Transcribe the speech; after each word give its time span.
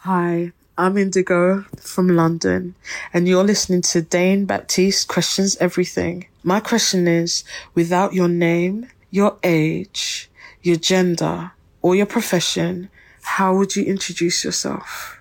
Hi, 0.00 0.52
I'm 0.78 0.98
Indigo 0.98 1.64
from 1.78 2.08
London, 2.08 2.76
and 3.12 3.26
you're 3.26 3.42
listening 3.42 3.82
to 3.82 4.02
Dane 4.02 4.44
Baptiste 4.44 5.08
Questions 5.08 5.56
Everything. 5.56 6.26
My 6.44 6.60
question 6.60 7.08
is, 7.08 7.42
without 7.74 8.12
your 8.12 8.28
name, 8.28 8.88
your 9.10 9.36
age, 9.42 10.30
your 10.62 10.76
gender, 10.76 11.50
or 11.82 11.96
your 11.96 12.06
profession, 12.06 12.88
how 13.22 13.56
would 13.56 13.74
you 13.74 13.84
introduce 13.84 14.44
yourself? 14.44 15.20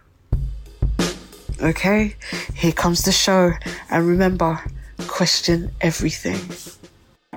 Okay, 1.62 2.16
here 2.54 2.74
comes 2.74 3.06
the 3.06 3.12
show. 3.12 3.54
And 3.90 4.08
remember, 4.08 4.60
question 5.08 5.72
everything. 5.82 6.40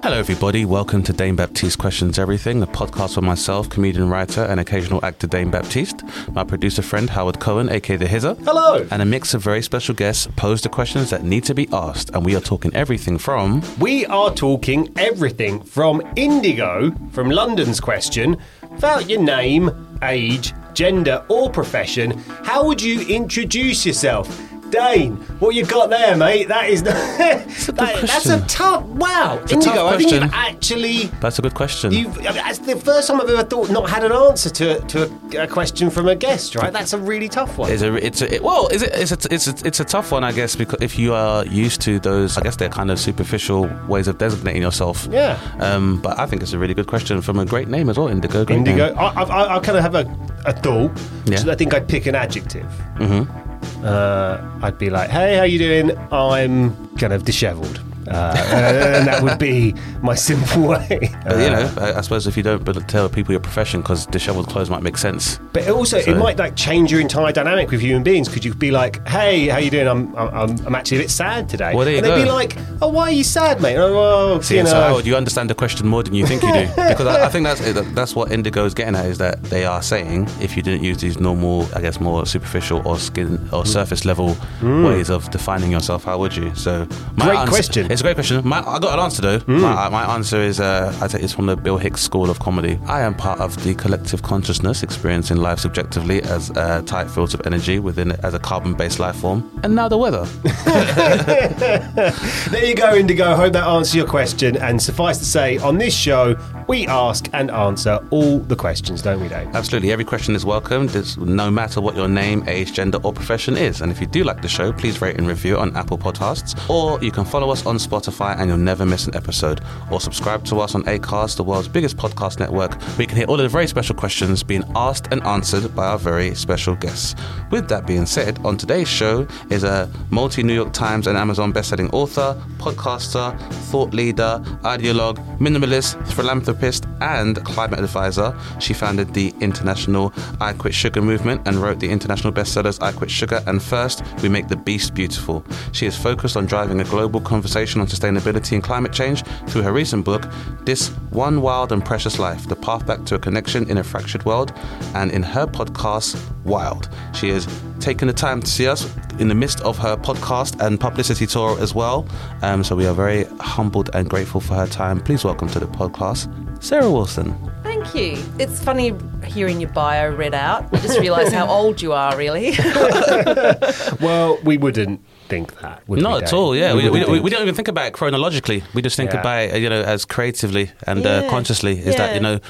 Hello, 0.01 0.17
everybody. 0.17 0.65
Welcome 0.65 1.03
to 1.03 1.13
Dane 1.13 1.35
Baptiste 1.35 1.79
Questions 1.79 2.21
Everything, 2.21 2.63
a 2.63 2.69
podcast 2.69 3.15
for 3.15 3.21
myself, 3.21 3.69
comedian, 3.69 4.09
writer, 4.09 4.43
and 4.43 4.61
occasional 4.61 5.05
actor 5.05 5.27
Dane 5.27 5.51
Baptiste, 5.51 6.05
my 6.33 6.45
producer 6.45 6.83
friend 6.83 7.11
Howard 7.11 7.41
Cohen, 7.41 7.69
aka 7.69 7.97
The 7.97 8.07
Hizzer. 8.07 8.35
Hello. 8.45 8.87
And 8.93 9.03
a 9.03 9.05
mix 9.05 9.35
of 9.35 9.43
very 9.43 9.61
special 9.61 9.97
guests 9.97 10.29
pose 10.37 10.63
the 10.63 10.69
questions 10.69 11.11
that 11.11 11.25
need 11.25 11.43
to 11.45 11.55
be 11.55 11.69
asked. 11.73 12.11
And 12.11 12.25
we 12.25 12.37
are 12.37 12.41
talking 12.41 12.73
everything 12.77 13.19
from. 13.19 13.61
We 13.81 14.07
are 14.07 14.33
talking 14.33 14.93
everything 14.97 15.63
from 15.63 16.01
Indigo, 16.15 16.93
from 17.11 17.31
London's 17.31 17.81
question, 17.81 18.37
about 18.63 19.11
your 19.11 19.21
name, 19.21 19.99
age, 20.03 20.53
gender, 20.75 21.25
or 21.29 21.51
profession, 21.51 22.13
how 22.45 22.65
would 22.65 22.81
you 22.81 23.01
introduce 23.09 23.85
yourself? 23.85 24.48
Dane, 24.71 25.17
what 25.41 25.55
you 25.55 25.65
got 25.65 25.91
there, 25.91 26.17
mate? 26.17 26.49
That 26.49 26.69
is 26.71 26.83
that, 26.83 27.39
a 27.39 27.73
good 27.73 27.77
that's 28.09 28.27
a 28.29 28.41
tough. 28.47 28.83
Wow, 28.85 29.39
a 29.39 29.53
Indigo. 29.53 29.87
I 29.87 29.97
think 29.97 30.13
you've 30.13 30.23
actually. 30.33 31.05
That's 31.21 31.39
a 31.39 31.43
good 31.43 31.55
question. 31.55 31.93
You've, 31.93 32.17
I 32.19 32.23
mean, 32.23 32.35
that's 32.35 32.59
the 32.59 32.77
first 32.77 33.09
time 33.09 33.21
I've 33.21 33.29
ever 33.29 33.45
thought 33.45 33.71
not 33.71 33.89
had 33.89 34.05
an 34.05 34.13
answer 34.13 34.51
to 34.51 34.81
to 34.81 35.11
a, 35.35 35.45
a 35.45 35.47
question 35.47 35.91
from 35.91 36.09
a 36.09 36.15
guest. 36.15 36.55
Right, 36.55 36.73
that's 36.73 36.93
a 36.93 36.99
really 36.99 37.29
tough 37.29 37.59
one. 37.59 37.71
It's 37.71 37.83
a, 37.83 37.95
it's 37.95 38.23
a, 38.23 38.35
it- 38.35 38.43
well, 38.43 38.69
is 38.69 38.83
it, 38.83 38.91
it's 38.95 39.13
a, 39.13 39.35
it's 39.35 39.47
a, 39.49 39.67
it's 39.67 39.81
a 39.81 39.85
tough 39.85 40.13
one, 40.13 40.25
I 40.25 40.33
guess, 40.33 40.57
because 40.57 40.81
if 40.83 40.99
you 40.99 41.15
are 41.15 41.45
used 41.47 41.81
to 41.83 41.99
those, 41.99 42.37
I 42.39 42.43
guess 42.43 42.57
they're 42.57 42.69
kind 42.69 42.91
of 42.91 42.99
superficial 42.99 43.69
ways 43.89 44.09
of 44.09 44.19
designating 44.19 44.63
yourself. 44.63 45.09
Yeah. 45.11 45.39
Um, 45.61 46.01
but 46.01 46.19
I 46.19 46.27
think 46.27 46.43
it's 46.43 46.53
a 46.53 46.59
really 46.59 46.75
good 46.75 46.87
question 46.87 47.21
from 47.23 47.39
a 47.39 47.45
great 47.45 47.69
name 47.69 47.89
as 47.89 47.99
well, 47.99 48.09
Indigo. 48.09 48.45
Indigo. 48.49 48.95
I, 48.95 49.23
I, 49.23 49.57
I 49.57 49.61
kind 49.61 49.77
of 49.79 49.83
have 49.83 49.95
a, 49.95 50.05
a 50.45 50.53
thought. 50.53 50.91
Yeah. 51.27 51.39
So 51.39 51.51
I 51.51 51.55
think 51.55 51.75
I'd 51.75 51.89
pick 51.89 52.07
an 52.07 52.15
adjective. 52.15 52.67
Mm-hmm. 52.97 53.48
Uh, 53.85 54.41
I'd 54.63 54.79
be 54.79 54.91
like, 54.91 55.11
"Hey, 55.11 55.37
how 55.37 55.45
you 55.45 55.59
doing? 55.59 55.97
I'm 56.11 56.89
kind 56.99 57.13
of 57.13 57.25
dishevelled," 57.25 57.81
uh, 58.11 58.37
and 58.53 59.07
that 59.07 59.23
would 59.23 59.39
be 59.39 59.75
my 60.03 60.15
simple 60.15 60.69
way. 60.69 61.11
But, 61.25 61.37
you 61.39 61.47
Uh, 61.47 61.51
know, 61.51 61.75
I, 61.79 61.99
I 61.99 62.01
suppose 62.01 62.27
if 62.27 62.37
you 62.37 62.43
don't 62.43 62.65
tell 62.89 63.09
people 63.09 63.33
your 63.33 63.41
profession, 63.41 63.81
because 63.81 64.07
dishevelled 64.07 64.49
clothes 64.49 64.71
might 64.71 64.83
make 64.83 64.97
sense. 64.99 65.39
But 65.53 65.69
also, 65.69 66.01
So- 66.01 66.11
it 66.13 66.17
might 66.17 66.39
like 66.39 66.57
change 66.57 66.91
your 66.93 67.01
entire 67.01 67.33
dynamic 67.33 67.71
with 67.71 67.81
human 67.81 68.03
beings. 68.03 68.29
Could 68.29 68.45
you 68.45 68.55
be 68.55 68.71
like, 68.71 69.07
"Hey, 69.09 69.49
how 69.49 69.59
you 69.59 69.71
doing? 69.71 69.89
I'm, 69.89 70.15
I'm, 70.17 70.57
I'm 70.67 70.75
actually 70.75 70.99
a 70.99 71.01
bit 71.01 71.11
sad 71.11 71.49
today," 71.49 71.75
Well, 71.75 71.87
and 71.89 72.05
they'd 72.05 72.23
be 72.25 72.29
like, 72.31 72.57
"Oh, 72.83 72.89
why 72.89 73.05
are 73.05 73.11
you 73.13 73.25
sad, 73.25 73.61
mate?" 73.61 73.77
Oh, 73.77 73.93
well, 73.95 74.43
See, 74.43 74.57
you 74.57 74.63
know, 74.65 74.71
so 74.71 74.99
you 75.01 75.17
understand 75.17 75.51
the 75.51 75.55
question 75.55 75.87
more 75.87 76.03
than 76.03 76.15
you 76.15 76.27
think 76.27 76.43
you 76.43 76.53
do, 76.53 76.67
because 76.89 77.07
I, 77.07 77.27
I 77.27 77.29
think 77.29 77.45
that's 77.45 77.61
that's 77.95 78.15
what 78.15 78.33
Indigo 78.33 78.65
is 78.65 78.75
getting 78.75 78.95
at 78.95 79.07
is 79.07 79.19
that 79.19 79.43
they 79.45 79.65
are 79.65 79.83
saying 79.83 80.29
if 80.41 80.57
you 80.57 80.63
didn't 80.63 80.83
use 80.85 80.99
these 80.99 81.19
normal, 81.19 81.67
I 81.75 81.81
guess, 81.81 82.01
more 82.01 82.27
superficial 82.27 82.83
or 82.87 82.99
skin 82.99 83.49
or 83.53 83.65
surface 83.67 84.05
level 84.05 84.37
ways 84.63 85.11
of 85.11 85.29
defining 85.31 85.71
yourself, 85.73 86.05
how 86.05 86.19
would 86.19 86.35
you? 86.37 86.55
So, 86.55 86.87
my 87.17 87.27
Great 87.27 87.39
answer- 87.39 87.51
question. 87.51 87.91
It's 87.99 88.03
a 88.03 88.05
great 88.05 88.15
question. 88.15 88.47
My, 88.47 88.61
I 88.61 88.79
got 88.79 88.97
an 88.97 89.01
answer 89.01 89.23
though. 89.23 89.41
My, 89.49 89.89
my 89.89 90.15
answer 90.15 90.41
is 90.41 90.61
uh, 90.61 90.97
I 91.03 91.09
take 91.09 91.25
it's 91.25 91.33
from 91.33 91.47
the 91.47 91.57
Bill 91.57 91.79
Hicks 91.79 92.01
School 92.01 92.31
of 92.31 92.39
Comedy. 92.39 92.79
I 92.87 93.01
am 93.01 93.13
part 93.13 93.41
of 93.41 93.65
the 93.65 93.75
collective 93.75 94.23
consciousness, 94.23 94.85
experiencing 94.85 95.39
life 95.39 95.59
subjectively 95.59 96.23
as 96.23 96.53
uh, 96.53 96.83
tight 96.87 97.11
fields 97.11 97.35
of 97.35 97.43
energy 97.45 97.81
within 97.81 98.13
it 98.13 98.21
as 98.23 98.35
a 98.35 98.39
carbon-based 98.39 99.01
life 99.01 99.17
form. 99.17 99.51
And 99.65 99.75
now 99.75 99.89
the 99.89 99.99
weather. 99.99 100.29
There 102.51 102.65
you 102.65 102.75
go, 102.75 102.95
Indigo. 102.95 103.35
Hope 103.35 103.53
that 103.55 103.67
answers 103.67 103.95
your 103.95 104.07
question. 104.07 104.57
And 104.57 104.81
suffice 104.81 105.19
to 105.19 105.25
say, 105.25 105.59
on 105.59 105.79
this 105.79 105.95
show, 105.95 106.37
we 106.69 106.87
ask 106.87 107.29
and 107.33 107.51
answer 107.51 107.99
all 108.11 108.39
the 108.39 108.57
questions, 108.57 109.03
don't 109.03 109.21
we, 109.21 109.29
Dave? 109.29 109.49
Absolutely. 109.55 109.91
Every 109.91 110.05
question 110.05 110.35
is 110.35 110.45
welcomed, 110.45 110.95
it's 110.95 111.17
no 111.17 111.51
matter 111.51 111.81
what 111.81 111.97
your 111.97 112.09
name, 112.09 112.45
age, 112.47 112.73
gender, 112.73 112.99
or 113.03 113.13
profession 113.13 113.57
is. 113.57 113.81
And 113.81 113.91
if 113.91 114.01
you 114.01 114.07
do 114.07 114.23
like 114.23 114.41
the 114.41 114.49
show, 114.49 114.73
please 114.73 115.01
rate 115.01 115.17
and 115.19 115.27
review 115.27 115.57
it 115.57 115.59
on 115.59 115.77
Apple 115.77 115.99
Podcasts. 115.99 116.55
Or 116.71 117.03
you 117.03 117.11
can 117.11 117.25
follow 117.25 117.51
us 117.51 117.67
on 117.67 117.78
Spotify 117.79 118.39
and 118.39 118.49
you'll 118.49 118.59
never 118.59 118.85
miss 118.85 119.07
an 119.07 119.15
episode. 119.15 119.61
Or 119.91 120.01
subscribe 120.01 120.45
to 120.47 120.61
us 120.61 120.75
on 120.75 120.83
Acast, 120.85 121.37
the 121.37 121.45
world's 121.45 121.69
biggest 121.69 121.97
podcast 121.97 122.39
network, 122.39 122.81
where 122.81 123.03
you 123.03 123.07
can 123.07 123.17
hear 123.17 123.27
all 123.27 123.35
of 123.37 123.43
the 123.43 123.49
very 123.49 123.67
special 123.67 123.95
questions 123.95 124.43
being 124.43 124.65
asked 124.75 125.09
and 125.11 125.23
answered 125.25 125.75
by 125.75 125.87
our 125.87 125.99
very 125.99 126.35
special 126.35 126.75
guests. 126.75 127.15
With 127.51 127.69
that 127.69 127.87
being 127.87 128.07
said, 128.07 128.39
on 128.45 128.57
today's 128.57 128.89
show 128.89 129.27
is 129.51 129.65
a 129.65 129.91
multi 130.11 130.43
New 130.43 130.55
York 130.55 130.73
Times 130.73 131.07
and 131.07 131.17
Amazon 131.17 131.53
bestselling 131.53 131.93
author, 131.93 132.41
podcaster, 132.59 133.39
thought 133.71 133.93
leader, 133.95 134.41
ideologue, 134.63 135.19
minimalist, 135.39 135.95
philanthropist, 136.13 136.87
and 137.01 137.43
climate 137.45 137.81
advisor. 137.81 138.37
She 138.59 138.75
founded 138.75 139.15
the 139.15 139.35
international 139.41 140.13
I 140.41 140.53
Quit 140.53 140.75
Sugar 140.75 141.03
movement 141.03 141.47
and 141.47 141.57
wrote 141.57 141.81
the 141.81 141.91
international 141.91 142.33
bestsellers 142.33 142.83
I 142.83 142.93
Quit 142.93 143.11
Sugar 143.11 143.43
and 143.47 143.63
First, 143.63 144.03
We 144.23 144.29
Make 144.29 144.49
the 144.49 144.57
Beast 144.57 144.95
Beautiful. 144.95 145.45
She 145.73 145.87
is 145.87 145.97
focused 145.97 146.37
on 146.37 146.47
driving 146.47 146.81
a 146.81 146.85
global 146.85 147.21
conversation 147.21 147.68
on 147.77 147.87
sustainability 147.87 148.53
and 148.53 148.63
climate 148.63 148.93
change 148.93 149.23
through 149.47 149.63
her 149.63 149.73
recent 149.73 150.05
book, 150.05 150.27
This 150.65 150.89
One 151.11 151.43
Wild 151.43 151.71
and 151.73 151.85
Precious 151.85 152.19
Life 152.19 152.49
The 152.49 152.57
Path 152.57 152.87
Back 152.87 153.05
to 153.05 153.15
a 153.17 153.19
Connection 153.19 153.69
in 153.71 153.79
a 153.79 153.85
Fractured 153.85 154.25
World, 154.25 154.53
and 154.95 155.11
in 155.11 155.23
her 155.23 155.47
podcast, 155.47 156.19
Wild. 156.45 156.89
She 157.15 157.29
has 157.29 157.47
taken 157.81 158.09
the 158.09 158.15
time 158.15 158.41
to 158.41 158.47
see 158.47 158.67
us 158.67 158.91
in 159.19 159.29
the 159.29 159.35
midst 159.35 159.61
of 159.61 159.77
her 159.79 159.97
podcast 159.97 160.65
and 160.65 160.81
publicity 160.81 161.27
tour 161.27 161.61
as 161.61 161.75
well. 161.75 162.09
Um, 162.43 162.65
so 162.65 162.75
we 162.75 162.87
are 162.87 162.95
very 162.95 163.25
humbled 163.41 163.91
and 163.95 164.09
grateful 164.09 164.41
for 164.41 164.55
her 164.55 164.67
time. 164.67 165.01
Please 165.01 165.25
welcome 165.25 165.49
to 165.51 165.61
the 165.61 165.67
podcast, 165.67 166.29
Sarah 166.63 166.91
Wilson. 166.91 167.35
Thank 167.63 167.95
you. 167.95 168.23
It's 168.39 168.63
funny 168.63 168.95
hearing 169.25 169.61
your 169.61 169.71
bio 169.71 170.15
read 170.15 170.35
out. 170.35 170.73
I 170.73 170.79
just 170.81 170.99
realised 171.01 171.33
how 171.33 171.47
old 171.51 171.83
you 171.83 171.93
are, 171.93 172.17
really. 172.17 172.55
Well, 174.01 174.39
we 174.45 174.57
wouldn't 174.59 175.01
think 175.29 175.61
that. 175.61 175.87
Would 175.89 176.03
Not 176.03 176.19
we, 176.19 176.23
at 176.25 176.33
all. 176.33 176.57
Yeah, 176.57 176.75
we, 176.75 176.85
we, 176.85 176.91
wouldn't 176.91 177.11
we, 177.11 177.21
we 177.21 177.31
don't 177.31 177.43
even 177.43 177.55
think 177.55 177.69
about 177.69 177.87
it 177.87 177.93
chronologically. 177.95 178.63
We 178.75 178.83
just 178.83 178.97
think 178.97 179.13
Yeah. 179.13 179.21
about 179.21 179.39
it, 179.55 179.63
you 179.63 179.69
know, 179.69 179.83
as 179.83 180.05
creatively 180.05 180.71
and 180.87 181.07
uh, 181.07 181.29
consciously. 181.31 181.79
Is 181.79 181.97
that 181.97 182.15
you 182.15 182.21
know, 182.21 182.41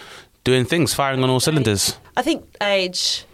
doing 0.44 0.64
things, 0.64 0.94
firing 0.94 1.22
on 1.22 1.30
all 1.30 1.40
cylinders. 1.40 1.98
I 2.16 2.22
think 2.22 2.44
age 2.62 3.24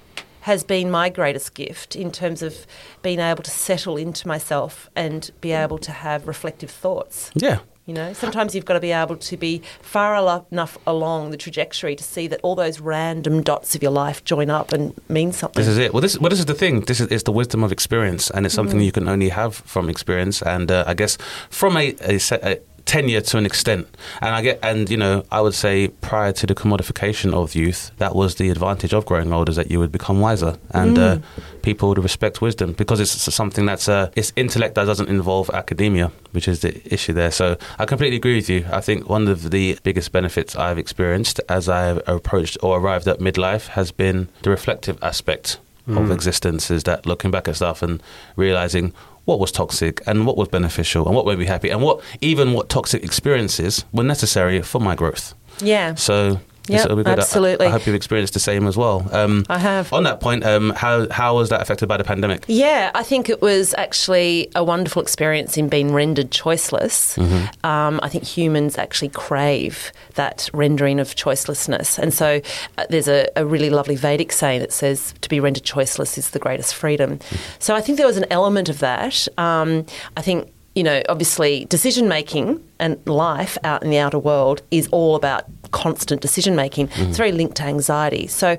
has 0.41 0.62
been 0.65 0.91
my 0.91 1.09
greatest 1.09 1.54
gift 1.54 1.97
in 1.97 2.10
terms 2.10 2.43
of 2.43 2.66
being 3.03 3.19
able 3.21 3.43
to 3.43 3.50
settle 3.50 3.97
into 3.97 4.28
myself 4.28 4.91
and 4.94 5.31
be 5.41 5.53
able 5.53 5.78
to 5.78 5.91
have 5.93 6.27
reflective 6.27 6.71
thoughts. 6.71 7.31
Yeah. 7.34 7.60
You 7.87 7.93
know, 7.93 8.15
sometimes 8.15 8.55
you've 8.55 8.65
got 8.65 8.75
to 8.75 8.81
be 8.81 8.93
able 8.93 9.17
to 9.17 9.37
be 9.37 9.61
far 9.83 10.17
enough 10.50 10.78
along 10.87 11.33
the 11.33 11.37
trajectory 11.37 11.95
to 11.95 12.03
see 12.03 12.27
that 12.28 12.41
all 12.43 12.55
those 12.55 12.81
random 12.81 13.43
dots 13.43 13.75
of 13.75 13.83
your 13.83 13.93
life 13.93 14.25
join 14.25 14.49
up 14.49 14.72
and 14.72 14.99
mean 15.10 15.33
something. 15.33 15.60
This 15.60 15.69
is 15.69 15.77
it. 15.77 15.92
Well, 15.92 16.01
this 16.01 16.19
well, 16.19 16.31
this 16.31 16.39
is 16.39 16.47
the 16.47 16.54
thing. 16.54 16.81
This 16.83 17.01
is 17.01 17.09
it's 17.10 17.25
the 17.25 17.33
wisdom 17.33 17.63
of 17.63 17.72
experience, 17.72 18.31
and 18.31 18.47
it's 18.47 18.54
something 18.54 18.81
you 18.81 18.92
can 18.92 19.07
only 19.07 19.28
have 19.28 19.54
from 19.54 19.91
experience. 19.91 20.41
And 20.41 20.71
uh, 20.71 20.84
I 20.86 20.95
guess 20.95 21.19
from 21.51 21.77
a, 21.77 21.95
a, 22.01 22.19
a 22.42 22.59
tenure 22.84 23.21
to 23.21 23.39
an 23.39 23.47
extent. 23.47 23.86
And 24.21 24.34
I 24.34 24.42
get, 24.42 24.59
and 24.63 24.89
you 24.91 24.97
know, 24.97 25.25
I 25.31 25.41
would 25.41 25.54
say 25.54 25.89
prior 25.89 26.33
to 26.33 26.47
the 26.47 26.54
commodification 26.54 27.33
of 27.33 27.54
youth, 27.54 27.91
that 27.98 28.15
was 28.15 28.36
the 28.36 28.51
advantage 28.51 28.92
of 28.92 29.07
growing 29.07 29.33
older 29.33 29.51
is 29.51 29.57
that 29.57 29.71
you 29.71 29.78
would 29.78 29.92
become 29.92 30.21
wiser, 30.21 30.59
and 30.71 30.98
uh, 30.98 31.19
people 31.63 31.89
would 31.89 31.98
respect 31.98 32.41
wisdom 32.41 32.72
because 32.72 33.01
it's 33.01 33.10
something 33.10 33.66
that's 33.66 33.89
uh, 33.89 34.10
it's 34.16 34.33
intellect 34.36 34.75
that 34.75 34.84
doesn't 34.84 35.09
involve 35.09 35.51
academia, 35.51 36.10
which 36.33 36.48
is 36.48 36.60
the 36.60 36.81
issue 36.92 37.13
there. 37.13 37.31
So 37.31 37.57
I 37.78 37.86
completely 37.86 38.16
agree 38.16 38.36
with 38.36 38.51
you. 38.51 38.66
I 38.71 38.81
think 38.81 39.09
one 39.09 39.28
of 39.28 39.51
the 39.51 39.78
biggest 39.83 40.13
benefits 40.13 40.57
I've 40.57 40.78
experienced 40.78 41.41
as 41.48 41.69
I've 41.69 42.01
approached 42.07 42.59
or 42.63 42.78
arrived 42.78 43.09
at 43.09 43.19
midlife 43.19 43.69
has 43.69 43.92
been 43.92 44.28
the 44.42 44.51
reflective 44.51 44.98
aspect 45.03 45.59
of 45.86 46.09
mm. 46.09 46.15
existence. 46.15 46.71
Is 46.71 46.84
that 46.84 47.07
looking 47.07 47.31
back 47.31 47.48
at 47.48 47.57
stuff 47.57 47.83
and 47.83 48.03
realizing 48.36 48.92
what 49.25 49.39
was 49.39 49.51
toxic 49.51 50.03
and 50.07 50.27
what 50.27 50.36
was 50.36 50.48
beneficial 50.48 51.07
and 51.07 51.15
what 51.15 51.27
made 51.27 51.39
me 51.39 51.47
happy 51.47 51.71
and 51.71 51.83
what 51.83 52.01
even 52.21 52.53
what 52.53 52.69
toxic 52.69 53.03
experiences 53.03 53.84
were 53.92 54.04
necessary 54.04 54.60
for 54.63 54.81
my 54.81 54.95
growth. 54.95 55.34
yeah. 55.60 55.95
So 55.95 56.41
Yep, 56.69 56.84
It'll. 56.87 57.09
I- 57.09 57.13
absolutely. 57.13 57.66
I, 57.66 57.71
hope 57.71 57.87
you've 57.87 57.95
experienced 57.95 58.34
the 58.34 58.41
same 58.41 58.66
as 58.66 58.77
well. 58.77 59.07
Um, 59.13 59.45
I 59.49 59.59
have. 59.59 59.93
On 59.93 60.05
that 60.05 60.21
point, 60.21 60.45
um, 60.45 60.71
how 60.71 61.09
how 61.11 61.37
was 61.37 61.51
that 61.51 61.61
affected 61.61 61.89
by 61.89 61.97
the 61.97 62.05
pandemic? 62.05 62.45
Yeah, 62.49 62.91
I 62.95 63.03
think 63.03 63.28
it 63.28 63.43
was 63.43 63.75
actually 63.77 64.51
a 64.55 64.65
wonderful 64.65 65.03
experience 65.03 65.57
in 65.57 65.69
being 65.69 65.93
rendered 65.93 66.31
choiceless. 66.31 67.19
Mm-hmm. 67.19 67.66
Um, 67.66 68.01
I 68.03 68.09
think 68.09 68.25
humans 68.25 68.78
actually 68.78 69.11
crave 69.11 69.93
that 70.15 70.49
rendering 70.55 71.01
of 71.01 71.15
choicelessness. 71.15 71.99
And 71.99 72.15
so 72.15 72.41
uh, 72.78 72.87
there's 72.89 73.09
a, 73.09 73.28
a 73.37 73.45
really 73.45 73.71
lovely 73.71 73.97
Vedic 73.97 74.33
saying 74.33 74.61
that 74.61 74.72
says 74.72 75.15
to 75.21 75.28
be 75.28 75.41
rendered 75.41 75.65
choiceless 75.65 76.16
is 76.16 76.31
the 76.31 76.39
greatest 76.39 76.75
freedom. 76.75 77.19
So 77.59 77.75
I 77.75 77.81
think 77.81 77.99
there 77.99 78.07
was 78.07 78.16
an 78.16 78.27
element 78.31 78.69
of 78.69 78.78
that. 78.78 79.28
Um, 79.37 79.87
I 80.16 80.22
think 80.22 80.53
you 80.74 80.82
know, 80.82 81.03
obviously, 81.09 81.65
decision 81.66 82.09
making 82.09 82.62
and 82.78 82.98
life 83.06 83.56
out 83.65 83.82
in 83.82 83.91
the 83.91 83.98
outer 83.98 84.18
world 84.18 84.62
is 84.71 84.88
all 84.88 85.15
about 85.15 85.44
constant 85.71 86.21
decision 86.21 86.54
making. 86.56 86.88
It's 86.97 87.16
very 87.16 87.32
linked 87.32 87.56
to 87.56 87.65
anxiety. 87.65 88.26
So, 88.26 88.56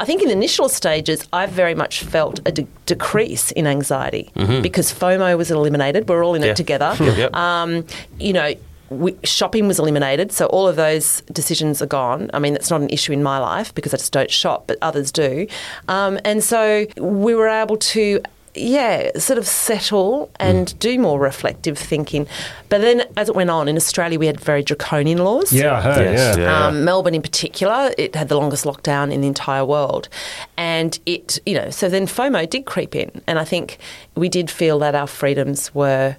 I 0.00 0.04
think 0.04 0.22
in 0.22 0.28
the 0.28 0.34
initial 0.34 0.68
stages, 0.68 1.26
I've 1.32 1.50
very 1.50 1.74
much 1.74 2.02
felt 2.04 2.40
a 2.46 2.52
de- 2.52 2.66
decrease 2.86 3.50
in 3.52 3.66
anxiety 3.66 4.30
because 4.62 4.92
FOMO 4.92 5.36
was 5.36 5.50
eliminated. 5.50 6.08
We're 6.08 6.24
all 6.24 6.34
in 6.34 6.42
Yeah. 6.42 6.50
it 6.50 6.56
together. 6.56 6.96
Yep. 7.00 7.34
Um, 7.34 7.84
you 8.18 8.32
know, 8.32 8.54
we, 8.90 9.14
shopping 9.22 9.68
was 9.68 9.78
eliminated, 9.78 10.32
so 10.32 10.46
all 10.46 10.66
of 10.66 10.76
those 10.76 11.20
decisions 11.32 11.82
are 11.82 11.86
gone. 11.86 12.30
I 12.32 12.38
mean, 12.38 12.54
that's 12.54 12.70
not 12.70 12.80
an 12.80 12.88
issue 12.88 13.12
in 13.12 13.22
my 13.22 13.38
life 13.38 13.74
because 13.74 13.92
I 13.92 13.98
just 13.98 14.12
don't 14.12 14.30
shop, 14.30 14.64
but 14.66 14.78
others 14.80 15.12
do. 15.12 15.46
Um, 15.88 16.18
and 16.24 16.42
so 16.42 16.86
we 16.96 17.34
were 17.34 17.48
able 17.48 17.76
to, 17.76 18.22
yeah, 18.54 19.16
sort 19.18 19.38
of 19.38 19.46
settle 19.46 20.30
and 20.38 20.78
do 20.78 20.98
more 20.98 21.18
reflective 21.18 21.78
thinking. 21.78 22.26
But 22.68 22.80
then 22.80 23.02
as 23.16 23.28
it 23.28 23.34
went 23.34 23.50
on, 23.50 23.68
in 23.68 23.76
Australia, 23.76 24.18
we 24.18 24.26
had 24.26 24.40
very 24.40 24.62
draconian 24.62 25.18
laws. 25.18 25.52
Yeah, 25.52 25.76
I 25.76 25.80
heard. 25.80 26.12
Yes, 26.12 26.36
yeah. 26.36 26.44
yeah. 26.44 26.66
Um, 26.66 26.84
Melbourne, 26.84 27.14
in 27.14 27.22
particular, 27.22 27.92
it 27.96 28.14
had 28.14 28.28
the 28.28 28.36
longest 28.36 28.64
lockdown 28.64 29.12
in 29.12 29.20
the 29.20 29.26
entire 29.26 29.64
world, 29.64 30.08
and 30.56 30.98
it, 31.06 31.38
you 31.46 31.54
know, 31.54 31.70
so 31.70 31.88
then 31.88 32.06
FOMO 32.06 32.48
did 32.48 32.66
creep 32.66 32.94
in, 32.94 33.10
and 33.26 33.38
I 33.38 33.44
think 33.44 33.78
we 34.14 34.28
did 34.28 34.50
feel 34.50 34.78
that 34.80 34.94
our 34.94 35.06
freedoms 35.06 35.74
were 35.74 36.16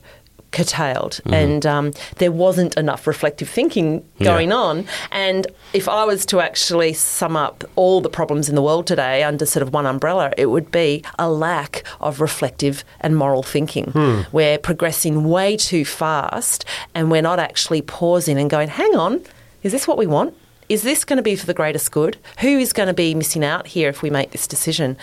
curtailed, 0.51 1.19
and 1.25 1.65
um, 1.65 1.91
there 2.17 2.31
wasn't 2.31 2.75
enough 2.77 3.05
reflective 3.07 3.47
thinking 3.49 4.03
going 4.21 4.49
Yeah. 4.49 4.55
on. 4.55 4.85
And 5.11 5.47
if 5.73 5.87
I 5.87 6.05
was 6.05 6.25
to 6.27 6.39
actually 6.39 6.93
sum 6.93 7.35
up 7.35 7.63
all 7.75 8.01
the 8.01 8.09
problems 8.09 8.49
in 8.49 8.55
the 8.55 8.61
world 8.61 8.87
today 8.87 9.23
under 9.23 9.45
sort 9.45 9.61
of 9.63 9.73
one 9.73 9.85
umbrella, 9.85 10.31
it 10.37 10.47
would 10.47 10.71
be 10.71 11.03
a 11.17 11.29
lack 11.29 11.83
of 12.01 12.19
reflective 12.21 12.83
and 13.01 13.15
moral 13.15 13.43
thinking. 13.43 14.25
We're 14.31 14.57
progressing 14.57 15.29
way 15.29 15.55
too 15.57 15.85
fast, 15.85 16.65
and 16.95 17.11
we're 17.11 17.21
not 17.21 17.39
actually 17.39 17.81
pausing 17.81 18.37
and 18.39 18.49
going, 18.49 18.69
"Hang 18.69 18.95
on, 18.95 19.21
is 19.63 19.71
this 19.71 19.87
what 19.87 19.97
we 19.97 20.07
want?" 20.07 20.33
Is 20.69 20.83
this 20.83 21.03
going 21.03 21.17
to 21.17 21.23
be 21.23 21.35
for 21.35 21.47
the 21.47 21.53
greatest 21.55 21.91
good? 21.91 22.17
Who 22.41 22.59
is 22.59 22.73
going 22.73 22.87
to 22.87 22.93
be 22.93 23.15
missing 23.15 23.43
out 23.43 23.65
here 23.65 23.89
if 23.89 24.03
we 24.03 24.11
make 24.11 24.29
this 24.31 24.45
decision? 24.45 24.97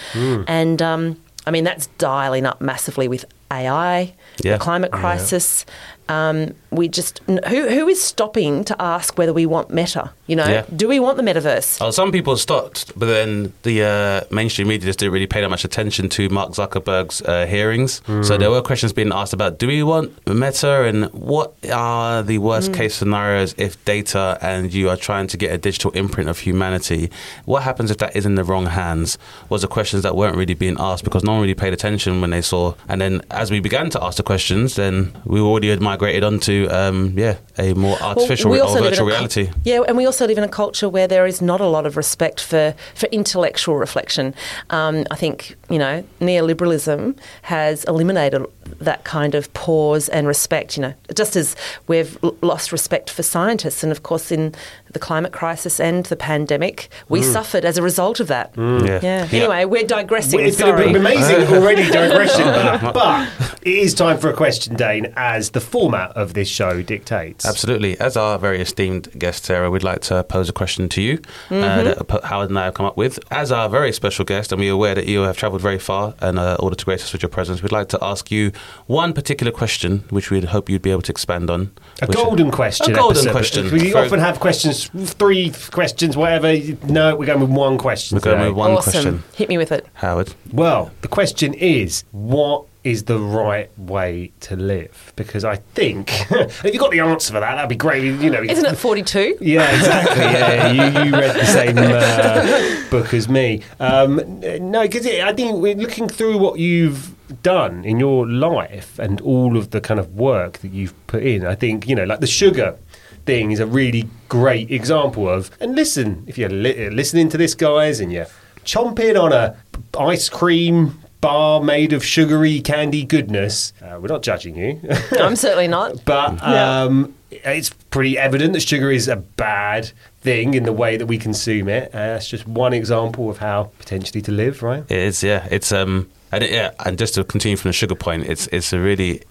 And 0.46 0.80
um, 0.80 1.20
I 1.44 1.50
mean, 1.50 1.64
that's 1.64 1.88
dialing 1.98 2.46
up 2.46 2.60
massively 2.60 3.08
with 3.08 3.24
AI, 3.50 4.14
Yeah. 4.42 4.56
the 4.56 4.58
climate 4.58 4.92
crisis. 4.92 5.64
Um, 6.08 6.54
we 6.76 6.88
just 6.88 7.20
who 7.26 7.68
who 7.68 7.88
is 7.88 8.00
stopping 8.00 8.64
to 8.64 8.80
ask 8.80 9.16
whether 9.18 9.32
we 9.32 9.46
want 9.46 9.70
meta? 9.70 10.12
You 10.26 10.36
know, 10.36 10.46
Yeah. 10.46 10.64
do 10.74 10.88
we 10.88 10.98
want 11.00 11.16
the 11.16 11.22
metaverse? 11.22 11.78
Oh, 11.80 11.90
some 11.90 12.10
people 12.12 12.36
stopped, 12.36 12.92
but 12.98 13.06
then 13.06 13.52
the 13.62 13.82
uh, 13.84 14.34
mainstream 14.34 14.68
media 14.68 14.86
just 14.86 14.98
didn't 14.98 15.12
really 15.12 15.26
pay 15.26 15.40
that 15.40 15.48
much 15.50 15.64
attention 15.64 16.08
to 16.10 16.28
Mark 16.28 16.50
Zuckerberg's 16.52 17.22
uh, 17.22 17.46
hearings. 17.46 18.02
So 18.22 18.36
there 18.36 18.50
were 18.50 18.62
questions 18.62 18.92
being 18.92 19.12
asked 19.12 19.32
about: 19.32 19.58
Do 19.58 19.66
we 19.66 19.82
want 19.82 20.12
Meta, 20.26 20.84
and 20.84 21.06
what 21.12 21.54
are 21.72 22.22
the 22.22 22.38
worst 22.38 22.72
case 22.72 22.94
scenarios 22.94 23.54
if 23.58 23.82
data 23.84 24.38
and 24.42 24.72
you 24.72 24.90
are 24.90 24.96
trying 24.96 25.26
to 25.28 25.36
get 25.36 25.52
a 25.52 25.58
digital 25.58 25.90
imprint 25.92 26.28
of 26.28 26.38
humanity? 26.40 27.10
What 27.44 27.62
happens 27.62 27.90
if 27.90 27.98
that 27.98 28.14
is 28.16 28.26
in 28.26 28.34
the 28.34 28.44
wrong 28.44 28.66
hands? 28.66 29.18
Was 29.48 29.62
the 29.62 29.68
questions 29.68 30.02
that 30.02 30.14
weren't 30.16 30.36
really 30.36 30.54
being 30.54 30.76
asked 30.78 31.04
because 31.04 31.22
no 31.24 31.32
one 31.32 31.40
really 31.40 31.54
paid 31.54 31.72
attention 31.72 32.20
when 32.20 32.30
they 32.30 32.42
saw. 32.42 32.74
And 32.88 33.00
then 33.00 33.22
as 33.30 33.50
we 33.50 33.60
began 33.60 33.90
to 33.90 34.02
ask 34.02 34.16
the 34.16 34.22
questions, 34.22 34.74
then 34.76 35.12
we 35.24 35.40
already 35.40 35.70
had 35.70 35.80
migrated 35.80 36.24
onto 36.24 36.65
um, 36.70 37.12
yeah 37.16 37.36
a 37.58 37.74
more 37.74 37.96
artificial 38.02 38.50
we 38.50 38.58
or 38.58 38.64
also 38.64 38.74
live 38.74 38.84
in 38.84 38.90
virtual 38.90 39.06
reality. 39.06 39.50
Yeah, 39.64 39.82
and 39.86 39.96
we 39.96 40.04
also 40.06 40.26
live 40.26 40.38
in 40.38 40.44
a 40.44 40.48
culture 40.48 40.88
where 40.88 41.08
there 41.08 41.26
is 41.26 41.40
not 41.40 41.60
a 41.60 41.66
lot 41.66 41.86
of 41.86 41.96
respect 41.96 42.40
for, 42.40 42.74
for 42.94 43.06
intellectual 43.06 43.76
reflection. 43.76 44.34
Um, 44.70 45.04
I 45.10 45.16
think, 45.16 45.56
you 45.68 45.78
know, 45.78 46.04
neoliberalism 46.20 47.16
has 47.42 47.84
eliminated 47.84 48.44
that 48.80 49.04
kind 49.04 49.34
of 49.34 49.52
pause 49.54 50.08
and 50.08 50.26
respect, 50.26 50.76
you 50.76 50.82
know, 50.82 50.94
just 51.14 51.36
as 51.36 51.54
we've 51.86 52.18
lost 52.42 52.72
respect 52.72 53.10
for 53.10 53.22
scientists. 53.22 53.82
And 53.82 53.92
of 53.92 54.02
course, 54.02 54.30
in 54.32 54.54
the 54.92 54.98
climate 54.98 55.32
crisis 55.32 55.78
and 55.80 56.04
the 56.06 56.16
pandemic, 56.16 56.88
we 57.08 57.22
suffered 57.22 57.64
as 57.64 57.78
a 57.78 57.82
result 57.82 58.20
of 58.20 58.28
that. 58.28 58.52
Yeah. 58.56 59.00
Yeah. 59.02 59.28
Anyway, 59.32 59.64
we're 59.64 59.86
digressing. 59.86 60.40
It's 60.40 60.56
been 60.56 60.66
sorry. 60.66 60.88
an 60.90 60.96
amazing 60.96 61.46
already 61.56 61.84
digression, 61.90 62.44
but, 62.44 62.92
but 62.92 63.28
it 63.62 63.74
is 63.78 63.94
time 63.94 64.18
for 64.18 64.30
a 64.30 64.34
question, 64.34 64.74
Dane, 64.76 65.12
as 65.16 65.50
the 65.50 65.60
format 65.60 66.10
of 66.16 66.34
this 66.34 66.48
show 66.48 66.82
dictates. 66.82 67.46
Absolutely. 67.46 67.98
As 68.00 68.16
our 68.16 68.38
very 68.38 68.60
esteemed 68.60 69.08
guest, 69.18 69.44
Sarah, 69.44 69.70
we'd 69.70 69.82
like 69.84 70.00
to 70.02 70.24
pose 70.24 70.48
a 70.48 70.52
question 70.52 70.88
to 70.90 71.02
you 71.02 71.14
uh, 71.50 71.54
Mm-hmm. 71.66 72.12
that 72.12 72.24
Howard 72.24 72.50
and 72.50 72.58
I 72.58 72.64
have 72.66 72.74
come 72.74 72.86
up 72.86 72.96
with. 72.96 73.18
As 73.30 73.50
our 73.52 73.68
very 73.68 73.92
special 73.92 74.24
guest, 74.24 74.52
and 74.52 74.60
we're 74.60 74.72
aware 74.72 74.94
that 74.94 75.06
you 75.06 75.20
have 75.22 75.36
travelled 75.36 75.55
very 75.58 75.78
far 75.78 76.14
and 76.20 76.36
in 76.38 76.44
uh, 76.44 76.56
order 76.60 76.76
to 76.76 76.84
grace 76.84 77.02
us 77.02 77.12
with 77.12 77.22
your 77.22 77.28
presence, 77.28 77.62
we'd 77.62 77.72
like 77.72 77.88
to 77.88 77.98
ask 78.02 78.30
you 78.30 78.52
one 78.86 79.12
particular 79.12 79.52
question, 79.52 80.04
which 80.10 80.30
we'd 80.30 80.44
hope 80.44 80.68
you'd 80.68 80.82
be 80.82 80.90
able 80.90 81.02
to 81.02 81.12
expand 81.12 81.50
on. 81.50 81.70
A 82.02 82.06
which- 82.06 82.16
golden 82.16 82.50
question. 82.50 82.92
A 82.92 82.94
golden 82.94 83.16
episode. 83.28 83.32
question. 83.32 83.70
We 83.72 83.90
For- 83.92 83.98
often 83.98 84.20
have 84.20 84.40
questions, 84.40 84.90
three 85.14 85.52
questions, 85.70 86.16
whatever. 86.16 86.56
No, 86.84 87.16
we're 87.16 87.26
going 87.26 87.40
with 87.40 87.50
one 87.50 87.78
question. 87.78 88.16
We're 88.16 88.20
going 88.20 88.36
today. 88.38 88.48
with 88.48 88.56
one 88.58 88.70
awesome. 88.72 88.92
question. 88.92 89.22
Hit 89.34 89.48
me 89.48 89.58
with 89.58 89.72
it. 89.72 89.86
Howard. 89.94 90.34
Well, 90.52 90.90
the 91.02 91.08
question 91.08 91.54
is, 91.54 92.04
what 92.12 92.64
is 92.86 93.02
the 93.04 93.18
right 93.18 93.68
way 93.76 94.30
to 94.40 94.54
live? 94.54 95.12
Because 95.16 95.44
I 95.44 95.56
think 95.56 96.08
if 96.30 96.72
you 96.72 96.78
got 96.78 96.92
the 96.92 97.00
answer 97.00 97.32
for 97.34 97.40
that, 97.40 97.56
that'd 97.56 97.68
be 97.68 97.74
great. 97.74 98.04
You 98.04 98.30
know, 98.30 98.42
Isn't 98.42 98.64
it 98.64 98.76
42? 98.76 99.38
Yeah, 99.40 99.68
exactly. 99.76 100.22
Yeah, 100.22 100.70
you, 100.70 101.04
you 101.06 101.12
read 101.12 101.34
the 101.34 101.44
same 101.44 101.76
uh, 101.78 102.90
book 102.90 103.12
as 103.12 103.28
me. 103.28 103.62
Um, 103.80 104.40
no, 104.70 104.82
because 104.82 105.04
I 105.06 105.32
think 105.32 105.60
we're 105.60 105.74
looking 105.74 106.08
through 106.08 106.38
what 106.38 106.60
you've 106.60 107.12
done 107.42 107.84
in 107.84 107.98
your 107.98 108.28
life 108.28 109.00
and 109.00 109.20
all 109.22 109.56
of 109.56 109.72
the 109.72 109.80
kind 109.80 109.98
of 109.98 110.14
work 110.14 110.58
that 110.58 110.72
you've 110.72 110.94
put 111.08 111.24
in. 111.24 111.44
I 111.44 111.56
think 111.56 111.88
you 111.88 111.96
know, 111.96 112.04
like 112.04 112.20
the 112.20 112.28
sugar 112.28 112.76
thing 113.24 113.50
is 113.50 113.58
a 113.58 113.66
really 113.66 114.08
great 114.28 114.70
example 114.70 115.28
of. 115.28 115.50
And 115.60 115.74
listen, 115.74 116.22
if 116.28 116.38
you're 116.38 116.48
li- 116.48 116.88
listening 116.90 117.28
to 117.30 117.36
this, 117.36 117.56
guys, 117.56 117.98
and 117.98 118.12
you're 118.12 118.28
chomping 118.64 119.20
on 119.20 119.32
a 119.32 119.56
ice 119.98 120.28
cream 120.28 121.00
bar 121.26 121.60
made 121.60 121.92
of 121.92 122.04
sugary 122.04 122.60
candy 122.60 123.04
goodness, 123.04 123.72
uh, 123.82 123.98
we're 124.00 124.06
not 124.06 124.22
judging 124.22 124.56
you. 124.56 124.80
I'm 125.18 125.34
certainly 125.34 125.66
not. 125.66 126.04
But 126.04 126.40
um, 126.42 127.16
it's 127.30 127.70
pretty 127.90 128.16
evident 128.16 128.52
that 128.52 128.60
sugar 128.60 128.92
is 128.92 129.08
a 129.08 129.16
bad 129.16 129.90
thing 130.20 130.54
in 130.54 130.62
the 130.62 130.72
way 130.72 130.96
that 130.96 131.06
we 131.06 131.18
consume 131.18 131.68
it. 131.68 131.92
Uh, 131.92 131.98
that's 131.98 132.28
just 132.28 132.46
one 132.46 132.72
example 132.72 133.28
of 133.28 133.38
how 133.38 133.72
potentially 133.80 134.22
to 134.22 134.30
live, 134.30 134.62
right? 134.62 134.84
It 134.88 134.98
is, 134.98 135.24
yeah. 135.24 135.48
It's 135.50 135.72
um, 135.72 136.08
and 136.30 136.44
it, 136.44 136.52
yeah, 136.52 136.70
and 136.84 136.96
just 136.96 137.14
to 137.14 137.24
continue 137.24 137.56
from 137.56 137.70
the 137.70 137.72
sugar 137.72 137.96
point, 137.96 138.26
it's 138.26 138.46
it's 138.48 138.72
a 138.72 138.78
really 138.78 139.22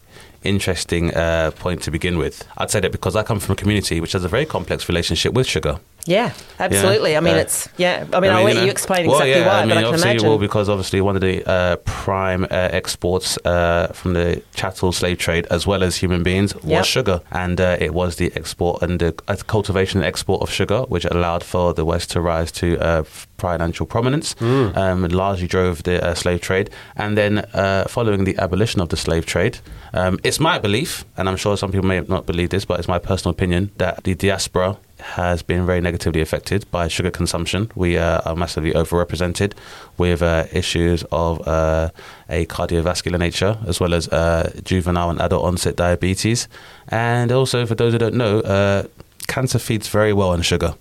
interesting 0.46 1.14
uh, 1.14 1.52
point 1.52 1.82
to 1.84 1.92
begin 1.92 2.18
with. 2.18 2.44
I'd 2.58 2.72
say 2.72 2.80
that 2.80 2.92
because 2.92 3.16
I 3.16 3.24
come 3.24 3.40
from 3.40 3.54
a 3.54 3.56
community 3.56 4.00
which 4.02 4.14
has 4.14 4.24
a 4.24 4.30
very 4.30 4.46
complex 4.46 4.88
relationship 4.90 5.34
with 5.34 5.48
sugar. 5.48 5.80
Yeah, 6.08 6.34
absolutely. 6.60 7.18
I 7.18 7.20
mean, 7.20 7.34
uh, 7.34 7.40
it's 7.40 7.68
yeah. 7.78 8.06
I 8.14 8.20
mean, 8.20 8.32
I'll 8.32 8.44
let 8.44 8.64
you, 8.64 8.70
explain 8.70 9.08
well, 9.08 9.16
exactly 9.22 9.42
yeah, 9.42 9.48
why, 9.48 9.62
I 9.62 9.62
mean, 9.62 9.70
but 9.70 9.78
I 9.78 9.82
can 9.82 9.86
obviously, 9.88 10.10
imagine. 10.12 10.30
Well, 10.30 10.38
because 10.38 10.70
obviously 10.70 11.02
one 11.02 11.16
of 11.16 11.22
the 11.24 11.44
uh, 11.50 11.76
prime 11.78 12.44
uh, 12.44 12.48
exports 12.52 13.40
uh, 13.44 13.88
from 13.88 14.14
the 14.14 14.44
chattel 14.54 14.92
slave 14.92 15.18
trade, 15.18 15.48
as 15.50 15.66
well 15.66 15.82
as 15.84 15.96
human 15.98 16.22
beings, 16.22 16.54
was 16.56 16.66
Yep. 16.66 16.86
sugar, 16.86 17.22
and 17.32 17.60
uh, 17.60 17.78
it 17.80 17.96
was 17.96 18.18
the 18.18 18.32
export 18.36 18.84
and 18.84 19.00
the 19.00 19.16
uh, 19.28 19.36
cultivation 19.48 20.00
and 20.00 20.06
export 20.08 20.44
of 20.44 20.52
sugar, 20.52 20.82
which 20.90 21.06
allowed 21.06 21.44
for 21.44 21.74
the 21.74 21.84
West 21.84 22.12
to 22.12 22.22
rise 22.22 22.52
to 22.52 22.78
uh, 22.80 23.04
financial 23.40 23.88
prominence, 23.88 24.36
um, 24.42 25.04
and 25.04 25.12
largely 25.12 25.48
drove 25.48 25.82
the 25.84 26.04
uh, 26.06 26.14
slave 26.14 26.40
trade, 26.40 26.70
and 26.96 27.18
then 27.18 27.40
uh, 27.54 27.86
following 27.88 28.26
the 28.26 28.38
abolition 28.38 28.80
of 28.80 28.90
the 28.90 28.98
slave 28.98 29.26
trade, 29.26 29.58
um, 29.94 30.20
it's 30.36 30.40
my 30.42 30.60
belief, 30.60 31.06
and 31.16 31.30
I'm 31.30 31.38
sure 31.38 31.56
some 31.56 31.72
people 31.72 31.88
may 31.88 32.02
not 32.02 32.26
believe 32.26 32.50
this, 32.50 32.66
but 32.66 32.78
it's 32.78 32.90
my 32.90 33.00
personal 33.00 33.32
opinion 33.32 33.72
that 33.78 34.04
the 34.04 34.16
diaspora 34.16 34.76
has 35.00 35.42
been 35.42 35.66
very 35.66 35.80
negatively 35.80 36.20
affected 36.20 36.70
by 36.72 36.90
sugar 36.90 37.10
consumption. 37.10 37.72
We 37.74 37.98
uh, 37.98 38.20
are 38.26 38.36
massively 38.36 38.74
overrepresented 38.74 39.54
with 39.98 40.22
uh, 40.22 40.44
issues 40.52 41.06
of 41.10 41.48
uh, 41.48 41.92
a 42.28 42.46
cardiovascular 42.48 43.18
nature, 43.18 43.58
as 43.66 43.80
well 43.80 43.94
as 43.94 44.10
uh, 44.10 44.52
juvenile 44.66 45.10
and 45.10 45.22
adult 45.22 45.46
onset 45.46 45.78
diabetes. 45.78 46.50
And 46.90 47.32
also, 47.32 47.66
for 47.66 47.76
those 47.76 47.94
who 47.94 48.00
don't 48.00 48.16
know, 48.16 48.42
uh, 48.42 48.84
cancer 49.28 49.58
feeds 49.58 49.88
very 49.88 50.12
well 50.12 50.32
on 50.32 50.42
sugar. 50.42 50.74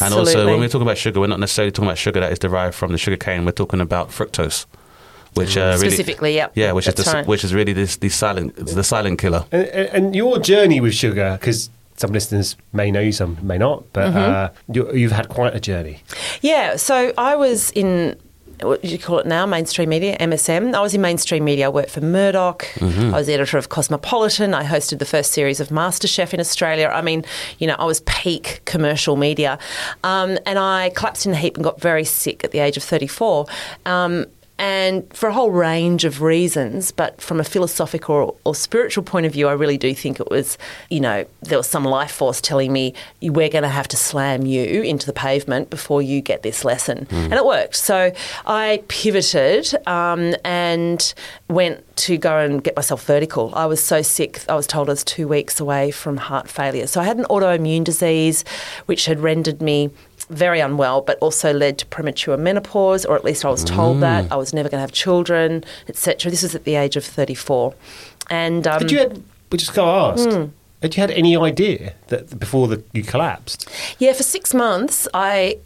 And 0.00 0.14
also, 0.14 0.46
when 0.46 0.60
we're 0.60 0.68
talking 0.68 0.88
about 0.88 0.96
sugar, 0.96 1.20
we're 1.20 1.26
not 1.26 1.40
necessarily 1.40 1.70
talking 1.70 1.88
about 1.88 1.98
sugar 1.98 2.20
that 2.20 2.32
is 2.32 2.38
derived 2.38 2.74
from 2.74 2.92
the 2.92 2.98
sugar 2.98 3.18
cane. 3.18 3.44
We're 3.44 3.52
talking 3.52 3.82
about 3.82 4.08
fructose, 4.08 4.64
which 5.36 5.56
uh, 5.56 5.76
really, 5.78 5.90
Specifically, 5.90 6.34
yeah. 6.34 6.48
yeah, 6.54 6.72
which 6.72 6.88
is 6.88 6.94
the, 6.94 7.10
right. 7.12 7.26
which 7.26 7.44
is 7.44 7.52
really 7.54 7.72
this 7.72 7.96
the 7.96 8.08
silent 8.08 8.56
the 8.56 8.82
silent 8.84 9.18
killer. 9.18 9.44
And, 9.52 9.66
and 9.68 9.88
and 9.96 10.16
your 10.16 10.38
journey 10.38 10.80
with 10.80 10.94
sugar, 10.94 11.36
because 11.40 11.70
some 11.96 12.12
listeners 12.12 12.56
may 12.72 12.90
know 12.90 13.00
you, 13.00 13.12
some 13.12 13.36
may 13.42 13.58
not, 13.58 13.84
but 13.92 14.06
Mm-hmm. 14.08 14.18
uh, 14.18 14.48
you, 14.74 14.92
you've 14.92 15.12
had 15.12 15.28
quite 15.28 15.54
a 15.54 15.60
journey. 15.60 16.02
Yeah, 16.42 16.76
so 16.76 17.12
I 17.16 17.36
was 17.36 17.70
in 17.72 18.16
what 18.62 18.80
do 18.80 18.88
you 18.88 18.98
call 18.98 19.18
it 19.18 19.26
now? 19.26 19.44
Mainstream 19.44 19.90
media, 19.90 20.16
MSM. 20.18 20.74
I 20.74 20.80
was 20.80 20.94
in 20.94 21.02
mainstream 21.02 21.44
media. 21.44 21.66
I 21.66 21.68
worked 21.68 21.90
for 21.90 22.00
Murdoch. 22.00 22.66
I 22.80 23.10
was 23.10 23.26
the 23.26 23.34
editor 23.34 23.58
of 23.58 23.68
Cosmopolitan. 23.68 24.54
I 24.54 24.64
hosted 24.64 24.98
the 24.98 25.04
first 25.04 25.32
series 25.32 25.60
of 25.60 25.68
MasterChef 25.68 26.32
in 26.32 26.40
Australia. 26.40 26.88
I 26.88 27.02
mean, 27.02 27.22
you 27.58 27.66
know, 27.66 27.76
I 27.78 27.84
was 27.84 28.00
peak 28.06 28.62
commercial 28.64 29.16
media. 29.16 29.58
Um, 30.04 30.38
and 30.46 30.58
I 30.58 30.88
collapsed 30.96 31.26
in 31.26 31.32
a 31.32 31.36
heap 31.36 31.56
and 31.56 31.64
got 31.64 31.82
very 31.82 32.04
sick 32.04 32.44
at 32.44 32.52
the 32.52 32.60
age 32.60 32.78
of 32.78 32.82
34. 32.82 33.44
Um, 33.84 34.24
and 34.58 35.04
for 35.14 35.28
a 35.28 35.32
whole 35.32 35.50
range 35.50 36.04
of 36.04 36.22
reasons, 36.22 36.90
but 36.90 37.20
from 37.20 37.40
a 37.40 37.44
philosophical 37.44 38.14
or, 38.14 38.36
or 38.44 38.54
spiritual 38.54 39.04
point 39.04 39.26
of 39.26 39.32
view, 39.32 39.48
I 39.48 39.52
really 39.52 39.76
do 39.76 39.94
think 39.94 40.20
it 40.20 40.30
was, 40.30 40.56
you 40.90 41.00
know, 41.00 41.26
there 41.42 41.58
was 41.58 41.68
some 41.68 41.84
life 41.84 42.12
force 42.12 42.40
telling 42.40 42.72
me 42.72 42.94
we're 43.20 43.48
going 43.48 43.62
to 43.62 43.68
have 43.68 43.88
to 43.88 43.96
slam 43.96 44.46
you 44.46 44.82
into 44.82 45.06
the 45.06 45.12
pavement 45.12 45.68
before 45.70 46.00
you 46.00 46.20
get 46.20 46.42
this 46.42 46.64
lesson, 46.64 47.06
and 47.10 47.34
it 47.34 47.44
worked. 47.44 47.76
So 47.76 48.12
I 48.46 48.82
pivoted 48.88 49.74
um, 49.86 50.34
and 50.44 51.14
went 51.48 51.84
to 51.96 52.18
go 52.18 52.38
and 52.38 52.62
get 52.62 52.76
myself 52.76 53.04
vertical. 53.04 53.54
I 53.54 53.66
was 53.66 53.82
so 53.82 54.02
sick. 54.02 54.42
I 54.48 54.54
was 54.54 54.66
told 54.66 54.88
I 54.88 54.92
was 54.92 55.04
two 55.04 55.28
weeks 55.28 55.60
away 55.60 55.90
from 55.90 56.18
heart 56.18 56.48
failure. 56.48 56.86
So 56.86 57.00
I 57.00 57.04
had 57.04 57.16
an 57.16 57.24
autoimmune 57.24 57.84
disease, 57.84 58.44
which 58.86 59.06
had 59.06 59.20
rendered 59.20 59.62
me 59.62 59.90
very 60.30 60.60
unwell, 60.60 61.00
but 61.02 61.18
also 61.20 61.52
led 61.52 61.78
to 61.78 61.86
premature 61.86 62.36
menopause, 62.36 63.04
or 63.04 63.16
at 63.16 63.24
least 63.24 63.44
I 63.44 63.50
was 63.50 63.64
told 63.64 64.00
that 64.00 64.30
I 64.32 64.36
was 64.36 64.52
never 64.52 64.68
going 64.68 64.78
to 64.78 64.82
have 64.82 64.92
children, 64.92 65.64
etc. 65.88 66.30
This 66.30 66.42
was 66.42 66.54
at 66.54 66.64
the 66.64 66.74
age 66.76 66.96
of 66.96 67.04
34, 67.04 67.74
and 68.30 68.66
um, 68.66 68.80
Had 68.82 68.90
you 68.90 68.98
had, 68.98 69.22
we 69.52 69.58
just 69.58 69.74
got 69.74 70.12
asked, 70.12 70.30
Hmm. 70.32 70.44
Had 70.82 70.94
you 70.96 71.00
had 71.00 71.10
any 71.10 71.36
idea 71.36 71.94
that 72.08 72.38
before 72.38 72.68
the, 72.68 72.82
you 72.92 73.02
collapsed? 73.02 73.68
yeah, 73.98 74.12
for 74.12 74.22
six 74.22 74.52
months, 74.54 75.08
I. 75.14 75.58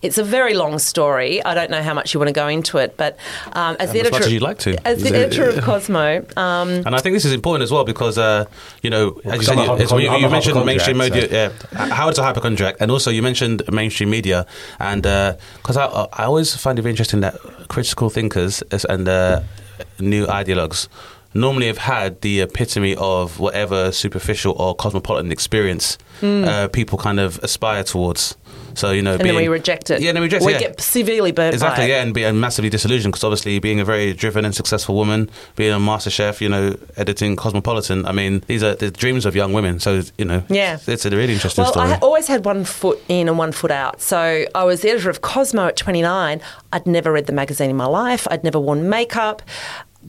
It's 0.00 0.18
a 0.18 0.24
very 0.24 0.54
long 0.54 0.78
story. 0.78 1.44
I 1.44 1.54
don't 1.54 1.70
know 1.70 1.82
how 1.82 1.92
much 1.94 2.12
you 2.14 2.18
want 2.18 2.28
to 2.28 2.32
go 2.32 2.48
into 2.48 2.78
it, 2.78 2.96
but 2.96 3.18
um, 3.52 3.76
as 3.78 3.92
the 3.92 4.00
as 4.00 4.06
editor, 4.06 4.10
much 4.12 4.22
as 4.22 4.32
you'd 4.32 4.42
like 4.42 4.58
to. 4.60 4.86
as 4.88 5.02
the 5.02 5.14
editor 5.14 5.48
of 5.48 5.62
Cosmo, 5.62 6.24
um, 6.36 6.70
And 6.70 6.94
I 6.96 6.98
think 6.98 7.14
this 7.14 7.24
is 7.26 7.32
important 7.32 7.62
as 7.62 7.70
well 7.70 7.84
because, 7.84 8.16
uh, 8.18 8.46
you 8.82 8.90
know, 8.90 9.20
as 9.24 9.36
you 9.36 9.42
said, 9.42 9.58
you, 9.58 9.74
it's- 9.74 9.90
you, 9.90 9.98
you 10.00 10.28
mentioned 10.28 10.64
mainstream 10.64 10.96
hypochondriac, 10.98 11.30
media. 11.30 11.52
Yeah, 11.72 11.88
Howard's 11.94 12.18
a 12.18 12.22
hypochondriac, 12.22 12.76
and 12.80 12.90
also 12.90 13.10
you 13.10 13.22
mentioned 13.22 13.62
mainstream 13.70 14.10
media, 14.10 14.46
and 14.80 15.02
because 15.02 15.76
I, 15.76 15.84
I 15.86 16.24
always 16.24 16.56
find 16.56 16.78
it 16.78 16.82
very 16.82 16.90
interesting 16.92 17.20
that 17.20 17.34
critical 17.68 18.08
thinkers 18.10 18.62
and 18.88 19.08
uh, 19.08 19.42
new 20.00 20.26
ideologues 20.26 20.88
normally 21.34 21.66
have 21.66 21.78
had 21.78 22.20
the 22.20 22.40
epitome 22.40 22.94
of 22.96 23.38
whatever 23.40 23.92
superficial 23.92 24.52
or 24.58 24.74
cosmopolitan 24.74 25.32
experience 25.32 25.98
uh, 26.22 26.68
people 26.72 26.98
kind 26.98 27.18
of 27.20 27.38
aspire 27.42 27.82
towards. 27.84 28.36
So 28.74 28.90
you 28.90 29.02
know, 29.02 29.12
and 29.14 29.20
then 29.20 29.34
we 29.36 29.48
reject 29.48 29.90
it. 29.90 30.00
Yeah, 30.00 30.12
then 30.12 30.22
we 30.22 30.26
reject 30.28 30.44
We 30.46 30.54
it. 30.54 30.60
yeah. 30.62 30.68
get 30.68 30.80
severely 30.80 31.30
burnt 31.30 31.52
Exactly, 31.52 31.88
yeah, 31.88 32.02
and 32.02 32.14
being 32.14 32.40
massively 32.40 32.70
disillusioned 32.70 33.12
because 33.12 33.22
obviously 33.24 33.58
being 33.58 33.80
a 33.80 33.84
very 33.84 34.14
driven 34.14 34.46
and 34.46 34.54
successful 34.54 34.94
woman, 34.94 35.28
being 35.56 35.72
a 35.74 35.78
master 35.80 36.08
chef, 36.08 36.40
you 36.40 36.48
know, 36.48 36.74
editing 36.96 37.36
Cosmopolitan. 37.36 38.06
I 38.06 38.12
mean, 38.12 38.42
these 38.46 38.62
are 38.62 38.74
the 38.74 38.90
dreams 38.90 39.26
of 39.26 39.36
young 39.36 39.52
women. 39.52 39.78
So 39.78 40.00
you 40.16 40.24
know, 40.24 40.42
Yeah. 40.48 40.78
it's 40.86 41.04
a 41.04 41.10
really 41.10 41.34
interesting 41.34 41.64
Well, 41.64 41.72
story. 41.72 41.90
I 41.90 41.98
always 41.98 42.28
had 42.28 42.46
one 42.46 42.64
foot 42.64 42.98
in 43.08 43.28
and 43.28 43.36
one 43.36 43.52
foot 43.52 43.70
out. 43.70 44.00
So 44.00 44.46
I 44.54 44.64
was 44.64 44.80
the 44.80 44.88
editor 44.90 45.10
of 45.10 45.20
Cosmo 45.20 45.66
at 45.66 45.76
29. 45.76 46.40
I'd 46.72 46.86
never 46.86 47.12
read 47.12 47.26
the 47.26 47.32
magazine 47.34 47.68
in 47.68 47.76
my 47.76 47.86
life. 47.86 48.26
I'd 48.30 48.42
never 48.44 48.58
worn 48.58 48.88
makeup. 48.88 49.42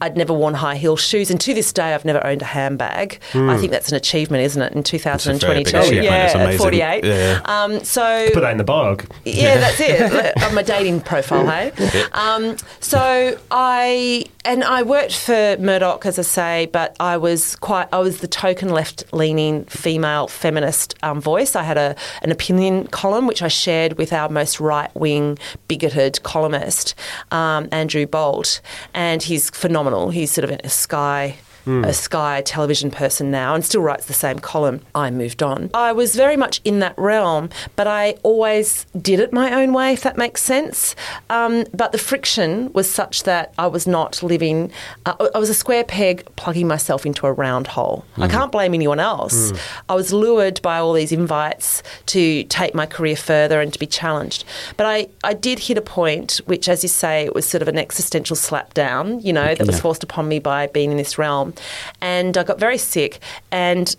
I'd 0.03 0.17
never 0.17 0.33
worn 0.33 0.53
high 0.53 0.75
heel 0.75 0.97
shoes, 0.97 1.31
and 1.31 1.39
to 1.39 1.53
this 1.53 1.71
day, 1.71 1.93
I've 1.93 2.03
never 2.03 2.25
owned 2.27 2.41
a 2.41 2.45
handbag. 2.45 3.21
I 3.33 3.57
think 3.57 3.71
that's 3.71 3.89
an 3.89 3.95
achievement, 3.95 4.43
isn't 4.43 4.61
it? 4.61 4.73
In 4.73 4.83
2022, 4.83 5.71
big 5.89 6.03
yeah, 6.03 6.25
It's 6.25 6.35
at 6.35 6.57
48. 6.57 7.05
Yeah. 7.05 7.39
Um, 7.45 7.81
so 7.85 8.27
Put 8.33 8.41
that 8.41 8.51
in 8.51 8.57
the 8.57 8.65
bog. 8.65 9.05
yeah, 9.23 9.57
that's 9.59 9.79
it. 9.79 10.43
On 10.43 10.53
my 10.53 10.61
dating 10.61 10.99
profile, 11.01 11.47
hey. 11.47 11.71
Um, 12.11 12.57
so 12.81 13.39
I 13.49 14.25
and 14.43 14.65
I 14.65 14.83
worked 14.83 15.15
for 15.15 15.55
Murdoch, 15.57 16.05
as 16.05 16.19
I 16.19 16.23
say, 16.23 16.69
but 16.73 16.97
I 16.99 17.15
was 17.15 17.55
quite. 17.55 17.87
I 17.93 17.99
was 17.99 18.17
the 18.19 18.27
token 18.27 18.69
left-leaning 18.69 19.63
female 19.65 20.27
feminist 20.27 20.95
um, 21.01 21.21
voice. 21.21 21.55
I 21.55 21.63
had 21.63 21.77
a 21.77 21.95
an 22.23 22.31
opinion 22.31 22.87
column 22.87 23.25
which 23.25 23.41
I 23.41 23.47
shared 23.47 23.97
with 23.97 24.11
our 24.11 24.27
most 24.27 24.59
right-wing, 24.59 25.39
bigoted 25.69 26.21
columnist, 26.23 26.93
um, 27.31 27.69
Andrew 27.71 28.05
Bolt, 28.05 28.59
and 28.93 29.23
he's 29.23 29.49
phenomenal. 29.49 29.92
He's 30.09 30.31
sort 30.31 30.49
of 30.49 30.59
a 30.63 30.69
Sky 30.69 31.35
a 31.65 31.93
Sky 31.93 32.41
television 32.41 32.91
person 32.91 33.31
now 33.31 33.55
and 33.55 33.63
still 33.63 33.81
writes 33.81 34.05
the 34.05 34.13
same 34.13 34.39
column. 34.39 34.81
I 34.93 35.09
moved 35.11 35.41
on. 35.41 35.69
I 35.73 35.91
was 35.93 36.15
very 36.15 36.35
much 36.35 36.59
in 36.63 36.79
that 36.79 36.93
realm, 36.97 37.49
but 37.75 37.87
I 37.87 38.15
always 38.23 38.85
did 39.01 39.19
it 39.19 39.31
my 39.31 39.53
own 39.53 39.71
way, 39.73 39.93
if 39.93 40.01
that 40.01 40.17
makes 40.17 40.41
sense. 40.41 40.95
Um, 41.29 41.65
but 41.73 41.91
the 41.91 41.97
friction 41.97 42.71
was 42.73 42.89
such 42.91 43.23
that 43.23 43.53
I 43.57 43.67
was 43.67 43.87
not 43.87 44.21
living, 44.21 44.71
uh, 45.05 45.29
I 45.33 45.37
was 45.39 45.49
a 45.49 45.53
square 45.53 45.83
peg 45.83 46.27
plugging 46.35 46.67
myself 46.67 47.05
into 47.05 47.27
a 47.27 47.31
round 47.31 47.67
hole. 47.67 48.05
I 48.17 48.27
can't 48.27 48.51
blame 48.51 48.73
anyone 48.73 48.99
else. 48.99 49.53
I 49.87 49.95
was 49.95 50.11
lured 50.11 50.61
by 50.61 50.79
all 50.79 50.93
these 50.93 51.11
invites 51.11 51.81
to 52.07 52.43
take 52.45 52.75
my 52.75 52.85
career 52.85 53.15
further 53.15 53.61
and 53.61 53.71
to 53.71 53.79
be 53.79 53.87
challenged. 53.87 54.43
But 54.75 54.85
I, 54.87 55.07
I 55.23 55.33
did 55.33 55.59
hit 55.59 55.77
a 55.77 55.81
point, 55.81 56.41
which, 56.45 56.67
as 56.67 56.83
you 56.83 56.89
say, 56.89 57.23
it 57.23 57.33
was 57.33 57.45
sort 57.45 57.61
of 57.61 57.67
an 57.67 57.77
existential 57.77 58.35
slap 58.35 58.73
down, 58.73 59.21
you 59.21 59.31
know, 59.31 59.55
that 59.55 59.65
was 59.67 59.79
forced 59.79 60.03
upon 60.03 60.27
me 60.27 60.39
by 60.39 60.67
being 60.67 60.91
in 60.91 60.97
this 60.97 61.17
realm. 61.17 61.52
And 62.01 62.37
I 62.37 62.43
got 62.43 62.59
very 62.59 62.77
sick. 62.77 63.19
And 63.51 63.95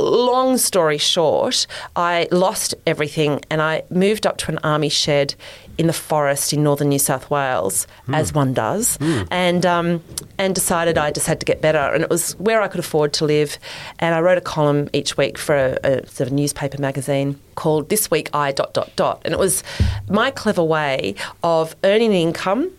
long 0.00 0.56
story 0.56 0.98
short, 0.98 1.66
I 1.96 2.28
lost 2.30 2.74
everything 2.86 3.40
and 3.50 3.60
I 3.60 3.82
moved 3.90 4.26
up 4.26 4.36
to 4.38 4.52
an 4.52 4.58
army 4.62 4.88
shed 4.88 5.34
in 5.76 5.86
the 5.86 5.92
forest 5.92 6.52
in 6.52 6.64
northern 6.64 6.88
New 6.88 6.98
South 6.98 7.30
Wales, 7.30 7.86
as 8.12 8.34
one 8.34 8.52
does, 8.52 8.98
and 9.30 9.64
um, 9.64 10.02
and 10.36 10.52
decided 10.52 10.98
I 10.98 11.12
just 11.12 11.28
had 11.28 11.38
to 11.38 11.46
get 11.46 11.60
better. 11.60 11.78
And 11.78 12.02
it 12.02 12.10
was 12.10 12.32
where 12.32 12.60
I 12.60 12.66
could 12.66 12.80
afford 12.80 13.12
to 13.14 13.24
live. 13.24 13.58
And 14.00 14.12
I 14.12 14.20
wrote 14.20 14.38
a 14.38 14.40
column 14.40 14.88
each 14.92 15.16
week 15.16 15.38
for 15.38 15.54
a, 15.54 15.78
a 15.84 16.06
sort 16.08 16.26
of 16.26 16.32
newspaper 16.32 16.80
magazine 16.80 17.38
called 17.54 17.90
This 17.90 18.10
Week 18.10 18.28
I 18.34 18.50
dot 18.50 18.74
dot 18.74 18.90
dot, 18.96 19.22
and 19.24 19.32
it 19.32 19.38
was 19.38 19.62
my 20.08 20.32
clever 20.32 20.64
way 20.64 21.14
of 21.44 21.76
earning 21.84 22.12
income 22.12 22.72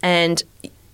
and 0.00 0.44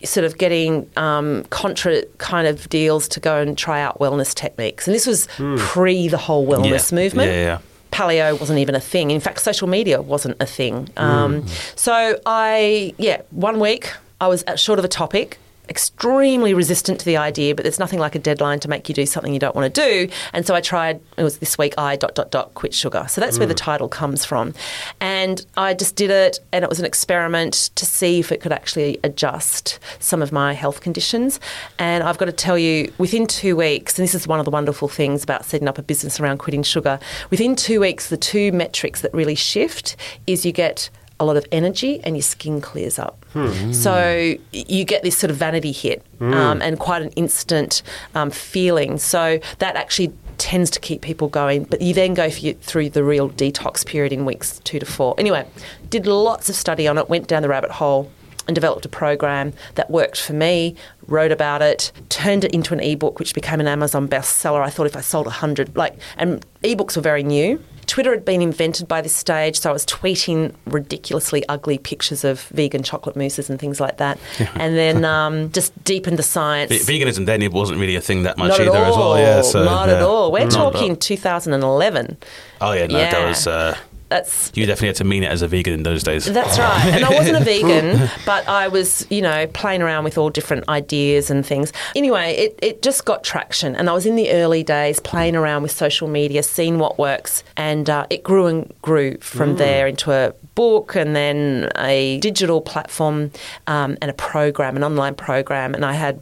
sort 0.04 0.25
of 0.25 0.38
getting 0.38 0.88
um, 0.97 1.45
contra 1.50 2.02
kind 2.19 2.47
of 2.47 2.69
deals 2.69 3.07
to 3.09 3.21
go 3.21 3.37
and 3.40 3.57
try 3.59 3.80
out 3.80 3.99
wellness 3.99 4.35
techniques. 4.35 4.87
And 4.88 4.95
this 4.95 5.07
was 5.07 5.26
pre 5.59 6.09
the 6.09 6.16
whole 6.19 6.47
wellness 6.47 6.90
Yeah. 6.92 6.97
movement. 6.97 7.30
Yeah, 7.30 7.42
yeah. 7.45 7.59
Paleo 7.92 8.38
wasn't 8.38 8.59
even 8.61 8.75
a 8.75 8.80
thing. 8.80 9.11
In 9.11 9.21
fact, 9.21 9.40
social 9.40 9.66
media 9.69 10.00
wasn't 10.00 10.37
a 10.40 10.47
thing. 10.47 10.88
Um, 10.97 11.45
So 11.76 12.19
I, 12.25 12.95
yeah, 12.99 13.23
one 13.30 13.59
week 13.61 13.92
I 14.21 14.28
was 14.28 14.42
at 14.45 14.61
short 14.61 14.78
of 14.78 14.85
a 14.85 14.88
topic. 14.88 15.38
Extremely 15.70 16.52
resistant 16.52 16.98
to 16.98 17.06
the 17.06 17.16
idea, 17.16 17.54
but 17.54 17.62
there's 17.62 17.78
nothing 17.78 18.00
like 18.00 18.16
a 18.16 18.18
deadline 18.18 18.58
to 18.60 18.68
make 18.68 18.88
you 18.88 18.94
do 18.94 19.06
something 19.06 19.32
you 19.32 19.38
don't 19.38 19.54
want 19.54 19.72
to 19.72 19.80
do. 19.80 20.12
And 20.32 20.44
so 20.44 20.54
I 20.54 20.60
tried. 20.60 21.00
It 21.16 21.22
was 21.22 21.38
this 21.38 21.56
week. 21.56 21.74
I 21.78 21.94
dot 21.94 22.16
dot 22.16 22.32
dot 22.32 22.54
quit 22.54 22.74
sugar. 22.74 23.06
So 23.08 23.20
that's 23.20 23.38
where 23.38 23.46
the 23.46 23.54
mm. 23.54 23.58
title 23.58 23.88
comes 23.88 24.24
from. 24.24 24.52
And 25.00 25.46
I 25.56 25.74
just 25.74 25.94
did 25.94 26.10
it, 26.10 26.40
and 26.52 26.64
it 26.64 26.68
was 26.68 26.80
an 26.80 26.86
experiment 26.86 27.70
to 27.76 27.86
see 27.86 28.18
if 28.18 28.32
it 28.32 28.40
could 28.40 28.50
actually 28.52 28.98
adjust 29.04 29.78
some 30.00 30.22
of 30.22 30.32
my 30.32 30.54
health 30.54 30.80
conditions. 30.80 31.38
And 31.78 32.02
I've 32.02 32.18
got 32.18 32.26
to 32.26 32.32
tell 32.32 32.58
you, 32.58 32.92
within 32.98 33.28
two 33.28 33.54
weeks, 33.54 33.96
and 33.96 34.02
this 34.02 34.14
is 34.14 34.26
one 34.26 34.40
of 34.40 34.44
the 34.44 34.50
wonderful 34.50 34.88
things 34.88 35.22
about 35.22 35.44
setting 35.44 35.68
up 35.68 35.78
a 35.78 35.82
business 35.82 36.18
around 36.18 36.38
quitting 36.38 36.64
sugar. 36.64 36.98
Within 37.30 37.54
two 37.54 37.78
weeks, 37.78 38.08
the 38.08 38.16
two 38.16 38.50
metrics 38.50 39.02
that 39.02 39.14
really 39.14 39.36
shift 39.36 39.94
is 40.26 40.44
you 40.44 40.50
get 40.50 40.90
a 41.20 41.24
lot 41.24 41.36
of 41.36 41.46
energy 41.52 42.00
and 42.02 42.16
your 42.16 42.22
skin 42.22 42.60
clears 42.60 42.98
up. 42.98 43.24
So 43.72 44.34
you 44.52 44.84
get 44.84 45.04
this 45.04 45.16
sort 45.16 45.30
of 45.30 45.36
vanity 45.36 45.70
hit 45.70 46.04
um, 46.20 46.60
and 46.62 46.78
quite 46.80 47.02
an 47.02 47.10
instant 47.10 47.82
um, 48.16 48.30
feeling. 48.30 48.98
So 48.98 49.38
that 49.58 49.76
actually 49.76 50.12
tends 50.38 50.70
to 50.70 50.80
keep 50.80 51.02
people 51.02 51.28
going. 51.28 51.64
But 51.64 51.82
you 51.82 51.94
then 51.94 52.14
go 52.14 52.28
through 52.30 52.90
the 52.90 53.04
real 53.04 53.30
detox 53.30 53.86
period 53.86 54.12
in 54.12 54.24
weeks 54.24 54.58
two 54.60 54.78
to 54.80 54.86
four. 54.86 55.14
Anyway, 55.18 55.46
did 55.90 56.06
lots 56.06 56.48
of 56.48 56.56
study 56.56 56.88
on 56.88 56.98
it, 56.98 57.08
went 57.08 57.28
down 57.28 57.42
the 57.42 57.48
rabbit 57.48 57.70
hole. 57.70 58.10
And 58.48 58.54
developed 58.56 58.84
a 58.84 58.88
program 58.88 59.52
that 59.76 59.90
worked 59.92 60.20
for 60.20 60.32
me, 60.32 60.74
wrote 61.06 61.30
about 61.30 61.62
it, 61.62 61.92
turned 62.08 62.42
it 62.42 62.52
into 62.52 62.74
an 62.74 62.80
ebook, 62.80 63.20
which 63.20 63.32
became 63.32 63.60
an 63.60 63.68
Amazon 63.68 64.08
bestseller. 64.08 64.60
I 64.60 64.70
thought 64.70 64.86
if 64.86 64.96
I 64.96 65.02
sold 65.02 65.26
100, 65.26 65.76
like, 65.76 65.96
and 66.16 66.44
ebooks 66.64 66.96
were 66.96 67.02
very 67.02 67.22
new. 67.22 67.62
Twitter 67.90 68.12
had 68.12 68.25
been 68.25 68.40
invented 68.40 68.87
by 68.87 69.00
this 69.00 69.12
stage, 69.16 69.59
so 69.59 69.68
I 69.68 69.73
was 69.73 69.85
tweeting 69.85 70.54
ridiculously 70.64 71.42
ugly 71.49 71.76
pictures 71.76 72.23
of 72.23 72.40
vegan 72.52 72.85
chocolate 72.85 73.16
mousses 73.16 73.50
and 73.50 73.59
things 73.59 73.80
like 73.80 73.97
that. 73.97 74.16
and 74.54 74.76
then 74.76 75.04
um, 75.16 75.50
just 75.50 75.73
deepened 75.82 76.16
the 76.16 76.23
science. 76.23 76.70
Ve- 76.70 77.00
Veganism 77.00 77.26
then 77.26 77.42
it 77.42 77.50
wasn't 77.52 77.80
really 77.80 77.97
a 77.97 78.00
thing 78.00 78.23
that 78.23 78.38
much 78.38 78.52
either 78.61 78.70
as 78.76 78.97
well. 78.97 79.18
Yeah, 79.18 79.42
so 79.42 79.64
Not 79.64 79.88
at 79.88 80.02
all. 80.02 80.30
We're 80.30 80.44
Not 80.44 80.52
talking 80.52 80.90
all. 80.90 80.97
2011. 80.97 82.16
Oh 82.61 82.70
yeah, 82.73 82.87
no, 82.87 82.94
that 82.97 83.12
Yeah. 83.12 83.28
was 83.28 83.47
uh, 83.49 83.76
that's 84.11 84.52
You 84.55 84.67
definitely 84.67 84.88
had 84.88 84.97
to 84.97 85.05
mean 85.05 85.23
it 85.23 85.31
as 85.31 85.40
a 85.40 85.49
vegan 85.49 85.73
in 85.73 85.83
those 85.85 86.02
days. 86.02 86.26
that's 86.26 86.59
right. 86.59 86.93
And 86.93 87.05
I 87.05 87.11
wasn't 87.11 87.37
a 87.37 87.45
vegan, 87.45 88.11
but 88.26 88.47
I 88.49 88.69
was, 88.69 89.07
you 89.09 89.23
know, 89.23 89.47
playing 89.47 89.83
around 89.83 90.05
with 90.05 90.19
all 90.19 90.29
different 90.29 90.69
ideas 90.69 91.31
and 91.31 91.47
things. 91.47 91.73
Anyway, 91.97 92.35
it, 92.35 92.59
it 92.61 92.83
just 92.83 93.05
got 93.05 93.25
traction. 93.25 93.75
And 93.76 93.88
I 93.88 93.93
was 93.93 94.05
in 94.07 94.17
the 94.17 94.31
early 94.33 94.62
days 94.62 95.00
playing 95.00 95.37
around 95.37 95.62
with 95.62 95.71
social 95.71 96.09
media, 96.09 96.43
seeing 96.43 96.79
what 96.79 96.99
works. 96.99 97.43
And 97.57 97.88
uh, 97.88 98.07
it 98.11 98.23
grew 98.23 98.47
and 98.47 98.73
grew 98.83 99.17
from 99.19 99.57
there 99.57 99.87
into 99.87 100.12
a 100.12 100.35
book 100.57 100.97
and 100.97 101.14
then 101.14 101.71
a 101.79 102.19
digital 102.19 102.61
platform 102.61 103.31
um, 103.67 103.97
and 104.02 104.11
a 104.11 104.14
program, 104.14 104.76
an 104.76 104.85
online 104.85 105.14
program. 105.14 105.73
And 105.73 105.85
I 105.85 105.93
had, 105.93 106.21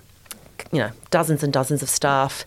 you 0.71 0.79
know, 0.79 0.91
dozens 1.11 1.43
and 1.43 1.53
dozens 1.53 1.83
of 1.83 1.89
staff. 1.89 2.45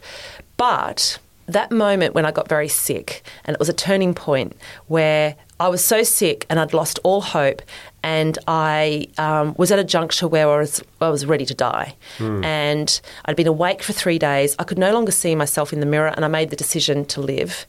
But 0.57 1.17
that 1.53 1.71
moment 1.71 2.15
when 2.15 2.25
I 2.25 2.31
got 2.31 2.47
very 2.47 2.67
sick, 2.67 3.23
and 3.45 3.53
it 3.53 3.59
was 3.59 3.69
a 3.69 3.73
turning 3.73 4.13
point 4.13 4.55
where 4.87 5.35
I 5.59 5.67
was 5.67 5.83
so 5.83 6.01
sick 6.03 6.45
and 6.49 6.59
I'd 6.59 6.73
lost 6.73 6.99
all 7.03 7.21
hope, 7.21 7.61
and 8.03 8.37
I 8.47 9.07
um, 9.17 9.53
was 9.57 9.71
at 9.71 9.79
a 9.79 9.83
juncture 9.83 10.27
where 10.27 10.49
I 10.49 10.57
was, 10.57 10.83
I 10.99 11.09
was 11.09 11.25
ready 11.25 11.45
to 11.45 11.53
die. 11.53 11.95
Hmm. 12.17 12.43
And 12.43 13.01
I'd 13.25 13.35
been 13.35 13.47
awake 13.47 13.83
for 13.83 13.93
three 13.93 14.17
days. 14.17 14.55
I 14.57 14.63
could 14.63 14.79
no 14.79 14.91
longer 14.91 15.11
see 15.11 15.35
myself 15.35 15.71
in 15.71 15.79
the 15.79 15.85
mirror, 15.85 16.11
and 16.15 16.25
I 16.25 16.27
made 16.27 16.49
the 16.49 16.55
decision 16.55 17.05
to 17.05 17.21
live. 17.21 17.67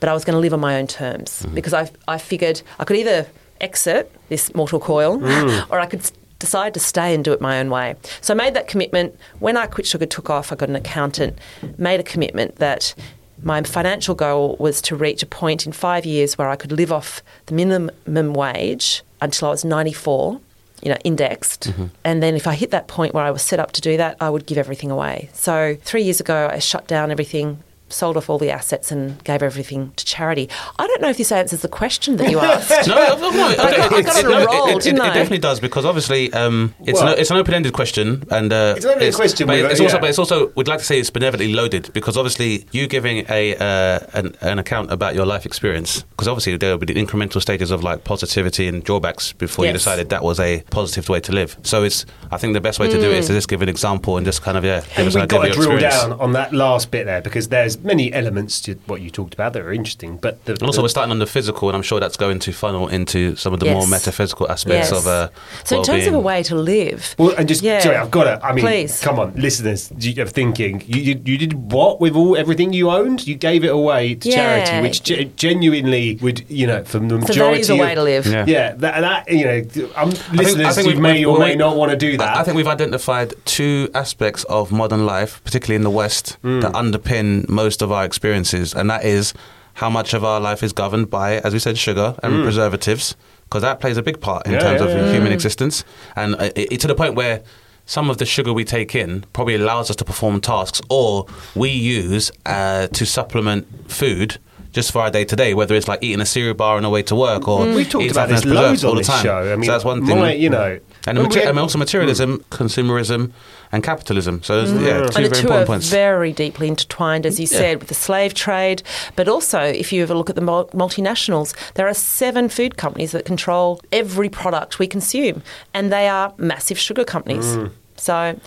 But 0.00 0.08
I 0.08 0.14
was 0.14 0.24
going 0.24 0.34
to 0.34 0.40
live 0.40 0.54
on 0.54 0.60
my 0.60 0.76
own 0.78 0.86
terms 0.86 1.42
hmm. 1.42 1.54
because 1.54 1.74
I, 1.74 1.90
I 2.08 2.18
figured 2.18 2.62
I 2.78 2.84
could 2.84 2.96
either 2.96 3.26
exit 3.60 4.10
this 4.28 4.54
mortal 4.54 4.80
coil 4.80 5.18
hmm. 5.18 5.72
or 5.72 5.78
I 5.78 5.86
could 5.86 6.00
s- 6.00 6.12
decide 6.38 6.74
to 6.74 6.80
stay 6.80 7.14
and 7.14 7.24
do 7.24 7.32
it 7.32 7.40
my 7.40 7.60
own 7.60 7.70
way. 7.70 7.94
So 8.20 8.34
I 8.34 8.36
made 8.36 8.54
that 8.54 8.66
commitment. 8.66 9.14
When 9.38 9.56
I 9.56 9.66
quit 9.66 9.86
sugar 9.86 10.06
took 10.06 10.28
off, 10.28 10.52
I 10.52 10.56
got 10.56 10.68
an 10.68 10.76
accountant, 10.76 11.38
made 11.78 12.00
a 12.00 12.02
commitment 12.02 12.56
that 12.56 12.94
my 13.42 13.62
financial 13.62 14.14
goal 14.14 14.56
was 14.58 14.80
to 14.82 14.96
reach 14.96 15.22
a 15.22 15.26
point 15.26 15.66
in 15.66 15.72
five 15.72 16.04
years 16.04 16.36
where 16.36 16.48
I 16.48 16.56
could 16.56 16.72
live 16.72 16.92
off 16.92 17.22
the 17.46 17.54
minimum 17.54 18.34
wage 18.34 19.02
until 19.20 19.48
I 19.48 19.50
was 19.50 19.64
94, 19.64 20.40
you 20.82 20.90
know, 20.90 20.98
indexed. 21.04 21.70
Mm-hmm. 21.70 21.86
And 22.04 22.22
then 22.22 22.34
if 22.34 22.46
I 22.46 22.54
hit 22.54 22.70
that 22.70 22.88
point 22.88 23.14
where 23.14 23.24
I 23.24 23.30
was 23.30 23.42
set 23.42 23.60
up 23.60 23.72
to 23.72 23.80
do 23.80 23.96
that, 23.96 24.16
I 24.20 24.30
would 24.30 24.46
give 24.46 24.58
everything 24.58 24.90
away. 24.90 25.30
So 25.32 25.76
three 25.82 26.02
years 26.02 26.20
ago, 26.20 26.48
I 26.50 26.58
shut 26.58 26.86
down 26.86 27.10
everything. 27.10 27.62
Sold 27.90 28.16
off 28.16 28.30
all 28.30 28.38
the 28.38 28.50
assets 28.50 28.90
and 28.92 29.22
gave 29.24 29.42
everything 29.42 29.92
to 29.96 30.04
charity. 30.04 30.48
I 30.78 30.86
don't 30.86 31.00
know 31.02 31.10
if 31.10 31.16
this 31.18 31.32
answers 31.32 31.60
the 31.62 31.68
question 31.68 32.16
that 32.18 32.30
you 32.30 32.38
asked. 32.40 32.86
No, 32.88 32.94
no, 32.94 33.30
no, 33.30 33.44
I 33.46 33.56
got- 33.56 33.92
I 33.92 34.02
got 34.02 34.24
on 34.24 34.24
a 34.24 34.28
no, 34.28 34.44
roll, 34.46 34.66
it, 34.68 34.76
it, 34.76 34.82
didn't 34.82 35.00
it 35.00 35.02
I? 35.02 35.14
definitely 35.14 35.38
does 35.38 35.58
because 35.60 35.84
obviously 35.84 36.32
um, 36.32 36.74
it's, 36.84 37.00
Well- 37.00 37.12
an, 37.14 37.18
it's 37.18 37.30
an 37.30 37.36
open-ended 37.36 37.72
question, 37.72 38.24
and 38.30 38.52
uh, 38.52 38.74
It's 38.76 38.84
an 38.84 38.90
open-ended 38.92 39.14
question, 39.16 39.46
But 39.48 39.62
with- 39.62 39.72
it's 39.72 39.80
also, 39.80 39.96
yeah. 39.96 40.00
but 40.00 40.10
it's 40.10 40.18
also, 40.18 40.52
we'd 40.56 40.68
like 40.68 40.78
to 40.78 40.84
say 40.84 40.98
it's 41.00 41.10
benevolently 41.10 41.52
loaded 41.52 41.92
because 41.92 42.16
obviously 42.16 42.66
you 42.72 42.86
giving 42.86 43.26
a 43.28 43.56
uh, 43.56 43.98
an, 44.14 44.36
an 44.40 44.58
account 44.58 44.92
about 44.92 45.14
your 45.14 45.26
life 45.26 45.44
experience 45.44 46.02
because 46.02 46.28
obviously 46.28 46.56
there 46.56 46.70
will 46.70 46.78
be 46.78 46.92
the 46.92 46.94
incremental 47.04 47.40
stages 47.42 47.70
of 47.70 47.82
like 47.82 48.04
positivity 48.04 48.68
and 48.68 48.84
drawbacks 48.84 49.32
before 49.32 49.66
you 49.66 49.72
decided 49.72 50.10
that 50.10 50.22
was 50.22 50.38
a 50.38 50.62
positive 50.70 51.08
way 51.08 51.20
to 51.20 51.32
live. 51.32 51.56
So 51.64 51.82
it's, 51.82 52.06
I 52.30 52.36
think 52.38 52.54
the 52.54 52.60
best 52.60 52.78
way 52.78 52.88
to 52.88 53.00
do 53.00 53.10
it 53.10 53.18
is 53.18 53.26
to 53.26 53.32
just 53.32 53.48
give 53.48 53.62
an 53.62 53.68
example 53.68 54.16
and 54.16 54.24
just 54.24 54.42
kind 54.42 54.56
of 54.56 54.64
yeah, 54.64 54.80
give 54.80 54.98
And 54.98 55.08
us 55.08 55.14
an 55.16 55.20
we've 55.22 55.28
got 55.28 55.44
to 55.44 55.50
drill 55.50 55.72
experience. 55.72 56.00
down 56.02 56.12
on 56.20 56.32
that 56.34 56.52
last 56.52 56.90
bit 56.90 57.06
there 57.06 57.20
because 57.20 57.48
there's 57.48 57.79
many 57.82 58.12
elements 58.12 58.60
to 58.62 58.74
what 58.86 59.00
you 59.00 59.10
talked 59.10 59.34
about 59.34 59.52
that 59.54 59.62
are 59.62 59.72
interesting. 59.72 60.16
But 60.16 60.44
the, 60.44 60.52
And 60.52 60.62
also, 60.62 60.78
the- 60.78 60.82
we're 60.84 60.88
starting 60.88 61.12
on 61.12 61.18
the 61.18 61.26
physical, 61.26 61.68
and 61.68 61.76
I'm 61.76 61.82
sure 61.82 62.00
that's 62.00 62.16
going 62.16 62.38
to 62.40 62.52
funnel 62.52 62.88
into 62.88 63.36
some 63.36 63.52
of 63.54 63.60
the 63.60 63.66
more 63.72 63.86
metaphysical 63.86 64.50
aspects 64.50 64.90
Yes. 64.90 64.98
of 64.98 65.06
uh, 65.06 65.28
so 65.64 65.78
in 65.78 65.82
terms 65.84 66.06
of 66.06 66.14
a 66.14 66.18
way 66.18 66.42
to 66.44 66.54
live, 66.54 67.14
Well, 67.18 67.34
and 67.38 67.48
just 67.48 67.62
Yeah. 67.62 67.80
sorry, 67.80 67.96
I've 67.96 68.10
got 68.10 68.24
to. 68.24 68.44
I 68.44 68.52
mean, 68.52 68.64
Please. 68.64 69.00
come 69.00 69.18
on, 69.18 69.32
listeners, 69.36 69.90
you- 69.98 70.22
are 70.22 70.26
thinking 70.26 70.82
you, 70.86 71.00
you 71.02 71.20
you 71.24 71.38
did 71.38 71.52
what 71.72 72.00
with 72.00 72.14
all 72.16 72.36
everything 72.36 72.72
you 72.72 72.90
owned? 72.90 73.26
You 73.26 73.34
gave 73.36 73.64
it 73.64 73.72
away 73.80 74.14
to 74.16 74.28
Yeah. 74.28 74.64
charity, 74.64 74.82
which 74.82 75.02
ge- 75.02 75.28
genuinely 75.36 76.18
would, 76.22 76.44
you 76.48 76.66
know, 76.66 76.82
from 76.84 77.08
the 77.08 77.14
so 77.20 77.26
majority. 77.28 77.54
that 77.56 77.60
is 77.60 77.70
a 77.70 77.76
way 77.76 77.90
of- 77.92 77.96
to 77.96 78.02
live. 78.02 78.26
Yeah. 78.26 78.44
Yeah, 78.46 78.74
that, 78.78 79.00
that 79.00 79.30
you 79.30 79.44
know, 79.44 79.58
um, 79.96 80.10
I 80.32 80.36
listeners, 80.36 80.76
you 80.78 80.84
we've- 80.86 81.00
may 81.00 81.12
we've- 81.12 81.24
or 81.26 81.38
may 81.38 81.54
not 81.54 81.76
want 81.76 81.90
to 81.92 81.96
do 81.96 82.16
that. 82.16 82.36
I, 82.36 82.40
I 82.40 82.44
think 82.44 82.56
we've 82.56 82.66
identified 82.78 83.34
two 83.44 83.88
aspects 83.94 84.44
of 84.44 84.72
modern 84.72 85.06
life, 85.06 85.40
particularly 85.44 85.76
in 85.76 85.82
the 85.82 85.90
West, 86.02 86.36
Hmm. 86.42 86.60
that 86.60 86.72
underpin 86.72 87.48
most 87.48 87.69
of 87.82 87.90
our 87.92 88.04
experiences, 88.04 88.74
and 88.74 88.88
that 88.90 89.04
is 89.04 89.34
how 89.74 89.88
much 89.90 90.14
of 90.14 90.24
our 90.24 90.40
life 90.40 90.62
is 90.62 90.72
governed 90.72 91.08
by, 91.10 91.36
as 91.38 91.52
we 91.52 91.58
said, 91.58 91.78
sugar 91.78 92.14
and 92.22 92.42
preservatives, 92.42 93.16
because 93.44 93.62
that 93.62 93.80
plays 93.80 93.96
a 93.96 94.02
big 94.02 94.20
part 94.20 94.46
in. 94.46 94.52
Yeah, 94.52 94.60
terms 94.60 94.80
yeah, 94.80 94.86
of 94.88 95.06
yeah, 95.06 95.12
human 95.12 95.32
existence, 95.32 95.84
and 96.16 96.34
it, 96.40 96.72
it- 96.72 96.80
to 96.80 96.86
the 96.86 96.94
point 96.94 97.14
where. 97.14 97.42
Some 97.86 98.08
of 98.08 98.18
the 98.18 98.26
sugar 98.26 98.52
we 98.52 98.64
take 98.64 98.94
in 98.94 99.24
probably 99.32 99.56
allows 99.56 99.90
us 99.90 99.96
to 99.96 100.04
perform 100.04 100.40
tasks, 100.40 100.80
or 100.88 101.26
we 101.56 101.70
use 101.70 102.30
uh, 102.46 102.86
to 102.86 103.04
supplement 103.04 103.66
food 103.90 104.38
just 104.72 104.92
for 104.92 105.00
our 105.02 105.10
day 105.10 105.24
to 105.24 105.34
day, 105.34 105.54
whether 105.54 105.74
it's 105.74 105.88
like 105.88 106.00
eating 106.00 106.20
a 106.20 106.26
cereal 106.26 106.54
bar 106.54 106.76
on 106.76 106.84
the 106.84 106.88
way 106.90 107.02
to 107.02 107.16
work 107.16 107.48
or 107.48 107.66
We've 107.66 107.88
talked 107.88 108.08
about 108.12 108.28
this 108.28 108.44
loads 108.44 108.84
on 108.84 108.90
all 108.90 108.94
the 108.94 109.00
this 109.00 109.08
time. 109.08 109.24
show. 109.24 109.52
I 109.52 109.56
mean, 109.56 109.64
so 109.64 109.72
that's 109.72 109.84
one 109.84 110.06
thing. 110.06 110.18
my- 110.20 110.34
you 110.34 110.50
know, 110.50 110.78
and, 111.08 111.18
when 111.18 111.28
mate- 111.30 111.34
we 111.34 111.42
and 111.42 111.58
also 111.58 111.78
materialism, 111.78 112.44
consumerism, 112.52 113.32
and 113.72 113.82
capitalism. 113.84 114.42
So 114.42 114.64
there's, 114.64 114.72
yeah, 114.82 114.98
two 114.98 115.04
and 115.04 115.12
very 115.14 115.28
the 115.28 115.34
two 115.34 115.40
important 115.42 115.62
are 115.62 115.66
points. 115.66 115.88
very 115.90 116.32
deeply 116.32 116.68
intertwined, 116.68 117.24
as 117.26 117.38
you 117.38 117.46
said, 117.46 117.78
with 117.78 117.88
the 117.88 117.94
slave 117.94 118.34
trade. 118.34 118.82
But 119.16 119.28
also, 119.28 119.60
if 119.60 119.92
you 119.92 120.02
ever 120.02 120.14
look 120.14 120.28
at 120.30 120.36
the 120.36 120.42
multinationals, 120.42 121.54
there 121.74 121.86
are 121.88 121.94
seven 121.94 122.48
food 122.48 122.76
companies 122.76 123.12
that 123.12 123.24
control 123.24 123.80
every 123.92 124.28
product 124.28 124.78
we 124.78 124.86
consume, 124.86 125.42
and 125.74 125.92
they 125.92 126.08
are 126.08 126.34
massive 126.36 126.78
sugar 126.78 127.04
companies. 127.04 127.44
Mm. 127.44 127.70
So, 127.96 128.38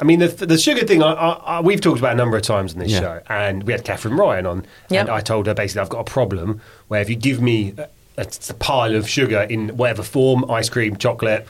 I 0.00 0.04
mean, 0.04 0.18
the, 0.18 0.28
the 0.28 0.58
sugar 0.58 0.84
thing, 0.84 1.02
I, 1.02 1.12
I, 1.12 1.28
I, 1.58 1.60
we've 1.60 1.80
talked 1.80 1.98
about 1.98 2.12
a 2.12 2.16
number 2.16 2.36
of 2.36 2.42
times 2.42 2.72
in 2.72 2.80
this 2.80 2.90
Yeah. 2.90 3.00
show, 3.00 3.20
and 3.28 3.62
we 3.64 3.72
had 3.72 3.84
Catherine 3.84 4.16
Ryan 4.16 4.46
on, 4.46 4.66
Yep. 4.90 5.00
and 5.02 5.10
I 5.10 5.20
told 5.20 5.46
her 5.46 5.54
basically 5.54 5.82
I've 5.82 5.90
got 5.90 6.00
a 6.00 6.10
problem 6.10 6.60
where 6.88 7.00
if 7.00 7.08
you 7.08 7.14
give 7.14 7.40
me 7.40 7.74
a, 7.78 7.88
a, 8.18 8.26
a 8.50 8.54
pile 8.54 8.96
of 8.96 9.08
sugar 9.08 9.42
in 9.42 9.76
whatever 9.76 10.02
form, 10.02 10.50
ice 10.50 10.68
cream, 10.68 10.96
chocolate, 10.96 11.46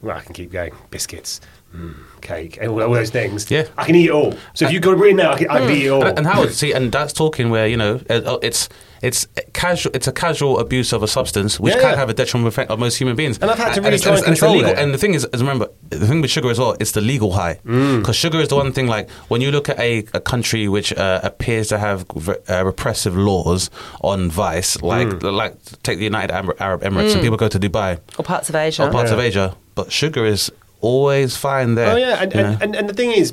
well, 0.00 0.16
I 0.16 0.20
can 0.20 0.34
keep 0.34 0.50
going, 0.50 0.74
biscuits, 0.90 1.40
mm, 1.74 1.94
cake, 2.20 2.58
and 2.60 2.70
all, 2.70 2.82
all 2.82 2.92
those 2.92 3.10
things, 3.10 3.50
Yeah. 3.50 3.66
I 3.76 3.84
can 3.84 3.94
eat 3.94 4.06
it 4.06 4.12
all. 4.12 4.34
So 4.54 4.66
if 4.66 4.72
you 4.72 4.80
got 4.80 4.98
it 4.98 5.06
in 5.10 5.16
there, 5.16 5.30
I 5.30 5.38
can, 5.38 5.48
I 5.50 5.58
can 5.60 5.70
eat 5.70 5.86
it 5.86 5.88
all. 5.90 6.04
and, 6.04 6.18
and 6.18 6.26
Howard, 6.26 6.52
see, 6.52 6.72
and 6.72 6.90
that's 6.92 7.12
talking 7.12 7.50
where 7.50 7.66
you 7.66 7.76
know 7.76 8.00
uh, 8.10 8.38
it's 8.42 8.68
it's 9.02 9.26
casual. 9.52 9.90
It's 9.96 10.06
a 10.06 10.12
casual 10.12 10.60
abuse 10.60 10.92
of 10.92 11.02
a 11.02 11.08
substance, 11.08 11.58
which 11.58 11.74
Yeah, 11.74 11.80
can 11.80 11.90
yeah. 11.90 11.96
have 11.96 12.08
a 12.08 12.14
detrimental 12.14 12.46
effect 12.48 12.70
on 12.70 12.78
most 12.78 12.96
human 12.98 13.16
beings. 13.16 13.36
And 13.40 13.50
I've 13.50 13.58
had 13.58 13.70
to 13.74 13.78
And 13.78 13.84
really 13.86 13.96
it's- 13.96 14.02
try 14.02 14.12
and 14.12 14.18
it's- 14.20 14.30
it's 14.32 14.40
control 14.40 14.54
illegal. 14.60 14.78
it. 14.78 14.78
And 14.78 14.94
the 14.94 14.98
thing 14.98 15.14
is, 15.14 15.26
is 15.34 15.40
remember, 15.40 15.66
the 15.90 16.06
thing 16.06 16.20
with 16.20 16.30
sugar 16.30 16.50
as 16.50 16.58
well, 16.60 16.76
it's 16.78 16.92
the 16.92 17.00
legal 17.00 17.32
high. 17.32 17.58
Mm. 17.66 17.98
Because 17.98 18.14
sugar 18.14 18.38
is 18.40 18.46
the 18.48 18.54
one 18.54 18.70
thing. 18.72 18.86
Like 18.86 19.10
when 19.26 19.40
you 19.40 19.50
look 19.50 19.68
at 19.68 19.78
a, 19.80 20.04
a 20.14 20.20
country 20.20 20.68
which 20.68 20.92
uh, 20.92 21.18
appears 21.24 21.66
to 21.68 21.78
have 21.78 22.06
v- 22.14 22.34
uh, 22.48 22.64
repressive 22.64 23.16
laws 23.16 23.70
on 24.02 24.30
vice, 24.30 24.80
like 24.82 25.08
Mm. 25.08 25.32
like 25.36 25.54
take 25.82 25.98
the 25.98 26.04
United 26.04 26.30
Arab 26.32 26.54
Arab 26.60 26.82
Emirates, 26.82 27.12
and 27.14 27.22
people 27.22 27.36
go 27.36 27.48
to 27.48 27.58
Dubai 27.58 27.98
or 28.18 28.24
parts 28.24 28.48
of 28.50 28.54
Asia. 28.54 28.84
or 28.86 28.90
parts 28.92 29.10
of 29.10 29.18
Asia, 29.18 29.56
but 29.74 29.90
sugar 29.90 30.24
is 30.24 30.52
always 30.82 31.36
fine 31.36 31.74
there. 31.74 31.94
Oh 31.94 31.96
yeah, 31.96 32.22
and, 32.22 32.34
and, 32.34 32.62
and, 32.62 32.76
and 32.76 32.88
the 32.88 32.94
thing 32.94 33.12
is, 33.12 33.32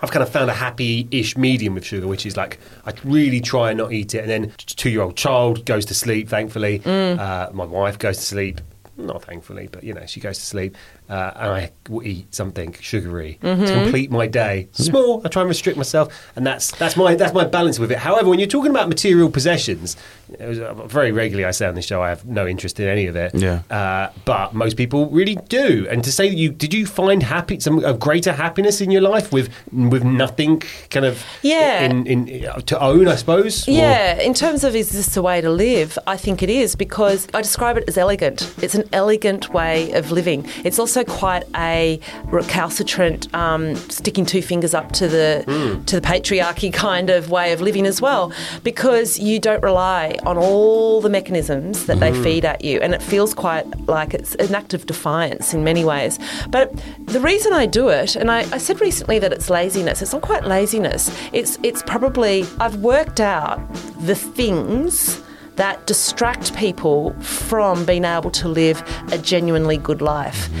I've 0.00 0.10
kind 0.10 0.22
of 0.22 0.28
found 0.28 0.50
a 0.50 0.54
happy-ish 0.54 1.36
medium 1.36 1.74
with 1.74 1.84
sugar, 1.84 2.06
which 2.06 2.26
is 2.26 2.36
like 2.36 2.58
I 2.84 2.92
really 3.04 3.40
try 3.40 3.70
and 3.70 3.78
not 3.78 3.92
eat 3.92 4.14
it, 4.14 4.20
and 4.20 4.30
then 4.30 4.52
two-year-old 4.56 5.16
child 5.16 5.64
goes 5.64 5.86
to 5.86 5.94
sleep. 5.94 6.28
Thankfully, 6.28 6.82
uh, 6.84 7.50
my 7.52 7.64
wife 7.64 7.98
goes 7.98 8.18
to 8.18 8.22
sleep. 8.22 8.60
Not 8.96 9.24
thankfully, 9.24 9.68
but 9.72 9.82
you 9.82 9.94
know 9.94 10.04
she 10.04 10.20
goes 10.20 10.38
to 10.38 10.44
sleep, 10.44 10.76
uh, 11.10 11.32
and 11.36 11.50
I 11.52 11.72
will 11.88 12.06
eat 12.06 12.32
something 12.34 12.74
sugary 12.80 13.38
to 13.42 13.56
complete 13.82 14.10
my 14.10 14.26
day. 14.26 14.68
Small, 14.72 15.20
I 15.24 15.28
try 15.28 15.42
and 15.42 15.48
restrict 15.48 15.76
myself, 15.76 16.08
and 16.36 16.46
that's 16.46 16.70
that's 16.72 16.96
my 16.96 17.14
that's 17.16 17.34
my 17.34 17.44
balance 17.44 17.78
with 17.78 17.90
it. 17.92 17.98
However, 17.98 18.28
when 18.30 18.38
you're 18.38 18.48
talking 18.48 18.70
about 18.70 18.88
material 18.88 19.28
possessions, 19.30 19.96
it 20.38 20.46
was, 20.46 20.58
uh, 20.60 20.72
very 20.86 21.10
regularly 21.12 21.44
I 21.44 21.50
say 21.50 21.66
on 21.66 21.74
this 21.74 21.84
show 21.86 22.00
I 22.02 22.08
have 22.10 22.24
no 22.24 22.46
interest 22.46 22.78
in 22.80 22.88
any 22.88 23.06
of 23.06 23.16
it. 23.16 23.34
Yeah. 23.34 23.62
Uh, 23.70 24.10
but 24.24 24.54
most 24.54 24.76
people 24.76 25.10
really 25.10 25.34
do. 25.48 25.86
And 25.90 26.04
to 26.04 26.12
say 26.12 26.28
that 26.28 26.36
you 26.36 26.50
did 26.50 26.72
you 26.72 26.86
find 26.86 27.22
happy 27.22 27.58
some 27.60 27.84
a 27.84 27.92
greater 27.94 28.32
happiness 28.32 28.80
in 28.80 28.90
your 28.90 29.02
life 29.02 29.32
with 29.32 29.48
with 29.72 30.04
nothing 30.04 30.62
kind 30.90 31.04
of 31.06 31.24
Yeah. 31.42 31.82
in, 31.82 32.06
in 32.06 32.26
to 32.66 32.80
own, 32.80 33.08
I 33.08 33.16
suppose. 33.16 33.66
Or- 33.66 33.72
Yeah, 33.72 34.20
in 34.20 34.32
terms 34.34 34.62
of 34.64 34.76
is 34.76 34.90
this 34.90 35.16
a 35.16 35.22
way 35.22 35.40
to 35.40 35.50
live, 35.50 35.98
I 36.06 36.16
think 36.16 36.42
it 36.42 36.50
is 36.50 36.76
because 36.76 37.26
I 37.34 37.42
describe 37.42 37.76
it 37.78 37.84
as 37.88 37.98
elegant. 37.98 38.54
It's 38.62 38.74
an 38.76 38.84
elegant 38.92 39.52
way 39.52 39.90
of 39.92 40.12
living. 40.12 40.46
It's 40.64 40.78
also 40.78 40.99
quite 41.04 41.44
a 41.56 42.00
recalcitrant, 42.26 43.32
um, 43.34 43.76
sticking 43.76 44.26
two 44.26 44.42
fingers 44.42 44.74
up 44.74 44.92
to 44.92 45.08
the 45.08 45.44
hmm. 45.46 45.84
to 45.84 46.00
the 46.00 46.06
patriarchy 46.06 46.72
kind 46.72 47.10
of 47.10 47.30
way 47.30 47.52
of 47.52 47.60
living 47.60 47.86
as 47.86 48.00
well, 48.00 48.32
because 48.62 49.18
you 49.18 49.38
don't 49.38 49.62
rely 49.62 50.16
on 50.24 50.36
all 50.36 51.00
the 51.00 51.08
mechanisms 51.08 51.86
that 51.86 52.00
they 52.00 52.12
hmm. 52.12 52.22
feed 52.22 52.44
at 52.44 52.64
you, 52.64 52.80
and 52.80 52.94
it 52.94 53.02
feels 53.02 53.34
quite 53.34 53.66
like 53.88 54.14
it's 54.14 54.34
an 54.36 54.54
act 54.54 54.74
of 54.74 54.86
defiance 54.86 55.54
in 55.54 55.64
many 55.64 55.84
ways. 55.84 56.18
But 56.48 56.72
the 57.06 57.20
reason 57.20 57.52
I 57.52 57.66
do 57.66 57.88
it, 57.88 58.16
and 58.16 58.30
I, 58.30 58.40
I 58.52 58.58
said 58.58 58.80
recently 58.80 59.18
that 59.18 59.32
it's 59.32 59.50
laziness. 59.50 60.02
It's 60.02 60.12
not 60.12 60.22
quite 60.22 60.44
laziness. 60.44 61.10
It's 61.32 61.58
it's 61.62 61.82
probably 61.82 62.44
I've 62.58 62.76
worked 62.76 63.20
out 63.20 63.60
the 64.00 64.14
things 64.14 65.20
that 65.56 65.86
distract 65.86 66.56
people 66.56 67.12
from 67.20 67.84
being 67.84 68.04
able 68.04 68.30
to 68.30 68.48
live 68.48 68.82
a 69.12 69.18
genuinely 69.18 69.76
good 69.76 70.00
life. 70.00 70.48
Mm-hmm. 70.48 70.60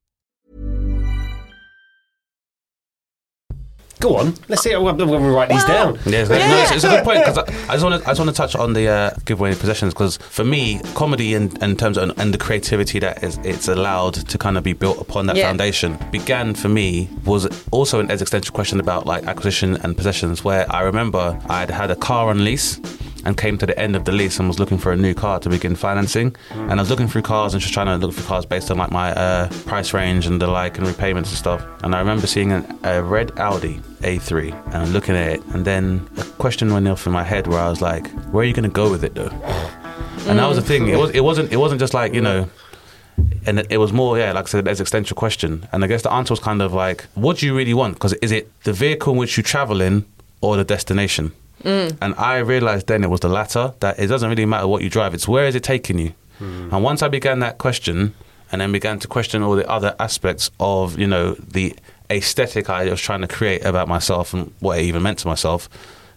Go 4.01 4.17
on. 4.17 4.33
Let's 4.49 4.63
see. 4.63 4.73
I'm 4.73 4.83
going 4.83 4.97
to 4.97 5.29
write 5.29 5.49
these 5.49 5.63
down. 5.65 5.95
Yeah, 6.05 6.21
it's, 6.21 6.29
no, 6.29 6.35
it's, 6.37 6.71
it's 6.71 6.83
a 6.83 6.89
good 6.89 7.03
point 7.03 7.19
because 7.23 7.37
I, 7.37 7.43
I 7.69 7.73
just 7.77 7.83
want 7.83 8.01
to 8.01 8.07
I 8.07 8.11
just 8.11 8.19
want 8.19 8.29
to 8.31 8.35
touch 8.35 8.55
on 8.55 8.73
the 8.73 8.87
uh, 8.87 9.11
giveaway 9.25 9.53
possessions 9.55 9.93
because 9.93 10.17
for 10.17 10.43
me, 10.43 10.81
comedy 10.95 11.35
in, 11.35 11.55
in 11.63 11.77
terms 11.77 11.97
of 11.97 12.17
and 12.19 12.33
the 12.33 12.37
creativity 12.37 12.99
that 12.99 13.23
is 13.23 13.37
it's 13.43 13.67
allowed 13.67 14.15
to 14.15 14.37
kind 14.37 14.57
of 14.57 14.63
be 14.63 14.73
built 14.73 14.99
upon 14.99 15.27
that 15.27 15.35
Yeah. 15.35 15.47
foundation 15.47 15.97
began 16.11 16.55
for 16.55 16.67
me 16.67 17.09
was 17.25 17.47
also 17.69 17.99
an 17.99 18.09
existential 18.09 18.53
question 18.53 18.79
about 18.79 19.05
like 19.05 19.23
acquisition 19.25 19.77
and 19.83 19.95
possessions. 19.95 20.43
Where 20.43 20.65
I 20.73 20.81
remember 20.81 21.39
I'd 21.47 21.69
had 21.69 21.91
a 21.91 21.95
car 21.95 22.29
on 22.29 22.43
lease 22.43 22.79
and 23.25 23.37
came 23.37 23.57
to 23.57 23.65
the 23.65 23.77
end 23.77 23.95
of 23.95 24.05
the 24.05 24.11
lease 24.11 24.39
and 24.39 24.47
was 24.47 24.59
looking 24.59 24.77
for 24.77 24.91
a 24.91 24.97
new 24.97 25.13
car 25.13 25.39
to 25.39 25.49
begin 25.49 25.75
financing. 25.75 26.35
And 26.51 26.73
I 26.73 26.75
was 26.75 26.89
looking 26.89 27.07
through 27.07 27.23
cars 27.23 27.53
and 27.53 27.61
just 27.61 27.73
trying 27.73 27.87
to 27.87 27.97
look 28.05 28.15
for 28.15 28.23
cars 28.23 28.45
based 28.45 28.71
on 28.71 28.77
like 28.77 28.91
my 28.91 29.11
uh, 29.13 29.49
price 29.65 29.93
range 29.93 30.25
and 30.25 30.41
the 30.41 30.47
like 30.47 30.77
and 30.77 30.87
repayments 30.87 31.29
and 31.29 31.37
stuff. 31.37 31.65
And 31.83 31.95
I 31.95 31.99
remember 31.99 32.27
seeing 32.27 32.51
an, 32.51 32.79
a 32.83 33.01
red 33.01 33.37
Audi 33.39 33.79
A3 34.01 34.73
and 34.73 34.93
looking 34.93 35.15
at 35.15 35.33
it, 35.33 35.45
and 35.53 35.65
then 35.65 36.07
a 36.17 36.23
question 36.23 36.71
went 36.73 36.87
off 36.87 37.05
in 37.05 37.11
my 37.11 37.23
head 37.23 37.47
where 37.47 37.59
I 37.59 37.69
was 37.69 37.81
like, 37.81 38.07
"Where 38.31 38.43
are 38.43 38.47
you 38.47 38.53
going 38.53 38.63
to 38.63 38.69
go 38.69 38.89
with 38.89 39.03
it, 39.03 39.15
though?" 39.15 39.31
And 40.27 40.39
that 40.39 40.47
was 40.47 40.57
the 40.57 40.63
thing. 40.63 40.87
It 40.87 40.97
was. 40.97 41.11
It 41.11 41.21
wasn't. 41.21 41.51
It 41.51 41.57
wasn't 41.57 41.79
just 41.79 41.93
like 41.93 42.13
you 42.13 42.21
know. 42.21 42.49
And 43.45 43.59
it, 43.69 43.77
was 43.77 43.91
more, 43.91 44.17
yeah, 44.17 44.31
like 44.31 44.45
I 44.45 44.47
said, 44.47 44.67
existential 44.67 45.15
question. 45.15 45.67
And 45.71 45.83
I 45.83 45.87
guess 45.87 46.01
the 46.01 46.11
answer 46.11 46.31
was 46.31 46.39
kind 46.39 46.61
of 46.61 46.73
like, 46.73 47.03
what 47.13 47.37
do 47.37 47.45
you 47.45 47.55
really 47.55 47.73
want? 47.73 47.95
Because 47.95 48.13
is 48.13 48.31
it 48.31 48.51
the 48.63 48.73
vehicle 48.73 49.13
in 49.13 49.19
which 49.19 49.37
you 49.37 49.43
travel 49.43 49.81
in 49.81 50.05
or 50.41 50.57
the 50.57 50.63
destination? 50.63 51.31
Mm. 51.63 51.97
And 52.01 52.15
I 52.15 52.37
realized 52.37 52.87
then 52.87 53.03
it 53.03 53.09
was 53.09 53.19
the 53.19 53.29
latter, 53.29 53.73
that 53.79 53.99
it 53.99 54.07
doesn't 54.07 54.29
really 54.29 54.45
matter 54.45 54.67
what 54.67 54.81
you 54.81 54.89
drive, 54.89 55.13
it's 55.13 55.27
where 55.27 55.45
is 55.45 55.55
it 55.55 55.63
taking 55.63 55.99
you? 55.99 56.13
Mm. 56.39 56.73
And 56.73 56.83
once 56.83 57.01
I 57.01 57.07
began 57.07 57.39
that 57.39 57.57
question 57.57 58.13
and 58.51 58.61
then 58.61 58.71
began 58.71 58.99
to 58.99 59.07
question 59.07 59.43
all 59.43 59.55
the 59.55 59.69
other 59.69 59.95
aspects 59.99 60.51
of, 60.59 60.99
you 60.99 61.07
know, 61.07 61.33
the 61.35 61.75
aesthetic 62.09 62.69
I 62.69 62.89
was 62.89 62.99
trying 62.99 63.21
to 63.21 63.27
create 63.27 63.63
about 63.63 63.87
myself 63.87 64.33
and 64.33 64.53
what 64.59 64.79
it 64.79 64.83
even 64.83 65.01
meant 65.03 65.19
to 65.19 65.27
myself, 65.27 65.69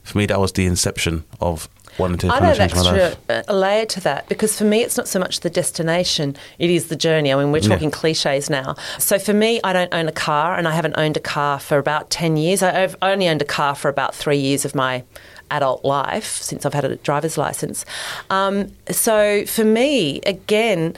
for 0.02 0.18
me, 0.18 0.26
that 0.26 0.40
was 0.40 0.52
the 0.52 0.66
inception 0.66 1.24
of 1.40 1.68
wanting 1.98 2.18
to 2.18 2.28
I'd 2.28 2.42
add 2.42 2.60
extra 2.60 3.16
a 3.48 3.54
layer 3.54 3.86
to 3.86 4.00
that 4.00 4.28
because 4.28 4.58
for 4.58 4.64
me 4.64 4.82
it's 4.82 4.96
not 4.96 5.06
so 5.06 5.18
much 5.18 5.40
the 5.40 5.50
destination, 5.50 6.36
it 6.58 6.70
is 6.70 6.88
the 6.88 6.96
journey. 6.96 7.32
I 7.32 7.36
mean, 7.36 7.52
we're 7.52 7.60
talking 7.60 7.90
cliches 7.90 8.50
now. 8.50 8.74
So 8.98 9.18
for 9.18 9.32
me, 9.32 9.60
I 9.62 9.72
don't 9.72 9.92
own 9.94 10.08
a 10.08 10.12
car 10.12 10.56
and 10.56 10.66
I 10.66 10.72
haven't 10.72 10.94
owned 10.96 11.16
a 11.16 11.20
car 11.20 11.58
for 11.60 11.78
about 11.78 12.10
10 12.10 12.36
years. 12.36 12.62
I- 12.62 12.82
I've 12.82 12.96
only 13.02 13.28
owned 13.28 13.42
a 13.42 13.46
car 13.46 13.74
for 13.74 13.88
about 13.88 14.14
three 14.14 14.38
years 14.38 14.64
of 14.64 14.74
my 14.74 15.04
adult 15.50 15.84
life 15.84 16.36
since 16.42 16.64
I've 16.66 16.74
had 16.74 16.84
a 16.84 16.96
driver's 16.96 17.36
license. 17.38 17.84
Um, 18.30 18.72
so 18.90 19.44
for 19.46 19.64
me, 19.64 20.20
again, 20.26 20.94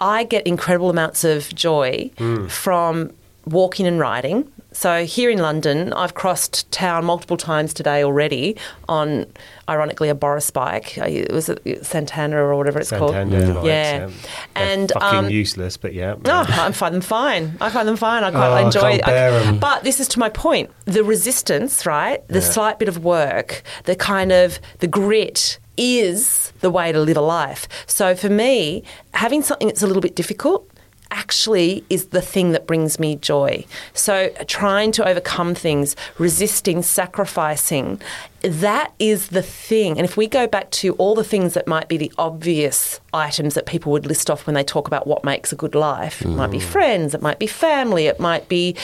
I 0.00 0.24
get 0.24 0.46
incredible 0.46 0.90
amounts 0.90 1.24
of 1.24 1.54
joy 1.54 2.10
from 2.48 3.12
walking 3.46 3.86
and 3.86 3.98
riding. 3.98 4.50
So 4.72 5.04
here 5.04 5.30
in 5.30 5.38
London, 5.38 5.92
I've 5.92 6.14
crossed 6.14 6.70
town 6.70 7.04
multiple 7.04 7.36
times 7.36 7.74
today 7.74 8.02
already 8.02 8.56
on, 8.88 9.26
ironically, 9.68 10.08
a 10.08 10.14
Boris 10.14 10.50
bike. 10.50 10.96
Uh, 10.98 11.04
It 11.06 11.32
was 11.32 11.48
a 11.48 11.56
Santana 11.84 12.36
or 12.36 12.56
whatever 12.56 12.80
it's 12.80 12.88
Santander 12.88 13.40
called. 13.42 13.54
bikes, 13.56 13.66
yeah. 13.66 13.98
They're 14.06 14.10
And 14.54 14.90
fucking 14.92 15.18
um, 15.18 15.30
useless, 15.30 15.76
but 15.76 15.92
yeah. 15.94 16.14
Oh, 16.24 16.46
I 16.48 16.72
find 16.72 16.94
them 16.94 17.02
fine. 17.02 17.56
I 17.60 17.70
find 17.70 17.86
them 17.86 17.96
fine. 17.96 18.24
I 18.24 18.30
quite 18.30 18.62
Oh, 18.62 18.66
enjoy 18.66 18.80
can't 18.80 19.00
it. 19.00 19.06
bear 19.06 19.30
'em. 19.40 19.58
But 19.58 19.84
this 19.84 20.00
is 20.00 20.08
to 20.08 20.18
my 20.18 20.28
point. 20.30 20.70
The 20.86 21.04
resistance, 21.04 21.86
right? 21.86 22.26
The 22.28 22.40
slight 22.42 22.78
bit 22.78 22.88
of 22.88 23.04
work, 23.04 23.62
the 23.84 23.94
kind 23.96 24.32
of 24.32 24.58
the 24.80 24.86
grit 24.86 25.58
is 25.76 26.52
the 26.60 26.70
way 26.70 26.92
to 26.92 27.00
live 27.00 27.16
a 27.16 27.20
life. 27.22 27.66
So 27.86 28.14
for 28.14 28.28
me, 28.28 28.82
having 29.14 29.42
something 29.42 29.68
that's 29.68 29.82
a 29.82 29.86
little 29.86 30.02
bit 30.02 30.14
difficult 30.14 30.68
actually 31.12 31.84
is 31.90 32.06
the 32.06 32.22
thing 32.22 32.50
that 32.52 32.66
brings 32.66 32.98
me 32.98 33.16
joy. 33.16 33.64
So 33.92 34.30
trying 34.46 34.90
to 34.92 35.06
overcome 35.06 35.54
things, 35.54 35.94
resisting, 36.18 36.82
sacrificing, 36.82 38.00
that 38.40 38.92
is 38.98 39.28
the 39.28 39.42
thing. 39.42 39.98
And 39.98 40.04
if 40.04 40.16
we 40.16 40.26
go 40.26 40.46
back 40.48 40.70
to 40.72 40.94
all 40.94 41.14
the 41.14 41.22
things 41.22 41.54
that 41.54 41.68
might 41.68 41.88
be 41.88 41.96
the 41.96 42.12
obvious 42.18 43.00
items 43.12 43.54
that 43.54 43.66
people 43.66 43.92
would 43.92 44.06
list 44.06 44.30
off 44.30 44.46
when 44.46 44.54
they 44.54 44.64
talk 44.64 44.88
about 44.88 45.06
what 45.06 45.22
makes 45.22 45.52
a 45.52 45.56
good 45.56 45.74
life, 45.74 46.22
it 46.22 46.28
might 46.28 46.50
be 46.50 46.58
mm. 46.58 46.62
friends, 46.62 47.14
it 47.14 47.22
might 47.22 47.38
be 47.38 47.46
family, 47.46 48.06
it 48.06 48.18
might 48.18 48.48
be 48.48 48.74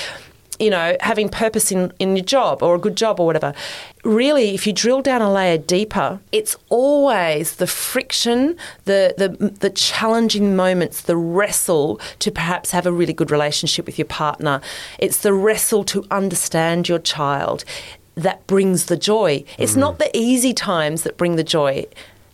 you 0.59 0.71
know, 0.71 0.97
having 1.01 1.29
purpose 1.29 1.71
in, 1.71 1.93
in 1.99 2.17
your 2.17 2.25
job 2.25 2.63
or 2.63 2.75
a 2.75 2.79
good 2.79 2.97
job 2.97 3.21
or 3.21 3.27
whatever. 3.27 3.55
Really, 4.05 4.55
if 4.55 4.67
you 4.67 4.73
drill 4.73 5.03
down 5.03 5.23
a 5.23 5.33
layer 5.33 5.59
deeper, 5.59 6.21
it's 6.33 6.57
always 6.69 7.57
the 7.57 7.67
friction, 7.67 8.57
the, 8.85 9.15
the, 9.17 9.51
the 9.51 9.71
challenging 9.71 10.57
moments, 10.57 11.03
the 11.03 11.17
wrestle 11.17 12.01
to 12.21 12.31
perhaps 12.31 12.71
have 12.73 12.87
a 12.87 12.93
really 12.93 13.13
good 13.13 13.31
relationship 13.31 13.87
with 13.87 13.99
your 13.99 14.07
partner. 14.07 14.61
It's 14.99 15.19
the 15.19 15.33
wrestle 15.33 15.85
to 15.85 16.05
understand 16.11 16.89
your 16.89 16.99
child 16.99 17.65
that 18.15 18.47
brings 18.49 18.87
the 18.87 18.97
joy. 18.97 19.45
It's 19.59 19.75
mm. 19.75 19.79
not 19.79 19.99
the 19.99 20.11
easy 20.17 20.53
times 20.53 21.05
that 21.05 21.17
bring 21.17 21.37
the 21.37 21.45
joy. 21.45 21.87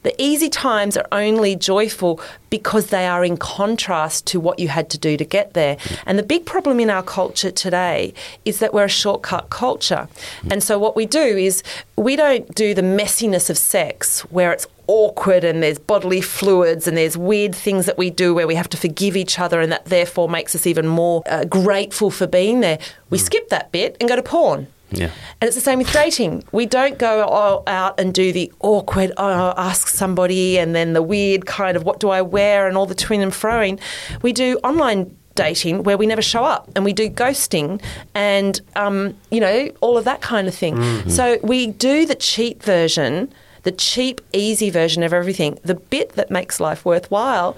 The 0.05 0.15
easy 0.23 0.51
times 0.51 0.97
are 0.97 1.07
only 1.13 1.57
joyful 1.57 2.21
because 2.51 2.89
they 2.89 3.07
are 3.07 3.25
in 3.25 3.37
contrast 3.39 4.27
to 4.29 4.39
what 4.39 4.59
you 4.59 4.69
had 4.69 4.89
to 4.91 4.99
do 4.99 5.17
to 5.17 5.25
get 5.25 5.55
there. 5.55 5.77
And 6.07 6.19
the 6.19 6.23
big 6.23 6.45
problem 6.45 6.79
in 6.79 6.91
our 6.91 7.03
culture 7.03 7.51
today 7.51 8.13
is 8.45 8.59
that 8.59 8.73
we're 8.73 8.85
a 8.85 8.89
shortcut 8.89 9.49
culture. 9.49 10.07
And 10.51 10.63
so 10.63 10.79
what 10.79 10.95
we 10.95 11.07
do 11.07 11.21
is 11.21 11.63
we 11.97 12.17
don't 12.17 12.55
do 12.55 12.75
the 12.75 12.83
messiness 12.83 13.49
of 13.49 13.57
sex 13.57 14.21
where 14.31 14.53
it's 14.53 14.67
awkward 14.87 15.43
and 15.43 15.63
there's 15.63 15.79
bodily 15.79 16.21
fluids 16.21 16.87
and 16.87 16.97
there's 16.97 17.17
weird 17.17 17.55
things 17.55 17.87
that 17.87 17.97
we 17.97 18.11
do 18.11 18.35
where 18.35 18.47
we 18.47 18.55
have 18.55 18.69
to 18.69 18.77
forgive 18.77 19.17
each 19.17 19.39
other 19.39 19.61
and 19.63 19.73
that 19.73 19.87
therefore 19.87 20.29
makes 20.29 20.55
us 20.55 20.67
even 20.67 20.87
more 20.87 21.23
uh, 21.27 21.45
grateful 21.45 22.11
for 22.11 22.27
being 22.27 22.61
there. 22.61 22.79
We 23.09 23.17
skip 23.17 23.49
that 23.49 23.73
bit 23.73 23.97
and 23.99 24.09
go 24.09 24.17
to 24.17 24.23
porn. 24.23 24.67
Yeah. 24.97 25.11
And 25.41 25.49
it's 25.49 25.55
the 25.57 25.61
same 25.61 25.79
with 25.79 25.93
dating. 25.93 26.45
We 26.53 26.67
don't 26.67 26.99
go 26.99 27.63
out 27.67 27.99
and 28.01 28.13
do 28.15 28.33
the 28.33 28.53
awkward, 28.61 29.13
oh, 29.17 29.55
ask 29.57 29.89
somebody, 29.89 30.59
and 30.59 30.75
then 30.75 30.93
the 30.93 31.03
weird 31.03 31.47
kind 31.47 31.77
of 31.77 31.85
what 31.85 32.01
do 32.01 32.09
I 32.11 32.23
wear 32.23 32.67
and 32.69 32.77
all 32.77 32.87
the 32.87 32.95
twin 32.95 33.21
and 33.21 33.33
froing. 33.33 33.81
We 34.23 34.33
do 34.33 34.59
online 34.65 35.17
dating 35.35 35.83
where 35.83 35.99
we 35.99 36.07
never 36.07 36.23
show 36.23 36.45
up 36.45 36.71
and 36.77 36.85
we 36.85 36.93
do 36.93 37.09
ghosting 37.11 37.83
and, 38.15 38.61
um, 38.77 39.17
you 39.33 39.41
know, 39.41 39.69
all 39.81 39.99
of 39.99 40.05
that 40.05 40.21
kind 40.21 40.47
of 40.47 40.55
thing. 40.55 41.09
So 41.11 41.39
we 41.43 41.67
do 41.67 42.07
the 42.07 42.15
cheap 42.15 42.63
version, 42.63 43.33
the 43.65 43.73
cheap, 43.73 44.21
easy 44.33 44.71
version 44.71 45.03
of 45.03 45.13
everything. 45.13 45.59
The 45.65 45.75
bit 45.75 46.11
that 46.13 46.31
makes 46.31 46.61
life 46.61 46.85
worthwhile, 46.85 47.57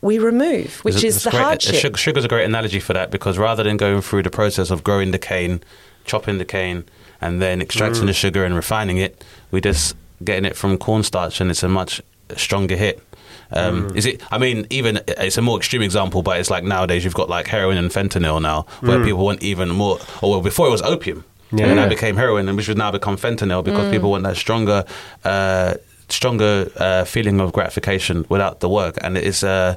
we 0.00 0.18
remove, 0.18 0.76
which 0.84 0.94
It's- 0.96 1.04
is 1.08 1.16
it's 1.16 1.24
the 1.24 1.30
great. 1.32 1.42
hardship. 1.42 1.74
Sugar, 1.74 1.96
sugar's 1.98 2.24
a 2.24 2.28
great 2.28 2.44
analogy 2.46 2.80
for 2.80 2.92
that 2.94 3.10
because 3.10 3.36
rather 3.36 3.62
than 3.62 3.76
going 3.76 4.00
through 4.00 4.22
the 4.22 4.30
process 4.30 4.70
of 4.70 4.82
growing 4.82 5.10
the 5.10 5.18
cane, 5.18 5.60
chopping 6.08 6.38
the 6.38 6.44
cane, 6.44 6.84
and 7.20 7.40
then 7.40 7.60
extracting 7.60 8.06
the 8.06 8.12
sugar 8.12 8.44
and 8.44 8.54
refining 8.54 8.96
it, 8.98 9.24
We're 9.50 9.60
just 9.60 9.96
getting 10.24 10.44
it 10.44 10.56
from 10.56 10.78
cornstarch, 10.78 11.40
and 11.40 11.50
it's 11.50 11.62
a 11.62 11.68
much 11.68 12.02
stronger 12.36 12.76
hit. 12.76 13.02
Um, 13.50 13.96
Is 13.96 14.04
it? 14.04 14.22
I 14.30 14.38
mean, 14.38 14.66
even 14.70 15.00
it's 15.06 15.38
a 15.38 15.42
more 15.42 15.56
extreme 15.56 15.82
example, 15.82 16.22
but 16.22 16.38
it's 16.38 16.50
like 16.50 16.64
nowadays 16.64 17.04
you've 17.04 17.14
got 17.14 17.30
like 17.30 17.46
heroin 17.46 17.78
and 17.78 17.90
fentanyl 17.90 18.42
now, 18.42 18.66
where 18.80 19.02
people 19.02 19.24
want 19.24 19.42
even 19.42 19.70
more. 19.70 19.98
Or 20.20 20.30
well, 20.30 20.40
before 20.42 20.66
it 20.66 20.70
was 20.70 20.82
opium, 20.82 21.24
yeah. 21.50 21.62
and 21.62 21.70
then 21.70 21.76
that 21.76 21.88
became 21.88 22.16
heroin, 22.16 22.48
and 22.48 22.56
which 22.56 22.66
has 22.66 22.76
now 22.76 22.90
become 22.90 23.16
fentanyl 23.16 23.64
because 23.64 23.90
people 23.90 24.10
want 24.10 24.24
that 24.24 24.36
stronger. 24.36 24.84
Uh, 25.24 25.74
stronger 26.10 26.70
uh, 26.76 27.04
feeling 27.04 27.38
of 27.38 27.52
gratification 27.52 28.24
without 28.28 28.60
the 28.60 28.68
work, 28.68 28.96
and 29.02 29.16
it's 29.16 29.42
uh, 29.42 29.76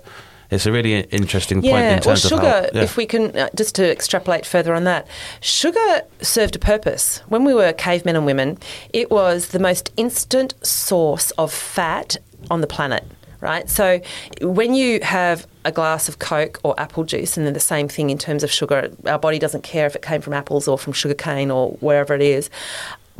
it's 0.51 0.65
a 0.65 0.71
really 0.71 0.99
interesting 0.99 1.61
point 1.61 1.73
Yeah, 1.73 1.97
in 1.97 2.01
well, 2.05 2.15
sugar, 2.15 2.35
of 2.35 2.41
how. 2.41 2.69
Yeah. 2.73 2.83
if 2.83 2.97
we 2.97 3.05
can, 3.05 3.35
uh, 3.35 3.49
just 3.55 3.73
to 3.75 3.89
extrapolate 3.89 4.45
further 4.45 4.73
on 4.73 4.83
that, 4.83 5.07
sugar 5.39 6.01
served 6.21 6.55
a 6.55 6.59
purpose. 6.59 7.19
When 7.29 7.43
we 7.45 7.53
were 7.53 7.73
cavemen 7.73 8.15
and 8.15 8.25
women, 8.25 8.57
it 8.93 9.09
was 9.09 9.49
the 9.49 9.59
most 9.59 9.91
instant 9.97 10.53
source 10.65 11.31
of 11.31 11.51
fat 11.51 12.17
on 12.49 12.61
the 12.61 12.67
planet. 12.67 13.05
Right, 13.39 13.67
so 13.67 13.99
when 14.41 14.75
you 14.75 14.99
have 15.01 15.47
a 15.65 15.71
glass 15.71 16.07
of 16.07 16.19
Coke 16.19 16.59
or 16.61 16.79
apple 16.79 17.03
juice, 17.03 17.37
and 17.37 17.45
they're 17.47 17.51
the 17.51 17.59
same 17.59 17.87
thing 17.87 18.11
in 18.11 18.19
terms 18.19 18.43
of 18.43 18.51
sugar, 18.51 18.91
our 19.07 19.17
body 19.17 19.39
doesn't 19.39 19.63
care 19.63 19.87
if 19.87 19.95
it 19.95 20.03
came 20.03 20.21
from 20.21 20.33
apples 20.33 20.67
or 20.67 20.77
from 20.77 20.93
sugar 20.93 21.15
cane 21.15 21.49
or 21.49 21.71
wherever 21.79 22.13
it 22.13 22.21
is. 22.21 22.51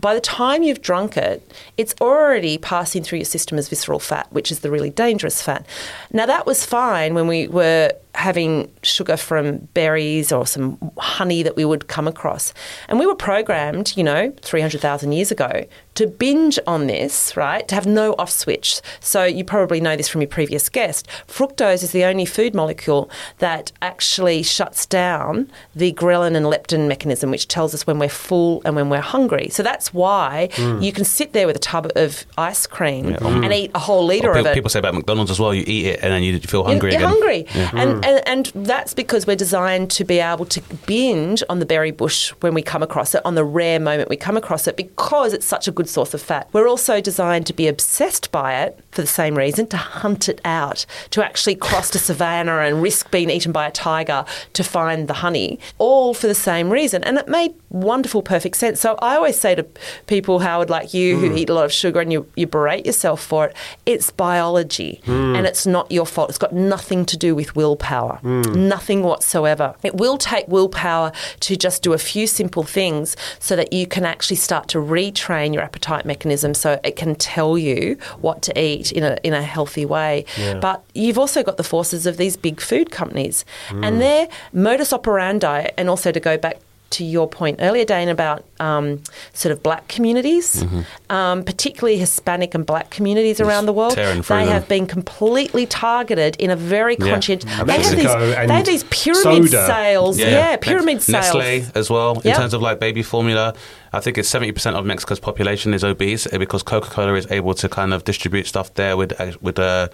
By 0.02 0.16
the 0.16 0.22
time 0.22 0.64
you've 0.64 0.82
drunk 0.82 1.16
it, 1.16 1.50
it's 1.78 1.94
already 2.02 2.58
passing 2.58 3.04
through 3.04 3.20
your 3.20 3.26
system 3.26 3.60
as 3.60 3.70
visceral 3.70 4.00
fat, 4.00 4.28
which 4.32 4.52
is 4.52 4.60
the 4.60 4.72
really 4.72 4.90
dangerous 4.90 5.42
fat. 5.42 5.66
Now, 6.12 6.26
that 6.26 6.48
was 6.48 6.66
fine 6.66 7.14
when 7.14 7.28
we 7.28 7.48
were 7.48 7.94
having 8.16 8.72
sugar 8.84 9.18
from 9.18 9.58
berries 9.74 10.32
or 10.32 10.46
some 10.46 10.92
honey 10.98 11.44
that 11.44 11.56
we 11.56 11.66
would 11.66 11.88
come 11.88 12.08
across. 12.08 12.54
And 12.88 13.00
we 13.00 13.06
were 13.06 13.16
programmed, 13.16 13.96
you 13.96 14.04
know, 14.04 14.34
300,000 14.42 15.12
years 15.12 15.32
ago 15.32 15.66
to 15.96 16.08
binge 16.08 16.58
on 16.66 16.88
this, 16.88 17.36
right? 17.36 17.68
To 17.68 17.76
have 17.76 17.86
no 17.86 18.14
off 18.18 18.30
switch. 18.30 18.82
So 19.00 19.24
you 19.24 19.44
probably 19.44 19.82
know 19.82 19.96
this 19.96 20.08
from 20.08 20.22
your 20.22 20.30
previous 20.30 20.70
guest. 20.70 21.08
Fructose 21.28 21.84
is 21.84 21.92
the 21.92 22.06
only 22.06 22.26
food 22.26 22.56
molecule 22.56 23.10
that 23.40 23.72
actually 23.82 24.42
shuts 24.44 24.86
down 24.86 25.52
the 25.76 25.92
ghrelin 25.94 26.36
and 26.36 26.46
leptin 26.46 26.88
mechanism, 26.88 27.30
which 27.30 27.48
tells 27.48 27.74
us 27.74 27.86
when 27.86 28.00
we're 28.00 28.10
full 28.10 28.62
and 28.64 28.76
when 28.76 28.90
we're 28.90 29.02
hungry. 29.02 29.50
So 29.50 29.64
that's 29.64 29.94
why 29.94 30.50
mm. 30.54 30.82
you 30.82 30.94
can 30.94 31.04
sit 31.04 31.34
there 31.34 31.46
with 31.46 31.58
a 31.58 31.60
tub 31.60 31.92
of 31.96 32.26
ice 32.38 32.66
cream 32.68 33.18
um, 33.22 33.44
and 33.44 33.54
eat 33.54 33.72
a 33.76 33.80
whole 33.80 34.06
litre 34.06 34.30
Or 34.30 34.32
of 34.32 34.38
people, 34.38 34.52
it. 34.52 34.54
people 34.56 34.70
say 34.70 34.80
about 34.80 34.94
McDonald's 34.94 35.32
as 35.32 35.40
well. 35.40 35.54
You 35.54 35.64
eat 35.68 35.88
it 35.88 36.00
and 36.02 36.14
then 36.14 36.24
you 36.24 36.40
feel 36.40 36.64
hungry 36.64 36.92
You're, 36.92 37.00
again. 37.00 37.10
hungry, 37.10 37.48
and, 37.54 38.01
mm. 38.01 38.01
Mm. 38.02 38.24
and 38.28 38.52
and 38.56 38.68
that's 38.68 38.94
because 38.94 39.28
we're 39.28 39.36
designed 39.36 39.92
to 39.92 40.04
be 40.04 40.20
able 40.20 40.46
to 40.46 40.62
binge 40.86 41.44
on 41.50 41.60
the 41.60 41.66
berry 41.66 41.92
bush 41.92 42.32
when 42.42 42.54
we 42.54 42.62
come 42.62 42.84
across 42.84 43.14
it, 43.16 43.22
on 43.26 43.36
the 43.36 43.44
rare 43.44 43.80
moment 43.80 44.10
we 44.10 44.18
come 44.18 44.38
across 44.38 44.68
it, 44.68 44.78
because 44.78 45.34
it's 45.34 45.46
such 45.46 45.68
a 45.68 45.72
good 45.72 45.90
source 45.90 46.14
of 46.14 46.22
fat. 46.22 46.50
We're 46.54 46.68
also 46.68 47.02
designed 47.02 47.46
to 47.48 47.54
be 47.54 47.68
obsessed 47.68 48.32
by 48.32 48.62
it 48.62 48.80
for 48.92 49.02
the 49.02 49.08
same 49.08 49.38
reason, 49.38 49.68
to 49.68 49.78
hunt 49.78 50.28
it 50.30 50.42
out, 50.46 50.86
to 51.12 51.24
actually 51.24 51.56
cross 51.56 51.90
to 51.92 52.00
savannah 52.00 52.60
and 52.60 52.82
risk 52.82 53.12
being 53.12 53.30
eaten 53.30 53.52
by 53.52 53.68
a 53.68 53.72
tiger 53.72 54.26
to 54.54 54.64
find 54.64 55.08
the 55.08 55.16
honey, 55.16 55.60
all 55.78 56.14
for 56.14 56.28
the 56.28 56.36
same 56.36 56.70
reason. 56.70 57.04
And 57.04 57.18
it 57.18 57.28
made 57.28 57.54
wonderful, 57.70 58.22
perfect 58.22 58.58
sense. 58.58 58.80
So 58.80 58.96
I 59.02 59.16
always 59.16 59.40
say 59.40 59.56
to 59.56 59.64
people, 60.08 60.40
Howard, 60.40 60.70
like 60.70 60.94
you, 60.94 61.18
who 61.18 61.30
mm. 61.30 61.38
eat 61.38 61.50
a 61.50 61.54
lot 61.54 61.66
of 61.66 61.72
sugar 61.72 62.00
and 62.02 62.12
you, 62.12 62.28
you 62.36 62.48
berate 62.48 62.86
yourself 62.86 63.24
for 63.24 63.48
it, 63.48 63.56
it's 63.86 64.10
biology 64.12 65.02
mm. 65.06 65.38
and 65.38 65.46
it's 65.46 65.66
not 65.66 65.92
your 65.92 66.06
fault. 66.06 66.30
It's 66.30 66.38
got 66.38 66.54
nothing 66.54 67.06
to 67.06 67.18
do 67.18 67.36
with 67.36 67.56
willpower, 67.56 67.91
nothing 68.24 69.04
whatsoever. 69.04 69.76
It 69.84 69.96
will 69.96 70.18
take 70.18 70.48
willpower 70.48 71.12
to 71.42 71.56
just 71.56 71.84
do 71.84 71.94
a 71.94 71.98
few 71.98 72.28
simple 72.28 72.64
things 72.64 73.16
so 73.40 73.56
that 73.56 73.74
you 73.74 73.86
can 73.88 74.06
actually 74.06 74.38
start 74.38 74.68
to 74.70 74.78
retrain 74.78 75.54
your 75.54 75.64
appetite 75.64 76.06
mechanism 76.06 76.54
so 76.54 76.80
it 76.84 76.96
can 76.96 77.16
tell 77.16 77.58
you 77.58 77.98
what 78.20 78.42
to 78.44 78.52
eat 78.60 78.92
in 78.92 79.04
a, 79.04 79.18
in 79.24 79.34
a 79.34 79.42
healthy 79.42 79.86
way. 79.86 80.26
But 80.62 80.84
you've 80.94 81.18
also 81.18 81.44
got 81.44 81.58
the 81.58 81.64
forces 81.64 82.06
of 82.06 82.18
these 82.18 82.38
big 82.38 82.62
food 82.62 82.92
companies 82.92 83.46
and 83.70 83.96
mm. 83.96 84.00
their 84.00 84.28
modus 84.54 84.94
operandi, 84.94 85.70
and 85.78 85.90
also 85.90 86.12
to 86.12 86.20
go 86.20 86.38
back 86.38 86.58
to 86.92 87.04
your 87.04 87.28
point 87.28 87.58
earlier, 87.62 87.86
Dane, 87.86 88.10
about 88.10 88.44
um, 88.60 89.02
sort 89.34 89.52
of 89.52 89.64
black 89.64 89.88
communities, 89.88 90.64
um, 91.10 91.44
particularly 91.44 91.98
Hispanic 91.98 92.54
and 92.54 92.66
black 92.66 92.90
communities 92.92 93.40
around 93.42 93.66
the 93.66 93.74
world. 93.74 93.96
They 93.96 94.04
them. 94.22 94.24
have 94.24 94.68
been 94.68 94.86
completely 94.88 95.66
targeted 95.66 96.36
in 96.38 96.50
a 96.52 96.56
very 96.56 96.96
Yeah. 97.00 97.12
conscientious. 97.12 97.50
And 97.60 97.68
They 97.70 97.82
have 97.82 97.96
these. 97.96 98.04
They 98.48 98.54
have 98.54 98.66
these 98.66 98.84
pyramid 98.86 99.50
soda. 99.52 99.66
sales. 99.68 100.20
Yeah, 100.20 100.56
pyramid 100.58 100.96
Next- 100.96 101.06
sales. 101.06 101.36
Nestle 101.36 101.72
as 101.76 101.90
well. 101.90 102.12
In 102.20 102.22
Yep. 102.30 102.38
terms 102.38 102.54
of 102.54 102.62
like 102.62 102.80
baby 102.80 103.04
formula, 103.04 103.54
I 103.94 104.00
think 104.00 104.18
it's 104.18 104.30
seventy 104.30 104.52
percent 104.52 104.76
of 104.76 104.86
Mexico's 104.86 105.20
population 105.20 105.74
is 105.74 105.84
obese 105.84 106.28
because 106.28 106.64
Coca 106.64 106.90
Cola 106.90 107.14
is 107.16 107.28
able 107.32 107.54
to 107.56 107.68
kind 107.70 107.94
of 107.94 108.04
distribute 108.04 108.48
stuff 108.48 108.74
there 108.76 108.96
with 108.96 109.20
uh, 109.20 109.32
with 109.42 109.58
uh, 109.60 109.88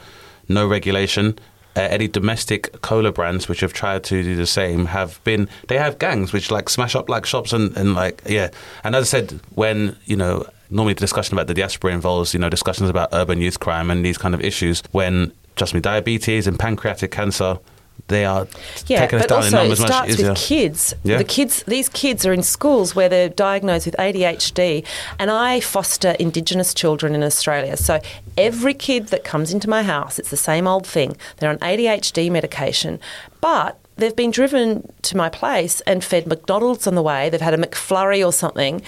no 0.49 0.67
regulation. 0.67 1.37
Uh, 1.77 1.81
any 1.81 2.07
domestic 2.07 2.81
cola 2.81 3.11
brands 3.11 3.47
which 3.47 3.59
have 3.59 3.71
tried 3.71 4.03
to 4.03 4.23
do 4.23 4.35
the 4.35 4.47
same 4.47 4.87
have 4.87 5.23
been 5.23 5.47
they 5.67 5.77
have 5.77 5.99
gangs 5.99 6.33
which 6.33 6.49
like 6.49 6.69
smash 6.69 6.95
up 6.95 7.07
like 7.07 7.23
shops 7.23 7.53
and, 7.53 7.77
and 7.77 7.93
like 7.93 8.19
yeah. 8.25 8.49
And 8.83 8.95
as 8.95 9.03
I 9.03 9.19
said 9.19 9.39
when 9.53 9.95
you 10.05 10.15
know 10.15 10.43
normally 10.71 10.95
the 10.95 11.01
discussion 11.01 11.35
about 11.35 11.45
the 11.45 11.53
diaspora 11.53 11.93
involves 11.93 12.33
you 12.33 12.39
know 12.39 12.49
discussions 12.49 12.89
about 12.89 13.09
urban 13.13 13.39
youth 13.39 13.59
crime 13.59 13.91
and 13.91 14.03
these 14.03 14.17
kind 14.17 14.33
of 14.33 14.41
issues 14.41 14.81
when 14.91 15.31
trust 15.55 15.75
me 15.75 15.79
diabetes 15.79 16.47
and 16.47 16.57
pancreatic 16.57 17.11
cancer 17.11 17.59
they 18.07 18.25
are 18.25 18.47
Yeah, 18.87 19.01
taking 19.01 19.19
us 19.19 19.23
but 19.23 19.29
down 19.29 19.37
also 19.37 19.47
in 19.47 19.53
it 19.53 19.57
numbers 19.57 19.79
much 19.79 19.87
starts 19.89 20.13
easier. 20.13 20.29
with 20.29 20.37
kids. 20.37 20.93
Yeah. 21.03 21.17
The 21.17 21.23
kids, 21.23 21.63
these 21.67 21.89
kids 21.89 22.25
are 22.25 22.33
in 22.33 22.43
schools 22.43 22.95
where 22.95 23.09
they're 23.09 23.29
diagnosed 23.29 23.85
with 23.85 23.95
ADHD, 23.97 24.85
and 25.19 25.29
I 25.31 25.59
foster 25.59 26.11
Indigenous 26.19 26.73
children 26.73 27.15
in 27.15 27.23
Australia. 27.23 27.75
So 27.77 27.99
every 28.37 28.73
kid 28.73 29.07
that 29.07 29.23
comes 29.23 29.51
into 29.51 29.69
my 29.69 29.83
house, 29.83 30.19
it's 30.19 30.29
the 30.29 30.37
same 30.37 30.67
old 30.67 30.87
thing. 30.87 31.17
They're 31.37 31.49
on 31.49 31.57
ADHD 31.59 32.29
medication, 32.31 32.99
but 33.41 33.77
they've 33.97 34.15
been 34.15 34.31
driven 34.31 34.91
to 35.01 35.17
my 35.17 35.27
place 35.27 35.81
and 35.81 36.03
fed 36.03 36.27
McDonald's 36.27 36.85
on 36.87 36.93
the 36.95 37.01
way. 37.01 37.29
They've 37.29 37.41
had 37.41 37.55
a 37.55 37.57
McFlurry 37.57 38.25
or 38.25 38.31
something. 38.31 38.81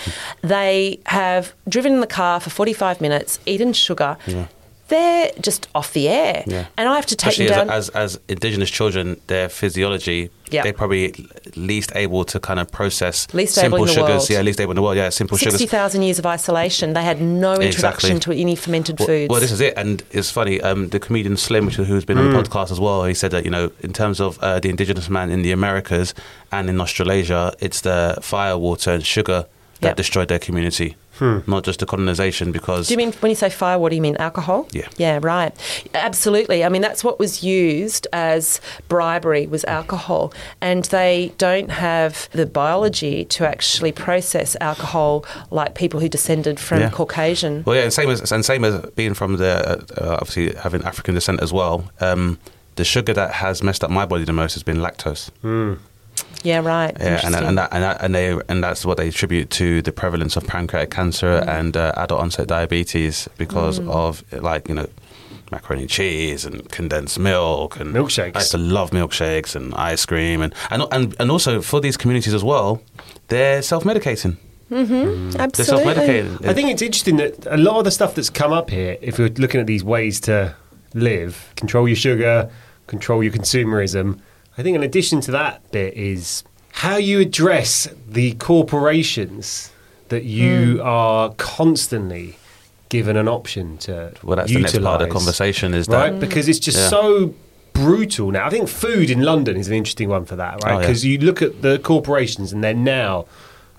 They 0.43 0.99
have 1.07 1.53
driven 1.67 1.93
in 1.93 1.99
the 2.01 2.07
car 2.07 2.39
for 2.39 2.51
45 2.51 3.01
minutes, 3.01 3.39
eaten 3.45 3.73
sugar. 3.73 4.17
They're 4.89 5.31
just 5.41 5.67
off 5.73 5.93
the 5.93 6.07
air. 6.09 6.43
Yeah. 6.47 6.65
And 6.77 6.89
I 6.89 6.95
have 6.95 7.05
to 7.07 7.15
take 7.15 7.31
Especially 7.33 7.47
them 7.49 7.67
down. 7.67 7.75
as, 7.77 7.89
as, 7.89 8.15
as 8.15 8.19
Indigenous 8.27 8.69
children, 8.69 9.21
their 9.27 9.47
physiology, 9.49 10.29
Yeah. 10.49 10.63
they're 10.63 10.73
probably 10.73 11.13
least 11.55 11.91
able 11.95 12.25
to 12.25 12.39
kind 12.39 12.59
of 12.59 12.71
process 12.71 13.27
Least 13.33 13.57
able 13.57 13.61
simple 13.63 13.77
in 13.83 13.85
the 13.87 13.93
sugars. 13.93 14.09
world. 14.09 14.29
Yeah, 14.29 14.41
least 14.41 14.59
able 14.59 14.71
in 14.71 14.75
the 14.75 14.81
world. 14.81 14.97
Yeah, 14.97 15.09
simple 15.09 15.37
sugars. 15.37 15.53
60,000 15.53 16.01
years 16.01 16.19
of 16.19 16.25
isolation. 16.25 16.93
They 16.93 17.03
had 17.03 17.21
no 17.21 17.53
introduction 17.53 18.17
Exactly. 18.17 18.35
to 18.35 18.41
any 18.41 18.55
fermented 18.55 18.99
Well, 18.99 19.07
foods. 19.07 19.29
well, 19.29 19.39
this 19.39 19.51
is 19.51 19.61
it, 19.61 19.73
and 19.77 20.03
it's 20.11 20.31
funny. 20.31 20.59
Um, 20.61 20.89
the 20.89 20.99
comedian 20.99 21.37
Slim, 21.37 21.65
which, 21.67 21.75
who's 21.75 22.05
been 22.05 22.17
on 22.17 22.31
the 22.31 22.37
podcast 22.39 22.71
as 22.71 22.79
well, 22.79 23.03
he 23.05 23.13
said 23.13 23.31
that 23.31 23.45
you 23.45 23.51
know, 23.51 23.71
in 23.81 23.93
terms 23.93 24.19
of 24.19 24.39
uh, 24.39 24.59
the 24.59 24.69
indigenous 24.69 25.09
man 25.09 25.29
in 25.29 25.43
the 25.43 25.51
Americas 25.51 26.13
and 26.51 26.69
in 26.69 26.81
Australasia, 26.81 27.53
it's 27.59 27.81
the 27.81 28.17
fire, 28.21 28.57
water, 28.57 28.91
and 28.91 29.05
sugar 29.05 29.45
that 29.81 29.89
Yep. 29.89 29.95
destroyed 29.97 30.27
their 30.27 30.39
community, 30.39 30.95
not 31.21 31.63
just 31.63 31.79
the 31.79 31.85
colonization. 31.85 32.51
Because 32.51 32.87
Do 32.87 32.93
you 32.93 32.97
mean 32.97 33.11
when 33.19 33.29
you 33.29 33.35
say 33.35 33.49
fire? 33.49 33.77
What 33.77 33.89
do 33.89 33.95
you 33.95 34.01
mean 34.01 34.15
alcohol? 34.17 34.67
Yeah. 34.71 34.87
Yeah, 34.97 35.19
right. 35.21 35.53
Absolutely. 35.93 36.63
I 36.63 36.69
mean 36.69 36.81
that's 36.81 37.03
what 37.03 37.19
was 37.19 37.43
used 37.43 38.07
as 38.13 38.61
bribery 38.87 39.47
was 39.47 39.63
alcohol, 39.65 40.33
and 40.61 40.85
they 40.85 41.31
don't 41.37 41.71
have 41.71 42.29
the 42.31 42.45
biology 42.45 43.25
to 43.25 43.47
actually 43.47 43.91
process 43.91 44.55
alcohol 44.61 45.25
like 45.51 45.75
people 45.75 45.99
who 45.99 46.09
descended 46.09 46.59
from 46.59 46.79
Yeah. 46.79 46.89
Caucasian. 46.89 47.63
Well, 47.65 47.75
yeah, 47.75 47.83
and 47.83 47.93
same 47.93 48.09
as 48.09 48.31
and 48.31 48.45
same 48.45 48.63
as 48.65 48.79
being 48.95 49.13
from 49.13 49.37
the 49.37 49.53
uh, 49.99 50.03
uh, 50.03 50.17
obviously 50.21 50.53
having 50.55 50.83
African 50.83 51.15
descent 51.15 51.41
as 51.41 51.51
well. 51.53 51.89
Um, 51.99 52.39
the 52.75 52.85
sugar 52.85 53.13
that 53.13 53.33
has 53.33 53.61
messed 53.61 53.83
up 53.83 53.91
my 53.91 54.05
body 54.05 54.23
the 54.23 54.31
most 54.33 54.53
has 54.53 54.63
been 54.63 54.77
lactose. 54.77 55.29
Yeah, 56.43 56.59
right. 56.59 56.95
Yeah, 56.99 57.21
and, 57.25 57.35
and 57.35 57.57
that 57.57 57.73
and 57.73 57.83
that, 57.83 58.01
and 58.01 58.15
they 58.15 58.39
and 58.47 58.63
that's 58.63 58.85
what 58.85 58.97
they 58.97 59.09
attribute 59.09 59.49
to 59.51 59.81
the 59.81 59.91
prevalence 59.91 60.37
of 60.37 60.47
pancreatic 60.47 60.89
cancer 60.89 61.41
mm. 61.41 61.47
and 61.47 61.75
uh, 61.75 61.91
adult 61.97 62.21
onset 62.21 62.47
diabetes 62.47 63.27
because 63.37 63.79
mm. 63.79 63.89
of 63.91 64.23
like 64.31 64.69
you 64.69 64.75
know 64.75 64.87
macaroni 65.51 65.83
and 65.83 65.91
cheese 65.91 66.45
and 66.45 66.69
condensed 66.69 67.19
milk 67.19 67.79
and 67.79 67.93
Milkshakes. 67.93 68.35
I 68.35 68.39
used 68.39 68.51
to 68.51 68.57
love 68.57 68.91
milkshakes 68.91 69.55
and 69.55 69.73
ice 69.75 70.05
cream 70.05 70.41
and 70.41 70.53
and 70.69 70.83
and, 70.91 71.15
and 71.19 71.31
also 71.31 71.61
for 71.61 71.81
these 71.81 71.97
communities 71.97 72.33
as 72.33 72.43
well, 72.43 72.81
they're 73.27 73.61
self 73.61 73.83
medicating. 73.83 74.37
Mm-hmm. 74.71 74.93
Mm. 75.31 75.53
They're 75.53 75.65
self 75.65 75.81
medicating. 75.81 76.45
I 76.45 76.53
think 76.53 76.69
it's 76.69 76.81
interesting 76.81 77.17
that 77.17 77.45
a 77.47 77.57
lot 77.57 77.79
of 77.79 77.85
the 77.85 77.91
stuff 77.91 78.15
that's 78.15 78.29
come 78.29 78.53
up 78.53 78.69
here, 78.69 78.97
if 79.01 79.19
we're 79.19 79.29
looking 79.29 79.59
at 79.59 79.67
these 79.67 79.83
ways 79.83 80.19
to 80.21 80.55
live, 80.93 81.51
control 81.55 81.87
your 81.87 81.95
sugar, 81.95 82.49
control 82.87 83.23
your 83.23 83.33
consumerism, 83.33 84.19
I 84.59 84.61
think 84.61 84.75
in 84.75 84.83
addition 84.83 85.21
to 85.21 85.31
that 85.31 85.71
bit 85.71 85.93
is 85.95 86.43
how 86.73 86.97
you 86.97 87.21
address 87.21 87.87
the 88.09 88.33
corporations 88.33 89.71
that 90.09 90.25
you 90.25 90.75
Hmm. 90.77 90.81
are 90.87 91.29
constantly 91.37 92.35
given 92.89 93.15
an 93.15 93.29
option 93.29 93.77
to 93.77 94.11
well, 94.21 94.35
that's 94.35 94.51
the 94.51 94.59
next 94.59 94.81
part 94.81 95.01
of 95.01 95.07
the 95.07 95.13
conversation 95.13 95.73
is 95.73 95.87
right? 95.87 96.09
that 96.11 96.19
Because 96.19 96.49
it's 96.49 96.59
just 96.59 96.77
Yeah. 96.77 96.89
so 96.89 97.33
brutal 97.71 98.31
now. 98.31 98.45
I 98.47 98.49
think 98.49 98.67
food 98.67 99.09
in 99.09 99.21
London 99.21 99.55
is 99.55 99.67
an 99.69 99.75
interesting 99.75 100.09
one 100.09 100.25
for 100.25 100.35
that, 100.35 100.55
right? 100.65 100.73
Oh, 100.73 100.73
yeah. 100.73 100.79
Because 100.81 101.05
you 101.05 101.19
look 101.19 101.41
at 101.41 101.61
the 101.61 101.79
corporations 101.79 102.51
and 102.51 102.61
they're 102.61 102.73
now. 102.73 103.25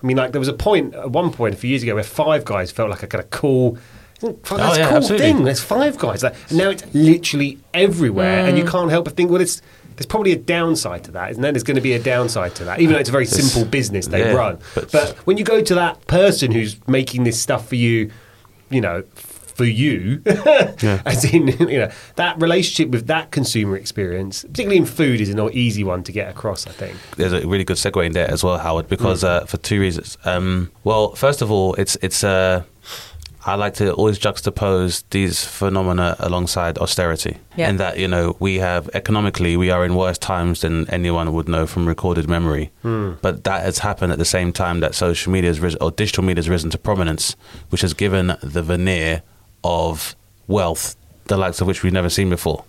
I 0.01 0.07
mean, 0.07 0.17
like 0.17 0.31
there 0.31 0.39
was 0.39 0.47
a 0.47 0.53
point 0.53 0.95
at 0.95 1.11
one 1.11 1.31
point 1.31 1.53
a 1.53 1.57
few 1.57 1.69
years 1.69 1.83
ago 1.83 1.93
where 1.93 2.03
Five 2.03 2.43
Guys 2.43 2.71
felt 2.71 2.89
like 2.89 3.03
a 3.03 3.07
kind 3.07 3.23
of 3.23 3.29
cool. 3.29 3.77
That's 4.19 4.33
Oh, 4.51 4.55
a 4.55 4.77
yeah, 4.79 4.87
cool 4.87 4.97
absolutely. 4.97 5.27
thing. 5.27 5.43
There's 5.43 5.59
Five 5.59 5.99
Guys. 5.99 6.23
Like, 6.23 6.33
and 6.49 6.57
now 6.57 6.69
it's 6.71 6.83
literally 6.93 7.59
everywhere, 7.73 8.47
and 8.47 8.57
you 8.57 8.63
Mm. 8.63 8.69
can't 8.71 8.89
help 8.91 9.05
but 9.05 9.15
think, 9.15 9.29
well, 9.29 9.41
it's 9.41 9.61
there's 9.95 10.05
probably 10.05 10.31
a 10.31 10.37
downside 10.37 11.03
to 11.05 11.11
that, 11.11 11.31
isn't 11.31 11.41
there? 11.41 11.51
There's 11.51 11.63
going 11.63 11.75
to 11.75 11.81
be 11.81 11.93
a 11.93 11.99
downside 12.01 12.55
to 12.55 12.65
that, 12.65 12.79
even 12.79 12.93
though 12.93 12.99
it's 12.99 13.09
a 13.09 13.11
very 13.11 13.25
It's- 13.25 13.41
simple 13.41 13.69
business 13.69 14.07
they 14.07 14.19
yeah, 14.19 14.31
run. 14.33 14.57
but- 14.75 14.91
but 14.91 15.15
when 15.25 15.37
you 15.37 15.43
go 15.43 15.61
to 15.61 15.75
that 15.75 16.05
person 16.07 16.51
who's 16.51 16.75
making 16.87 17.23
this 17.23 17.39
stuff 17.39 17.67
for 17.67 17.75
you, 17.75 18.11
you 18.69 18.81
know, 18.81 19.03
for 19.13 19.65
you, 19.65 20.21
as 20.25 21.25
in 21.25 21.47
you 21.69 21.77
know 21.79 21.91
that 22.15 22.41
relationship 22.41 22.89
with 22.89 23.07
that 23.07 23.31
consumer 23.31 23.75
experience, 23.75 24.41
particularly 24.43 24.77
in 24.77 24.85
food, 24.85 25.19
is 25.21 25.29
an 25.29 25.39
easy 25.53 25.83
one 25.83 26.03
to 26.03 26.11
get 26.11 26.29
across. 26.29 26.65
I 26.65 26.71
think. 26.71 26.95
there's 27.17 27.33
a 27.33 27.45
really 27.45 27.65
good 27.65 27.75
segue 27.77 28.03
in 28.05 28.13
there 28.13 28.31
as 28.31 28.43
well, 28.43 28.57
Howard, 28.57 28.87
because 28.87 29.23
uh, 29.23 29.45
for 29.45 29.57
two 29.57 29.79
reasons. 29.79 30.17
Um, 30.25 30.71
well, 30.83 31.11
first 31.15 31.41
of 31.41 31.51
all, 31.51 31.73
it's 31.75 31.95
it's 32.01 32.23
uh, 32.23 32.63
I 33.45 33.55
like 33.55 33.73
to 33.75 33.91
always 33.93 34.19
juxtapose 34.19 35.03
these 35.09 35.43
phenomena 35.43 36.15
alongside 36.19 36.77
austerity, 36.77 37.37
Yeah. 37.55 37.69
in 37.69 37.77
that 37.77 37.97
you 37.97 38.07
know 38.07 38.35
we 38.39 38.59
have 38.59 38.89
economically 38.93 39.57
we 39.57 39.71
are 39.71 39.83
in 39.83 39.95
worse 39.95 40.17
times 40.17 40.61
than 40.61 40.87
anyone 40.89 41.33
would 41.33 41.49
know 41.49 41.65
from 41.65 41.87
recorded 41.87 42.29
memory, 42.29 42.71
hmm. 42.83 43.13
but 43.21 43.43
that 43.43 43.63
has 43.63 43.79
happened 43.79 44.11
at 44.11 44.19
the 44.19 44.25
same 44.25 44.51
time 44.51 44.79
that 44.81 44.93
social 44.95 45.31
media 45.31 45.49
has 45.49 45.59
risen, 45.59 45.79
or 45.81 45.91
digital 45.91 46.23
media 46.23 46.39
has 46.39 46.49
risen 46.49 46.69
to 46.69 46.77
prominence, 46.77 47.35
which 47.69 47.81
has 47.81 47.93
given 47.93 48.37
the 48.43 48.61
veneer 48.61 49.23
of 49.63 50.15
wealth 50.47 50.95
the 51.25 51.37
likes 51.37 51.61
of 51.61 51.67
which 51.67 51.81
we've 51.81 51.93
never 51.93 52.09
seen 52.09 52.29
before. 52.29 52.65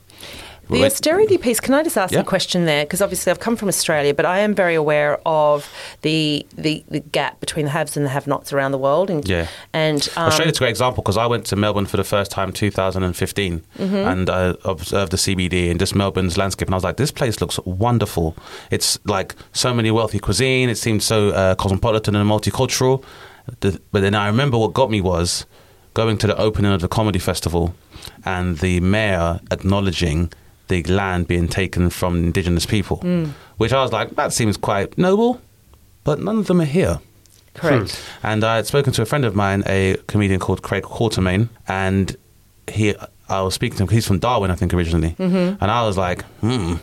The 0.70 0.85
austerity 0.87 1.37
piece, 1.37 1.61
can 1.61 1.75
I 1.75 1.83
just 1.83 1.98
ask 1.98 2.14
Yeah. 2.14 2.20
a 2.20 2.25
question 2.25 2.64
there? 2.64 2.85
Because 2.85 3.03
obviously 3.03 3.31
I've 3.31 3.40
come 3.40 3.57
from 3.57 3.68
Australia, 3.68 4.14
but 4.14 4.25
I 4.25 4.38
am 4.38 4.55
very 4.55 4.75
aware 4.75 5.20
of 5.27 5.70
the 6.01 6.46
the, 6.57 6.83
the 6.88 7.01
gap 7.01 7.40
between 7.40 7.66
the 7.66 7.70
haves 7.72 7.96
and 7.96 8.07
the 8.07 8.11
have 8.11 8.27
nots 8.27 8.53
around 8.55 8.72
the 8.72 8.79
world. 8.79 9.11
And, 9.11 9.29
Yeah. 9.29 9.48
and 9.75 10.09
um, 10.16 10.29
Australia's 10.29 10.57
a 10.57 10.61
great 10.61 10.70
example 10.70 11.03
because 11.03 11.18
I 11.18 11.27
went 11.27 11.44
to 11.46 11.57
Melbourne 11.57 11.87
for 11.87 11.98
the 11.98 12.05
first 12.05 12.31
time 12.31 12.53
2015 12.53 13.62
Mm-hmm. 13.79 13.94
and 13.96 14.31
I 14.31 14.55
observed 14.64 15.12
the 15.12 15.18
CBD 15.18 15.70
and 15.70 15.79
just 15.79 15.94
Melbourne's 15.94 16.38
landscape 16.38 16.68
and 16.68 16.75
I 16.75 16.77
was 16.77 16.85
like, 16.85 16.96
this 16.96 17.11
place 17.11 17.40
looks 17.40 17.59
wonderful. 17.64 18.35
It's 18.70 18.98
like 19.05 19.35
so 19.53 19.75
many 19.75 19.90
wealthy 19.90 20.18
cuisine. 20.20 20.68
It 20.70 20.79
seemed 20.79 21.03
so 21.03 21.31
uh, 21.31 21.55
cosmopolitan 21.57 22.14
and 22.16 22.29
multicultural. 22.31 23.03
The, 23.61 23.81
but 23.90 24.01
then 24.01 24.14
I 24.14 24.27
remember 24.29 24.57
what 24.57 24.72
got 24.72 24.90
me 24.90 25.01
was 25.01 25.44
going 25.94 26.16
to 26.18 26.27
the 26.27 26.37
opening 26.38 26.72
of 26.72 26.81
the 26.81 26.88
comedy 26.88 27.18
festival 27.18 27.75
and 28.25 28.59
the 28.59 28.81
mayor 28.81 29.40
acknowledging 29.51 30.33
the 30.73 30.83
land 31.01 31.27
being 31.29 31.49
taken 31.49 31.91
from 31.91 32.13
indigenous 32.29 32.67
people, 32.67 32.97
Mm. 32.99 33.27
which 33.61 33.73
I 33.73 33.81
was 33.85 33.93
like, 33.93 34.09
that 34.21 34.33
seems 34.33 34.57
quite 34.57 34.97
noble, 34.99 35.41
but 36.05 36.17
none 36.19 36.39
of 36.39 36.47
them 36.47 36.61
are 36.61 36.73
here. 36.81 36.99
correct. 37.55 38.01
And 38.23 38.43
I 38.45 38.57
had 38.57 38.67
spoken 38.67 38.93
to 38.95 39.03
a 39.03 39.05
friend 39.11 39.25
of 39.27 39.35
mine, 39.35 39.63
a 39.67 39.97
comedian 40.07 40.41
called 40.41 40.61
Craig 40.63 40.85
Quartermaine, 40.85 41.49
and 41.69 42.17
he, 42.77 42.95
I 43.29 43.43
was 43.43 43.53
speaking 43.55 43.77
to 43.79 43.83
him. 43.85 43.89
He's 43.91 44.07
from 44.07 44.19
Darwin, 44.19 44.51
I 44.51 44.57
think, 44.57 44.73
originally, 44.73 45.15
and 45.19 45.71
I 45.79 45.83
was 45.89 45.97
like, 46.07 46.23
hmm. 46.41 46.75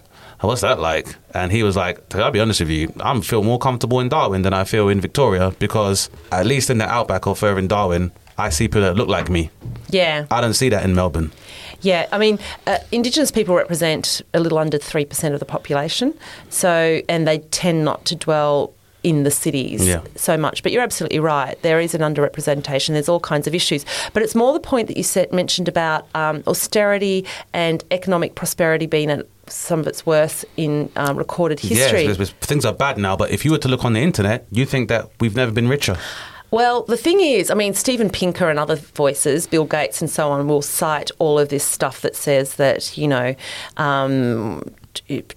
What's 0.41 0.61
that 0.61 0.79
like? 0.79 1.07
And 1.33 1.51
he 1.51 1.63
was 1.63 1.75
like, 1.75 1.95
I'll 2.15 2.31
be 2.31 2.39
honest 2.39 2.61
with 2.61 2.69
you, 2.69 2.93
I 3.01 3.19
feel 3.19 3.43
more 3.43 3.59
comfortable 3.59 3.99
in 3.99 4.07
Darwin 4.07 4.41
than 4.43 4.53
I 4.53 4.63
feel 4.63 4.87
in 4.87 5.01
Victoria 5.01 5.51
because 5.59 6.09
at 6.31 6.45
least 6.45 6.69
in 6.69 6.77
the 6.77 6.87
outback 6.97 7.27
or 7.27 7.35
further 7.35 7.59
in 7.59 7.67
Darwin, 7.67 8.11
I 8.37 8.49
see 8.49 8.67
people 8.69 8.81
that 8.87 8.95
look 8.95 9.09
like 9.09 9.27
me. 9.29 9.49
Yeah. 9.89 10.27
I 10.31 10.39
don't 10.39 10.53
see 10.53 10.69
that 10.69 10.85
in 10.85 10.95
Melbourne. 10.95 11.31
Yeah, 11.81 12.07
I 12.11 12.17
mean, 12.17 12.39
uh, 12.67 12.77
Indigenous 12.91 13.31
people 13.31 13.55
represent 13.55 14.21
a 14.33 14.39
little 14.39 14.57
under 14.57 14.77
3% 14.77 15.33
of 15.33 15.39
the 15.39 15.45
population. 15.45 16.13
So, 16.49 17.01
and 17.07 17.27
they 17.27 17.39
tend 17.39 17.85
not 17.85 18.05
to 18.05 18.15
dwell 18.15 18.73
in 19.01 19.23
the 19.23 19.31
cities 19.31 19.87
Yeah. 19.87 20.01
so 20.15 20.35
much. 20.35 20.61
But 20.61 20.73
you're 20.73 20.83
absolutely 20.83 21.19
right. 21.19 21.57
There 21.61 21.79
is 21.79 21.95
an 21.95 22.01
underrepresentation. 22.01 22.89
There's 22.89 23.07
all 23.07 23.21
kinds 23.21 23.47
of 23.47 23.55
issues. 23.55 23.85
But 24.11 24.23
it's 24.23 24.35
more 24.35 24.51
the 24.51 24.59
point 24.59 24.87
that 24.89 24.97
you 24.97 25.03
said, 25.03 25.31
mentioned 25.31 25.69
about 25.69 26.07
um, 26.15 26.43
austerity 26.47 27.25
and 27.53 27.81
economic 27.91 28.35
prosperity 28.35 28.87
being 28.87 29.09
at 29.09 29.25
some 29.47 29.79
of 29.79 29.87
its 29.87 30.05
worst 30.05 30.43
in 30.57 30.91
um, 30.97 31.15
recorded 31.17 31.59
history. 31.61 32.03
Yes, 32.03 32.29
things 32.41 32.65
are 32.65 32.73
bad 32.73 32.97
now, 32.97 33.15
but 33.15 33.31
if 33.31 33.45
you 33.45 33.51
were 33.51 33.57
to 33.59 33.67
look 33.69 33.85
on 33.85 33.93
the 33.93 34.01
internet, 34.01 34.45
you 34.51 34.65
think 34.65 34.89
that 34.89 35.09
we've 35.21 35.35
never 35.35 35.51
been 35.51 35.69
richer. 35.69 35.97
Well, 36.51 36.83
the 36.83 36.97
thing 36.97 37.19
is, 37.19 37.51
I 37.51 37.53
mean, 37.53 37.73
Steven 37.73 38.09
Pinker 38.09 38.49
and 38.49 38.57
other 38.57 38.75
voices, 38.75 39.45
Bill 39.45 39.65
Gates 39.65 40.01
and 40.01 40.09
so 40.09 40.31
on, 40.31 40.47
will 40.47 40.61
cite 40.61 41.11
all 41.19 41.37
of 41.37 41.49
this 41.49 41.63
stuff 41.63 42.01
that 42.01 42.15
says 42.15 42.55
that, 42.55 42.97
you 42.97 43.07
know, 43.07 43.35
um, 43.77 44.63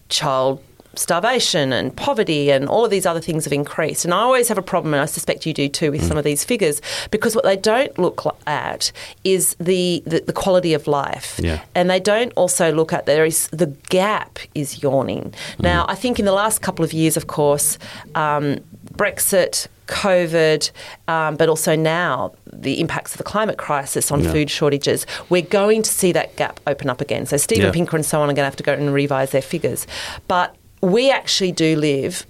child 0.09 0.63
starvation 0.95 1.73
and 1.73 1.97
poverty 1.97 2.51
and 2.51 2.69
all 2.69 2.85
of 2.85 2.91
these 2.91 3.07
other 3.07 3.21
things 3.21 3.45
have 3.45 3.53
increased. 3.53 4.05
And 4.05 4.13
I 4.13 4.19
always 4.19 4.49
have 4.49 4.59
a 4.59 4.63
problem, 4.63 4.95
and 4.95 5.01
I 5.01 5.07
suspect 5.07 5.47
you 5.47 5.55
do 5.55 5.69
too, 5.69 5.91
with 5.91 6.05
some 6.05 6.17
of 6.17 6.25
these 6.25 6.45
figures, 6.45 6.83
because 7.11 7.35
what 7.35 7.45
they 7.45 7.57
don't 7.57 7.99
look 7.99 8.23
at 8.47 8.93
is 9.25 9.55
the, 9.59 10.03
the, 10.07 10.21
the 10.21 10.33
quality 10.33 10.75
of 10.75 10.87
life. 10.87 11.41
Yeah. 11.43 11.63
And 11.75 11.89
they 11.89 12.01
don't 12.01 12.33
also 12.37 12.73
look 12.73 12.93
at 12.93 13.07
there 13.07 13.25
is 13.25 13.49
the 13.49 13.69
gap 13.89 14.39
is 14.55 14.83
yawning. 14.83 15.35
Now, 15.59 15.87
I 15.89 15.95
think 15.95 16.19
in 16.19 16.25
the 16.25 16.33
last 16.33 16.61
couple 16.61 16.85
of 16.85 16.93
years, 16.93 17.17
of 17.17 17.27
course, 17.27 17.79
um, 18.15 18.59
Brexit, 18.95 19.69
COVID, 19.93 20.71
um, 21.09 21.37
but 21.37 21.49
also 21.49 21.77
now 21.77 22.33
the 22.53 22.81
impacts 22.81 23.13
of 23.13 23.19
the 23.19 23.25
climate 23.25 23.59
crisis 23.59 24.11
on 24.11 24.23
Yeah. 24.25 24.33
food 24.33 24.51
shortages, 24.51 25.07
we're 25.29 25.43
going 25.43 25.83
to 25.83 25.91
see 25.91 26.13
that 26.13 26.35
gap 26.37 26.61
open 26.67 26.89
up 26.91 27.01
again. 27.01 27.27
So 27.27 27.37
Steven 27.37 27.67
Yeah. 27.67 27.73
Pinker 27.73 27.97
and 27.97 28.05
so 28.07 28.21
on 28.21 28.25
are 28.31 28.35
going 28.35 28.37
to 28.47 28.53
have 28.53 28.57
to 28.57 28.63
go 28.63 28.73
and 28.73 28.93
revise 28.93 29.31
their 29.31 29.43
figures. 29.43 29.87
But 30.29 30.55
we 30.81 31.11
actually 31.11 31.53
do 31.53 31.77
live 31.77 32.27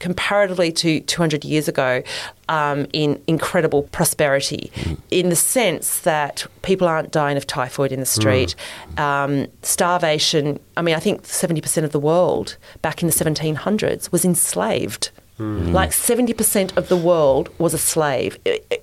comparatively 0.00 0.70
to 0.72 1.00
200 1.00 1.44
years 1.44 1.66
ago 1.68 2.02
um, 2.48 2.86
in 2.92 3.22
incredible 3.26 3.84
prosperity 3.84 4.70
in 5.10 5.30
the 5.30 5.36
sense 5.36 6.00
that 6.00 6.44
people 6.62 6.86
aren't 6.86 7.10
dying 7.10 7.36
of 7.38 7.46
typhoid 7.46 7.90
in 7.92 8.00
the 8.00 8.04
street 8.06 8.54
um, 8.98 9.46
starvation 9.62 10.58
i 10.76 10.82
mean 10.82 10.94
i 10.94 11.00
think 11.00 11.22
70% 11.22 11.84
of 11.84 11.92
the 11.92 12.00
world 12.00 12.56
back 12.82 13.02
in 13.02 13.08
the 13.08 13.14
1700s 13.14 14.10
was 14.12 14.24
enslaved 14.26 15.10
like 15.38 15.90
70% 15.90 16.76
of 16.76 16.88
the 16.88 16.96
world 16.96 17.48
was 17.58 17.74
a 17.74 17.78
slave 17.78 18.38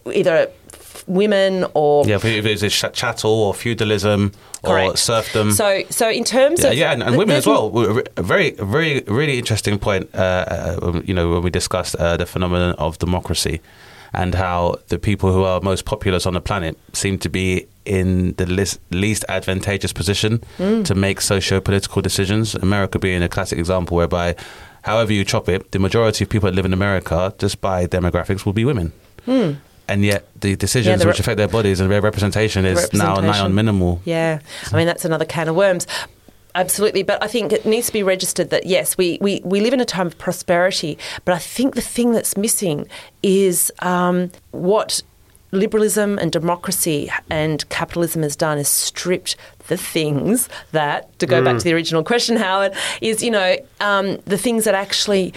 either 0.06 0.48
women 1.08 1.66
or 1.74 2.06
Yeah, 2.06 2.18
if 2.18 2.26
it- 2.26 2.64
a 2.64 2.70
chattel 2.70 3.32
or 3.32 3.54
feudalism 3.54 4.32
or 4.64 4.96
serfdom. 4.98 5.52
so 5.52 5.84
so 5.90 6.10
in 6.10 6.24
terms 6.24 6.62
Yeah, 6.62 6.70
of 6.72 6.78
yeah, 6.78 6.92
and, 6.94 7.02
and 7.04 7.18
women 7.18 7.36
as 7.38 7.48
well. 7.48 7.72
A 8.18 8.22
very, 8.24 8.52
very, 8.52 9.02
really 9.08 9.38
interesting 9.38 9.80
point. 9.80 10.10
Uh, 10.14 10.20
uh, 10.20 11.02
you 11.06 11.14
know, 11.14 11.30
when 11.32 11.42
we 11.44 11.50
discussed 11.50 11.96
uh, 11.96 12.18
the 12.18 12.26
phenomenon 12.26 12.76
of 12.78 12.98
democracy 13.00 13.62
and 14.14 14.36
how 14.36 14.76
the 14.90 15.00
people 15.00 15.32
who 15.32 15.44
are 15.44 15.62
most 15.62 15.86
populous 15.86 16.26
on 16.26 16.34
the 16.34 16.42
planet 16.42 16.78
seem 16.94 17.18
to 17.20 17.30
be 17.30 17.66
in 17.86 18.34
the 18.38 18.46
least, 18.46 18.80
least 18.92 19.24
advantageous 19.30 19.94
position 19.94 20.42
Mm. 20.60 20.84
to 20.86 20.94
make 20.96 21.22
socio-political 21.22 22.02
decisions. 22.02 22.54
America 22.56 23.00
being 23.00 23.24
a 23.24 23.30
classic 23.30 23.58
example, 23.58 23.96
whereby, 23.98 24.36
however 24.82 25.14
you 25.14 25.24
chop 25.24 25.48
it, 25.50 25.72
the 25.72 25.80
majority 25.80 26.24
of 26.24 26.30
people 26.30 26.50
that 26.50 26.56
live 26.56 26.66
in 26.66 26.74
America, 26.74 27.34
just 27.38 27.62
by 27.62 27.86
demographics, 27.88 28.46
will 28.46 28.54
be 28.54 28.66
women. 28.66 28.92
And 29.28 30.06
yet, 30.06 30.26
the 30.40 30.56
decisions 30.56 30.96
Hmm. 30.96 31.00
the 31.02 31.08
which 31.08 31.16
rep- 31.18 31.20
affect 31.26 31.38
their 31.38 31.48
bodies 31.48 31.80
and 31.80 31.92
their 31.92 32.02
representation 32.02 32.66
is 32.66 32.92
now 32.94 33.00
nigh 33.00 33.10
Representation. 33.16 33.46
on 33.46 33.56
minimal. 33.56 34.02
Yeah, 34.06 34.40
I 34.72 34.78
mean 34.78 34.88
that's 34.88 35.04
another 35.06 35.26
can 35.26 35.48
of 35.50 35.56
worms. 35.56 35.86
Absolutely, 36.56 37.04
but 37.04 37.22
I 37.24 37.28
think 37.28 37.54
it 37.54 37.66
needs 37.66 37.88
to 37.88 37.94
be 37.94 38.04
registered 38.04 38.50
that 38.50 38.66
yes, 38.66 38.98
we, 38.98 39.18
we, 39.22 39.42
we 39.46 39.62
live 39.62 39.74
in 39.74 39.80
a 39.80 39.86
time 39.86 40.08
of 40.08 40.18
prosperity, 40.18 40.98
but 41.24 41.34
I 41.34 41.38
think 41.40 41.76
the 41.76 41.82
thing 41.82 42.12
that's 42.12 42.36
missing 42.36 42.88
is 43.24 43.72
um, 43.80 44.32
what 44.52 45.02
liberalism 45.54 46.18
and 46.20 46.32
democracy 46.32 47.10
and 47.30 47.68
capitalism 47.70 48.22
has 48.24 48.36
done 48.36 48.58
is 48.58 48.68
stripped 48.70 49.36
the 49.72 49.78
things 49.78 50.50
that, 50.74 51.18
to 51.20 51.26
go 51.26 51.38
back 51.46 51.58
to 51.60 51.64
the 51.64 51.74
original 51.74 52.04
question, 52.04 52.36
Howard, 52.36 52.74
is, 53.00 53.24
you 53.24 53.32
know, 53.32 53.56
um, 53.80 54.18
the 54.34 54.38
things 54.38 54.66
that 54.66 54.76
actually 54.76 55.34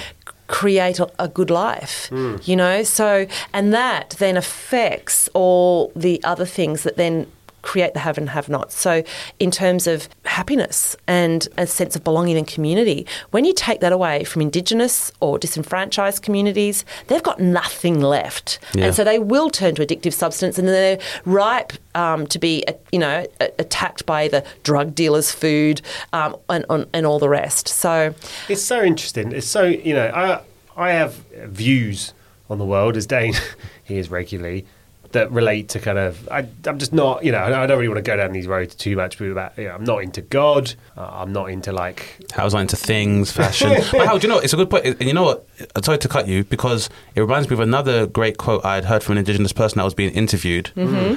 create 0.48 0.98
a, 0.98 1.08
a 1.20 1.28
good 1.28 1.50
life, 1.50 2.10
you 2.44 2.56
know? 2.56 2.82
So, 2.82 3.26
and 3.52 3.72
that 3.72 4.16
then 4.18 4.36
affects 4.36 5.28
all 5.34 5.92
the 5.94 6.16
other 6.24 6.44
things 6.46 6.82
that 6.82 6.96
then 6.96 7.26
create 7.64 7.94
the 7.94 8.00
have 8.00 8.16
and 8.18 8.28
have 8.30 8.48
nots. 8.48 8.78
So, 8.78 9.02
in 9.40 9.50
terms 9.50 9.86
of 9.86 10.08
happiness 10.24 10.94
and 11.08 11.48
a 11.58 11.66
sense 11.66 11.96
of 11.96 12.04
belonging 12.04 12.36
and 12.36 12.46
community, 12.46 13.06
when 13.32 13.44
you 13.44 13.52
take 13.54 13.80
that 13.80 13.92
away 13.92 14.22
from 14.24 14.42
Indigenous 14.42 15.10
or 15.20 15.38
disenfranchised 15.38 16.22
communities, 16.22 16.84
they've 17.08 17.22
got 17.22 17.40
nothing 17.40 18.00
left, 18.00 18.58
Yeah. 18.74 18.86
and 18.86 18.94
so 18.94 19.02
they 19.04 19.18
will 19.18 19.50
turn 19.50 19.74
to 19.76 19.84
addictive 19.86 20.12
substance, 20.12 20.58
and 20.58 20.68
they're 20.68 20.98
ripe 21.24 21.72
um, 21.94 22.26
to 22.28 22.38
be, 22.38 22.64
uh, 22.68 22.72
you 22.92 22.98
know, 22.98 23.26
attacked 23.58 24.04
by 24.06 24.28
the 24.28 24.44
drug 24.62 24.94
dealers' 24.94 25.30
food 25.32 25.80
um, 26.12 26.36
and, 26.48 26.64
and 26.70 26.86
and 26.92 27.06
all 27.06 27.18
the 27.18 27.28
rest. 27.28 27.68
So, 27.68 28.14
It's 28.48 28.62
so 28.62 28.82
interesting. 28.82 29.32
It's 29.32 29.46
so 29.46 29.64
you 29.64 29.94
know 29.94 30.08
I 30.14 30.40
I 30.76 30.90
have 30.92 31.14
views 31.46 32.12
on 32.50 32.58
the 32.58 32.64
world 32.66 32.96
as 32.96 33.06
Dane 33.06 33.34
hears 33.84 34.10
regularly 34.10 34.66
that 35.14 35.32
relate 35.32 35.70
to 35.70 35.80
kind 35.80 35.98
of 35.98 36.28
I, 36.30 36.46
I'm 36.66 36.78
just 36.78 36.92
not 36.92 37.24
you 37.24 37.32
know 37.32 37.38
I 37.38 37.64
I 37.64 37.66
don't 37.66 37.78
really 37.78 37.88
want 37.88 38.04
to 38.04 38.08
go 38.08 38.16
down 38.16 38.32
these 38.32 38.46
roads 38.46 38.74
too 38.74 38.94
much 38.94 39.18
but 39.18 39.24
about 39.30 39.58
you 39.58 39.64
know, 39.64 39.74
I'm 39.74 39.84
not 39.84 40.02
into 40.02 40.20
God 40.20 40.74
uh, 40.96 41.08
I'm 41.12 41.32
not 41.32 41.50
into 41.50 41.72
like 41.72 42.30
How's 42.32 42.52
not 42.52 42.60
into 42.60 42.76
things, 42.76 43.32
fashion. 43.32 43.70
but 43.92 44.06
how 44.06 44.18
do 44.18 44.26
you 44.26 44.32
know? 44.32 44.38
It's 44.38 44.52
a 44.52 44.56
good 44.56 44.68
point. 44.70 44.84
And 44.84 45.02
you 45.02 45.12
know 45.12 45.22
what? 45.22 45.46
I'm 45.74 45.82
sorry 45.82 45.98
to 45.98 46.08
cut 46.08 46.26
you 46.28 46.44
because 46.44 46.90
it 47.14 47.20
reminds 47.20 47.48
me 47.48 47.54
of 47.54 47.60
another 47.60 48.06
great 48.06 48.38
quote 48.38 48.64
I 48.64 48.74
had 48.74 48.84
heard 48.84 49.02
from 49.02 49.12
an 49.12 49.18
indigenous 49.18 49.52
person 49.52 49.78
that 49.78 49.84
was 49.84 49.94
being 49.94 50.12
interviewed. 50.12 50.70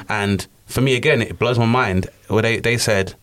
And 0.10 0.48
for 0.66 0.82
me, 0.82 0.96
again, 0.96 1.22
it 1.22 1.40
blows 1.40 1.58
my 1.58 1.66
mind 1.66 2.08
where 2.28 2.42
they, 2.42 2.60
they 2.60 2.78
said, 2.78 3.16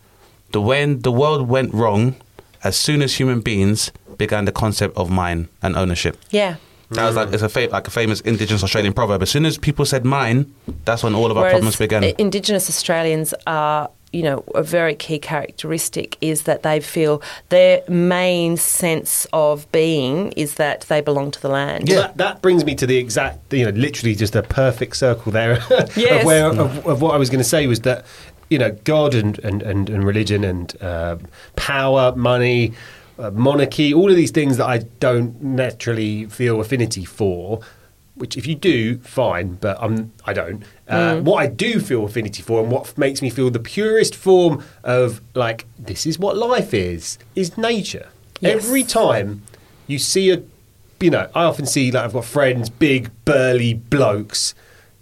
the 0.53 0.61
when 0.61 1.01
the 1.01 1.13
world 1.13 1.49
went 1.49 1.73
wrong 1.73 2.17
as 2.63 2.77
soon 2.77 3.01
as 3.03 3.15
human 3.15 3.41
beings 3.41 3.93
began 4.19 4.45
the 4.45 4.53
concept 4.53 4.97
of 4.97 5.11
mine 5.11 5.49
and 5.63 5.77
ownership. 5.77 6.17
yeah, 6.31 6.57
That 6.91 7.07
was 7.07 7.17
like 7.17 7.33
it's 7.33 7.43
a 7.43 7.49
fa- 7.49 7.69
like 7.71 7.89
a 7.89 7.91
famous 7.91 8.21
Indigenous 8.21 8.63
Australian 8.63 8.93
proverb. 8.93 9.23
As 9.23 9.31
soon 9.31 9.45
as 9.47 9.59
people 9.59 9.85
said 9.85 10.05
mine, 10.05 10.53
that's 10.85 11.03
when 11.03 11.15
all 11.15 11.31
of 11.31 11.37
our 11.37 11.51
problems 11.51 11.77
began. 11.77 12.05
Indigenous 12.19 12.69
Australians 12.69 13.35
are, 13.47 13.91
you 14.13 14.23
know, 14.23 14.45
a 14.55 14.63
very 14.63 14.95
key 14.95 15.19
characteristic 15.19 16.17
is 16.21 16.43
that 16.43 16.63
they 16.63 16.81
feel 16.81 17.21
their 17.49 17.83
main 17.89 18.57
sense 18.57 19.27
of 19.33 19.71
being 19.73 20.31
is 20.33 20.55
that 20.55 20.83
they 20.83 21.01
belong 21.01 21.31
to 21.33 21.41
the 21.41 21.49
land. 21.49 21.89
Yeah, 21.89 21.97
That, 22.03 22.17
that 22.19 22.43
brings 22.43 22.65
me 22.65 22.75
to 22.77 22.87
the 22.87 22.97
exact, 22.97 23.53
you 23.53 23.65
know, 23.65 23.71
literally 23.71 24.15
just 24.15 24.37
a 24.37 24.43
perfect 24.43 24.97
circle 24.97 25.33
there 25.33 25.55
Yes. 25.97 26.21
of, 26.21 26.27
where, 26.27 26.47
of, 26.49 26.87
of 26.87 27.03
what 27.03 27.15
I 27.15 27.17
was 27.17 27.31
going 27.31 27.41
to 27.43 27.49
say 27.49 27.67
was 27.67 27.81
that, 27.81 28.05
you 28.51 28.59
know, 28.59 28.71
God 28.85 29.15
and, 29.15 29.39
and, 29.41 29.63
and, 29.63 29.89
and 29.91 30.05
religion 30.05 30.45
and 30.45 30.81
uh, 30.83 31.17
power, 31.57 32.15
money, 32.15 32.73
uh, 33.19 33.31
monarchy, 33.31 33.93
all 33.95 34.11
of 34.11 34.17
these 34.17 34.31
things 34.31 34.57
that 34.57 34.67
I 34.67 34.79
don't 35.01 35.43
naturally 35.43 36.27
feel 36.27 36.61
affinity 36.61 37.05
for. 37.05 37.61
Which, 38.17 38.37
if 38.37 38.47
you 38.47 38.55
do, 38.55 38.99
fine, 38.99 39.55
but 39.55 39.77
I'm, 39.81 40.13
I 40.25 40.33
don't. 40.33 40.63
Uh, 40.87 41.19
What 41.21 41.39
I 41.39 41.49
do 41.49 41.81
feel 41.81 42.05
affinity 42.05 42.43
for, 42.43 42.63
and 42.63 42.71
what 42.71 42.97
makes 42.97 43.21
me 43.21 43.29
feel 43.29 43.51
the 43.51 43.59
purest 43.59 44.15
form 44.15 44.63
of 44.85 45.21
like 45.35 45.67
this 45.77 46.07
is 46.07 46.17
what 46.17 46.37
life 46.37 46.73
is, 46.73 47.19
is 47.35 47.59
nature. 47.59 48.09
Yes. 48.41 48.65
Every 48.65 48.85
time 48.85 49.43
you 49.89 49.99
see 49.99 50.31
a 50.31 50.43
you 51.01 51.11
know, 51.11 51.29
I 51.35 51.45
often 51.45 51.67
see 51.67 51.91
like 51.91 52.05
I've 52.05 52.13
got 52.13 52.25
friends, 52.25 52.71
big 52.71 53.11
burly 53.25 53.75
blokes, 53.75 54.55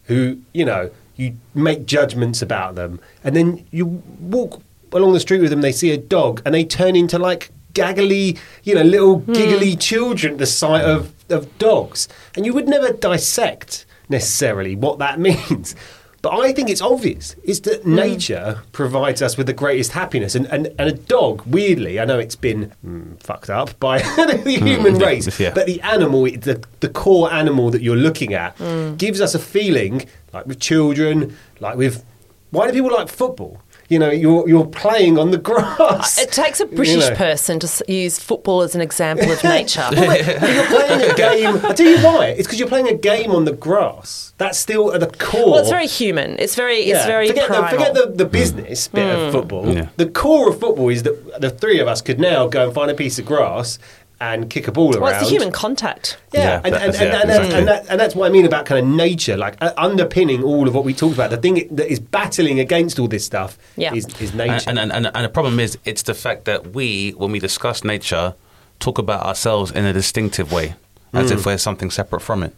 who 0.04 0.38
you 0.52 0.64
know 0.64 0.90
you 1.16 1.36
make 1.54 1.84
judgments 1.84 2.40
about 2.40 2.76
them, 2.76 2.98
and 3.22 3.36
then 3.36 3.66
you 3.70 4.02
walk 4.20 4.62
along 4.92 5.12
the 5.12 5.20
street 5.20 5.40
with 5.40 5.50
them, 5.50 5.60
they 5.60 5.72
see 5.72 5.90
a 5.90 5.96
dog, 5.98 6.40
and 6.44 6.54
they 6.54 6.64
turn 6.64 6.96
into 6.96 7.18
like 7.18 7.50
gaggly, 7.74 8.38
you 8.62 8.74
know, 8.74 8.82
little 8.82 9.18
giggly 9.18 9.76
children 9.76 10.34
at 10.34 10.38
the 10.38 10.46
sight 10.46 10.84
of 10.84 11.12
of 11.30 11.58
dogs, 11.58 12.08
and 12.36 12.44
you 12.44 12.52
would 12.52 12.68
never 12.68 12.92
dissect 12.92 13.86
necessarily 14.08 14.76
what 14.76 14.98
that 14.98 15.18
means. 15.28 15.74
But 16.22 16.38
I 16.38 16.52
think 16.52 16.70
it's 16.70 16.80
obvious. 16.80 17.34
It's 17.42 17.58
that 17.60 17.84
nature 17.84 18.62
provides 18.70 19.20
us 19.22 19.36
with 19.36 19.48
the 19.48 19.52
greatest 19.52 19.90
happiness. 19.90 20.36
And, 20.36 20.46
and, 20.46 20.68
and 20.78 20.88
a 20.88 20.92
dog, 20.92 21.42
weirdly, 21.44 21.98
I 21.98 22.04
know 22.04 22.20
it's 22.20 22.36
been 22.36 22.72
mm, 22.86 23.20
fucked 23.20 23.50
up 23.50 23.78
by 23.80 23.98
the 24.16 24.40
human 24.44 25.00
yeah, 25.00 25.06
race, 25.06 25.40
yeah. 25.40 25.52
but 25.52 25.66
the 25.66 25.80
animal, 25.80 26.22
the, 26.22 26.64
the 26.78 26.88
core 26.88 27.32
animal 27.32 27.72
that 27.72 27.82
you're 27.82 27.96
looking 27.96 28.34
at, 28.34 28.56
gives 28.98 29.20
us 29.20 29.34
a 29.34 29.40
feeling, 29.40 30.06
like 30.32 30.46
with 30.46 30.60
children, 30.60 31.36
like 31.58 31.76
with. 31.76 32.04
Why 32.50 32.66
do 32.68 32.72
people 32.72 32.92
like 32.92 33.08
football? 33.08 33.60
You 33.92 33.98
know, 33.98 34.10
you're, 34.10 34.48
you're 34.48 34.64
playing 34.64 35.18
on 35.18 35.32
the 35.32 35.36
grass. 35.36 36.18
It 36.18 36.32
takes 36.32 36.60
a 36.60 36.64
You 36.64 36.76
British 36.76 37.10
know. 37.10 37.14
person 37.14 37.58
to 37.60 37.84
use 37.86 38.18
football 38.18 38.62
as 38.62 38.74
an 38.74 38.80
example 38.80 39.30
of 39.30 39.44
nature. 39.58 39.86
But 39.92 40.26
you're 40.26 40.66
playing 40.66 41.10
a 41.10 41.14
game. 41.14 41.56
I 41.62 41.74
tell 41.74 41.86
you 41.86 41.98
why. 41.98 42.28
It's 42.28 42.46
because 42.46 42.58
you're 42.58 42.70
playing 42.70 42.88
a 42.88 42.94
game 42.94 43.32
on 43.32 43.44
the 43.44 43.52
grass. 43.52 44.32
That's 44.38 44.58
still 44.58 44.94
at 44.94 45.00
the 45.00 45.08
core. 45.08 45.50
well, 45.50 45.60
it's 45.60 45.68
very 45.68 45.86
human. 45.86 46.38
It's 46.38 46.54
very, 46.54 46.78
it's 46.78 47.04
very 47.04 47.28
forget, 47.28 47.48
primal. 47.48 47.64
the, 47.64 47.76
forget 47.76 47.94
the, 47.94 48.24
the 48.24 48.24
business 48.24 48.88
bit 48.88 49.14
of 49.14 49.28
mm. 49.28 49.32
football. 49.32 49.74
Yeah. 49.74 49.88
The 49.98 50.08
core 50.08 50.48
of 50.48 50.58
football 50.58 50.88
is 50.88 51.02
that 51.02 51.42
the 51.42 51.50
three 51.50 51.78
of 51.78 51.86
us 51.86 52.00
could 52.00 52.18
now 52.18 52.48
go 52.48 52.64
and 52.64 52.74
find 52.74 52.90
a 52.90 52.94
piece 52.94 53.18
of 53.18 53.26
grass 53.26 53.78
and 54.22 54.48
kick 54.48 54.68
a 54.68 54.72
ball 54.72 54.92
around. 54.92 55.02
well, 55.02 55.12
it's 55.20 55.24
the 55.24 55.30
human 55.34 55.50
contact. 55.50 56.16
Yeah, 56.32 56.40
Yeah, 56.42 56.60
and, 56.64 56.74
that- 56.74 56.82
and, 56.82 56.94
yeah, 56.94 57.02
and, 57.02 57.12
and, 57.14 57.30
exactly. 57.44 57.58
and, 57.58 57.90
and 57.90 58.00
that's 58.00 58.14
what 58.14 58.26
I 58.26 58.30
mean 58.30 58.44
about 58.46 58.66
kind 58.66 58.78
of 58.78 58.86
nature, 58.86 59.36
like 59.36 59.56
uh, 59.60 59.72
underpinning 59.76 60.42
all 60.44 60.68
of 60.68 60.74
what 60.74 60.84
we 60.84 60.94
talked 60.94 61.14
about. 61.14 61.30
The 61.30 61.36
thing 61.38 61.66
that 61.72 61.90
is 61.90 61.98
battling 61.98 62.60
against 62.60 62.98
all 63.00 63.08
this 63.08 63.24
stuff 63.26 63.58
Yeah. 63.76 63.92
is, 63.94 64.06
is 64.20 64.32
nature. 64.32 64.70
And, 64.70 64.78
and, 64.78 64.92
and, 64.92 65.10
and 65.12 65.24
the 65.24 65.28
problem 65.28 65.58
is, 65.58 65.76
it's 65.84 66.02
the 66.04 66.14
fact 66.14 66.44
that 66.44 66.72
we, 66.72 67.10
when 67.12 67.32
we 67.32 67.40
discuss 67.40 67.82
nature, 67.82 68.34
talk 68.78 68.98
about 68.98 69.26
ourselves 69.26 69.70
in 69.72 69.84
a 69.84 69.92
distinctive 69.92 70.52
way, 70.52 70.74
as 71.12 71.30
Mm. 71.30 71.34
if 71.34 71.46
we're 71.46 71.58
something 71.58 71.90
separate 71.90 72.20
from 72.20 72.42
it. 72.44 72.54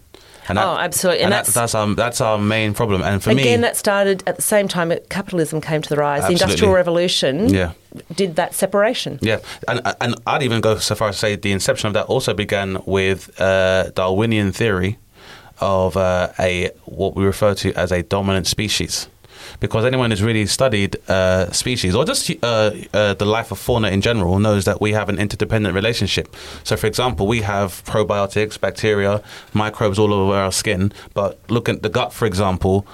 And 0.48 0.58
Oh, 0.58 0.76
absolutely. 0.78 1.20
And, 1.22 1.32
And 1.32 1.32
that's, 1.32 1.54
that's- 1.54 1.74
our, 1.74 1.94
that's 1.94 2.20
our 2.20 2.38
main 2.38 2.74
problem. 2.74 3.02
And 3.02 3.22
for 3.22 3.30
Again, 3.30 3.36
me, 3.36 3.42
Again, 3.42 3.60
that 3.62 3.76
started 3.76 4.22
at 4.26 4.36
the 4.36 4.42
same 4.42 4.68
time 4.68 4.88
that 4.90 5.08
capitalism 5.08 5.60
came 5.60 5.80
to 5.82 5.88
the 5.88 5.96
rise. 5.96 6.22
The 6.26 6.32
Industrial 6.32 6.72
Revolution 6.72 7.48
Yeah. 7.48 7.72
did 8.14 8.36
that 8.36 8.54
separation. 8.54 9.18
Yeah, 9.22 9.38
and 9.68 9.80
and 10.00 10.14
I'd 10.26 10.42
even 10.42 10.60
go 10.60 10.76
so 10.78 10.94
far 10.94 11.08
as 11.08 11.16
to 11.16 11.20
say 11.20 11.36
the 11.36 11.52
inception 11.52 11.86
of 11.88 11.94
that 11.94 12.06
also 12.06 12.34
began 12.34 12.78
with 12.86 13.40
uh, 13.40 13.90
Darwinian 13.94 14.52
theory 14.52 14.98
of 15.60 15.96
uh, 15.96 16.28
a 16.38 16.70
what 16.84 17.14
we 17.16 17.24
refer 17.24 17.54
to 17.54 17.72
as 17.74 17.92
a 17.92 18.02
dominant 18.02 18.46
species. 18.46 19.08
Because 19.60 19.84
anyone 19.84 20.10
who's 20.10 20.22
really 20.22 20.46
studied 20.46 20.96
uh, 21.08 21.50
species 21.52 21.94
or 21.94 22.04
just 22.04 22.30
uh, 22.42 22.70
uh, 22.92 23.14
the 23.14 23.24
life 23.24 23.50
of 23.50 23.58
fauna 23.58 23.88
in 23.88 24.00
general 24.00 24.38
knows 24.38 24.64
that 24.64 24.80
we 24.80 24.92
have 24.92 25.08
an 25.08 25.18
interdependent 25.18 25.74
relationship. 25.74 26.34
So, 26.64 26.76
for 26.76 26.86
example, 26.86 27.26
we 27.26 27.42
have 27.42 27.84
probiotics, 27.84 28.60
bacteria, 28.60 29.22
microbes 29.52 29.98
all 29.98 30.12
over 30.12 30.34
our 30.34 30.52
skin. 30.52 30.92
But 31.14 31.38
look 31.50 31.68
at 31.68 31.82
the 31.82 31.88
gut, 31.88 32.12
for 32.12 32.26
example. 32.26 32.86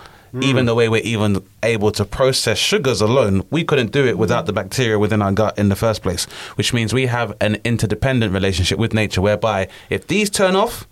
Even 0.42 0.66
the 0.66 0.76
way 0.76 0.88
we're 0.88 1.02
even 1.02 1.44
able 1.64 1.90
to 1.90 2.04
process 2.04 2.56
sugars 2.56 3.00
alone, 3.00 3.42
we 3.50 3.64
couldn't 3.64 3.90
do 3.90 4.06
it 4.06 4.16
without 4.16 4.46
the 4.46 4.52
bacteria 4.52 4.96
within 4.96 5.22
our 5.22 5.32
gut 5.32 5.58
in 5.58 5.70
the 5.70 5.74
first 5.74 6.02
place. 6.02 6.24
Which 6.54 6.72
means 6.72 6.94
we 6.94 7.06
have 7.06 7.36
an 7.40 7.56
interdependent 7.64 8.32
relationship 8.32 8.78
with 8.78 8.94
nature, 8.94 9.20
whereby 9.20 9.66
if 9.88 10.06
these 10.06 10.30
turn 10.30 10.54
off, 10.54 10.86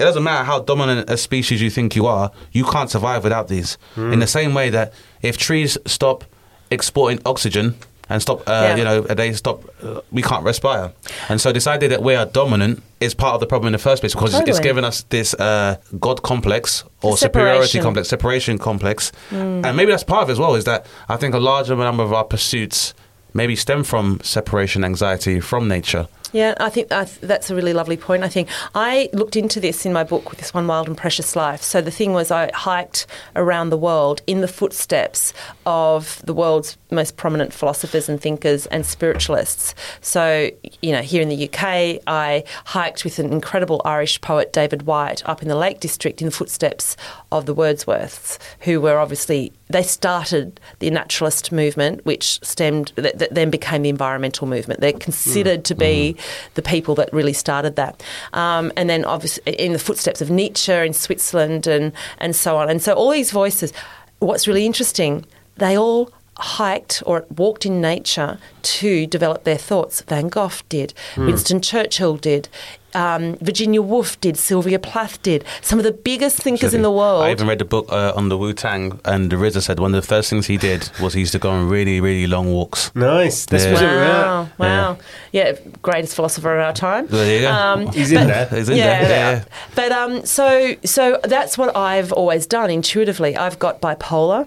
it 0.00 0.04
doesn't 0.04 0.22
matter 0.22 0.44
how 0.44 0.58
dominant 0.60 1.10
a 1.10 1.16
species 1.16 1.60
you 1.62 1.70
think 1.70 1.94
you 1.94 2.06
are, 2.06 2.30
you 2.52 2.64
can't 2.64 2.90
survive 2.90 3.22
without 3.24 3.48
these. 3.48 3.76
In 3.96 4.18
the 4.20 4.26
same 4.26 4.54
way 4.54 4.70
that 4.70 4.92
if 5.22 5.36
trees 5.36 5.76
stop 5.86 6.24
exporting 6.70 7.20
oxygen 7.26 7.74
and 8.08 8.20
stop, 8.20 8.40
uh, 8.48 8.52
Yeah. 8.52 8.76
you 8.76 8.84
know, 8.84 9.00
they 9.02 9.32
stop, 9.34 9.62
uh, 9.84 10.00
we 10.10 10.22
can't 10.22 10.44
respire. 10.44 10.90
And 11.28 11.40
so 11.40 11.52
this 11.52 11.66
idea 11.66 11.88
that 11.90 12.02
we 12.02 12.14
are 12.16 12.26
dominant 12.26 12.82
is 13.00 13.14
part 13.14 13.34
of 13.34 13.40
the 13.40 13.46
problem 13.46 13.68
in 13.68 13.72
the 13.72 13.78
first 13.88 14.02
place 14.02 14.14
because 14.14 14.34
it's- 14.34 14.48
it's 14.48 14.58
given 14.68 14.84
us 14.84 15.04
this 15.10 15.34
uh, 15.34 15.76
God 16.00 16.22
complex 16.22 16.82
or 17.02 17.16
superiority 17.16 17.78
complex, 17.84 18.08
separation 18.08 18.58
complex. 18.58 19.12
And 19.30 19.62
maybe 19.76 19.90
that's 19.92 20.04
part 20.04 20.22
of 20.24 20.28
it 20.30 20.32
as 20.32 20.38
well, 20.38 20.54
is 20.56 20.64
that 20.64 20.86
I 21.08 21.16
think 21.16 21.34
a 21.34 21.38
larger 21.38 21.76
number 21.76 22.02
of 22.02 22.12
our 22.12 22.24
pursuits 22.24 22.94
maybe 23.32 23.54
stem 23.54 23.84
from 23.84 24.18
separation 24.24 24.82
anxiety 24.84 25.38
from 25.40 25.68
nature. 25.68 26.08
Yeah, 26.32 26.54
I 26.60 26.70
think 26.70 26.92
I 26.92 27.04
th- 27.04 27.20
that's 27.20 27.50
a 27.50 27.54
really 27.54 27.72
lovely 27.72 27.96
point. 27.96 28.22
I 28.22 28.28
think 28.28 28.48
I 28.74 29.08
looked 29.12 29.36
into 29.36 29.58
this 29.58 29.84
in 29.84 29.92
my 29.92 30.04
book 30.04 30.30
with 30.30 30.38
this 30.38 30.54
one 30.54 30.66
wild 30.66 30.86
and 30.86 30.96
precious 30.96 31.34
life. 31.34 31.62
So 31.62 31.80
the 31.80 31.90
thing 31.90 32.12
was, 32.12 32.30
I 32.30 32.50
hiked 32.54 33.06
around 33.34 33.70
the 33.70 33.76
world 33.76 34.22
in 34.26 34.40
the 34.40 34.48
footsteps 34.48 35.32
of 35.66 36.22
the 36.24 36.34
world's 36.34 36.76
most 36.90 37.16
prominent 37.16 37.52
philosophers 37.52 38.08
and 38.08 38.20
thinkers 38.20 38.66
and 38.66 38.86
spiritualists. 38.86 39.74
So 40.00 40.50
you 40.82 40.92
know, 40.92 41.02
here 41.02 41.22
in 41.22 41.28
the 41.28 41.48
UK, 41.48 42.02
I 42.06 42.44
hiked 42.66 43.04
with 43.04 43.18
an 43.18 43.32
incredible 43.32 43.82
Irish 43.84 44.20
poet, 44.20 44.52
David 44.52 44.82
Whyte, 44.82 45.28
up 45.28 45.42
in 45.42 45.48
the 45.48 45.56
Lake 45.56 45.80
District 45.80 46.20
in 46.20 46.26
the 46.26 46.32
footsteps 46.32 46.96
of 47.32 47.46
the 47.46 47.54
Wordsworths, 47.54 48.38
who 48.60 48.80
were 48.80 48.98
obviously 48.98 49.52
they 49.68 49.82
started 49.82 50.60
the 50.80 50.90
naturalist 50.90 51.52
movement, 51.52 52.04
which 52.04 52.40
stemmed 52.44 52.92
that, 52.96 53.18
that 53.18 53.34
then 53.34 53.50
became 53.50 53.82
the 53.82 53.88
environmental 53.88 54.46
movement. 54.46 54.80
They're 54.80 54.92
considered 54.92 55.60
mm. 55.60 55.64
to 55.64 55.74
be 55.74 56.16
mm. 56.16 56.19
The 56.54 56.62
people 56.62 56.94
that 56.96 57.12
really 57.12 57.32
started 57.32 57.76
that. 57.76 58.02
Um, 58.32 58.72
and 58.76 58.88
then 58.88 59.04
obviously 59.04 59.52
in 59.54 59.72
the 59.72 59.78
footsteps 59.78 60.20
of 60.20 60.30
Nietzsche 60.30 60.72
in 60.72 60.92
Switzerland 60.92 61.66
and, 61.66 61.92
and 62.18 62.34
so 62.34 62.56
on. 62.56 62.70
And 62.70 62.82
so 62.82 62.94
all 62.94 63.10
these 63.10 63.30
voices, 63.30 63.72
what's 64.18 64.46
really 64.46 64.66
interesting, 64.66 65.24
they 65.56 65.76
all 65.76 66.12
hiked 66.38 67.02
or 67.04 67.26
walked 67.36 67.66
in 67.66 67.80
nature 67.80 68.38
to 68.62 69.06
develop 69.06 69.44
their 69.44 69.58
thoughts. 69.58 70.00
Van 70.02 70.28
Gogh 70.28 70.50
did, 70.68 70.94
Winston 71.16 71.60
Churchill 71.60 72.16
did, 72.16 72.48
um, 72.94 73.36
Virginia 73.40 73.80
Woolf 73.82 74.20
did, 74.20 74.36
Sylvia 74.36 74.78
Plath 74.78 75.22
did. 75.22 75.44
Some 75.62 75.78
of 75.78 75.84
the 75.84 75.92
biggest 75.92 76.38
thinkers 76.38 76.74
in 76.74 76.82
the 76.82 76.90
world. 76.90 77.22
I 77.24 77.30
even 77.30 77.46
read 77.46 77.58
the 77.58 77.64
book 77.64 77.86
uh, 77.90 78.12
on 78.16 78.28
the 78.28 78.36
Wu 78.38 78.52
Tang, 78.52 79.00
and 79.04 79.30
the 79.30 79.36
RZA 79.36 79.62
said 79.62 79.78
one 79.80 79.94
of 79.94 80.00
the 80.02 80.06
first 80.06 80.30
things 80.30 80.46
he 80.46 80.56
did 80.56 80.90
was 81.00 81.14
he 81.14 81.20
used 81.20 81.32
to 81.32 81.38
go 81.38 81.50
on 81.50 81.68
really, 81.68 82.00
really 82.00 82.26
long 82.26 82.52
walks. 82.52 82.90
nice. 82.94 83.46
That's 83.46 83.64
Yeah. 83.64 83.72
what 83.72 83.82
Wow, 83.82 84.48
wow. 84.58 84.98
Yeah. 85.32 85.52
greatest 85.82 86.14
philosopher 86.14 86.54
of 86.58 86.64
our 86.66 86.72
time. 86.72 87.06
There 87.06 87.34
you 87.36 87.42
go. 87.42 87.52
Um, 87.52 87.86
He's 87.92 88.12
in 88.12 88.26
there. 88.26 88.46
He's 88.46 88.68
in 88.68 88.76
there, 88.76 89.02
yeah, 89.02 89.08
yeah. 89.08 89.44
But 89.74 89.92
um, 89.92 90.24
so 90.26 90.74
so 90.84 91.18
that's 91.24 91.56
what 91.58 91.76
I've 91.76 92.12
always 92.12 92.46
done 92.46 92.70
intuitively. 92.70 93.36
I've 93.36 93.58
got 93.58 93.80
bipolar. 93.80 94.46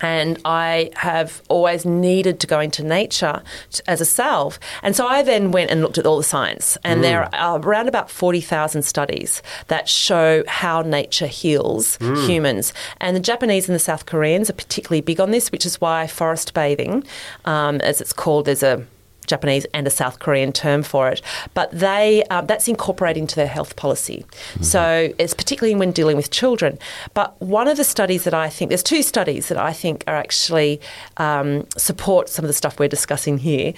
And 0.00 0.38
I 0.44 0.90
have 0.96 1.42
always 1.48 1.84
needed 1.84 2.40
to 2.40 2.46
go 2.46 2.60
into 2.60 2.82
nature 2.82 3.42
t- 3.70 3.82
as 3.86 4.00
a 4.00 4.04
salve. 4.04 4.58
And 4.82 4.96
so 4.96 5.06
I 5.06 5.22
then 5.22 5.50
went 5.52 5.70
and 5.70 5.82
looked 5.82 5.98
at 5.98 6.06
all 6.06 6.16
the 6.16 6.24
science. 6.24 6.78
And 6.84 7.04
there 7.04 7.34
are 7.34 7.58
around 7.58 7.88
about 7.88 8.10
40,000 8.10 8.82
studies 8.82 9.42
that 9.68 9.88
show 9.88 10.44
how 10.46 10.82
nature 10.82 11.26
heals 11.26 11.96
humans. 12.26 12.72
And 13.00 13.16
the 13.16 13.20
Japanese 13.20 13.68
and 13.68 13.74
the 13.74 13.80
South 13.80 14.06
Koreans 14.06 14.50
are 14.50 14.54
particularly 14.54 15.00
big 15.00 15.20
on 15.20 15.30
this, 15.30 15.52
which 15.52 15.66
is 15.66 15.80
why 15.80 16.06
forest 16.06 16.54
bathing, 16.54 17.04
um, 17.44 17.80
as 17.80 18.00
it's 18.00 18.12
called, 18.12 18.46
there's 18.46 18.62
a 18.62 18.84
Japanese 19.30 19.64
and 19.72 19.86
a 19.86 19.90
South 19.90 20.18
Korean 20.18 20.52
term 20.52 20.82
for 20.82 21.08
it, 21.08 21.22
but 21.54 21.70
they 21.72 22.24
um, 22.24 22.46
that's 22.46 22.68
incorporated 22.68 23.20
into 23.20 23.36
their 23.36 23.46
health 23.46 23.76
policy. 23.76 24.26
So 24.60 25.12
it's 25.18 25.34
particularly 25.34 25.74
when 25.74 25.92
dealing 25.92 26.16
with 26.16 26.30
children. 26.30 26.78
But 27.14 27.40
one 27.40 27.68
of 27.68 27.76
the 27.76 27.84
studies 27.84 28.24
that 28.24 28.34
I 28.34 28.48
think 28.48 28.68
there's 28.68 28.82
two 28.82 29.02
studies 29.02 29.48
that 29.48 29.58
I 29.58 29.72
think 29.72 30.04
are 30.06 30.16
actually 30.16 30.80
um, 31.16 31.66
support 31.76 32.28
some 32.28 32.44
of 32.44 32.48
the 32.48 32.54
stuff 32.62 32.78
we're 32.78 32.88
discussing 32.88 33.38
here. 33.38 33.72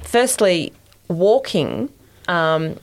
Firstly, 0.00 0.72
walking. 1.08 1.90
Um, 2.28 2.76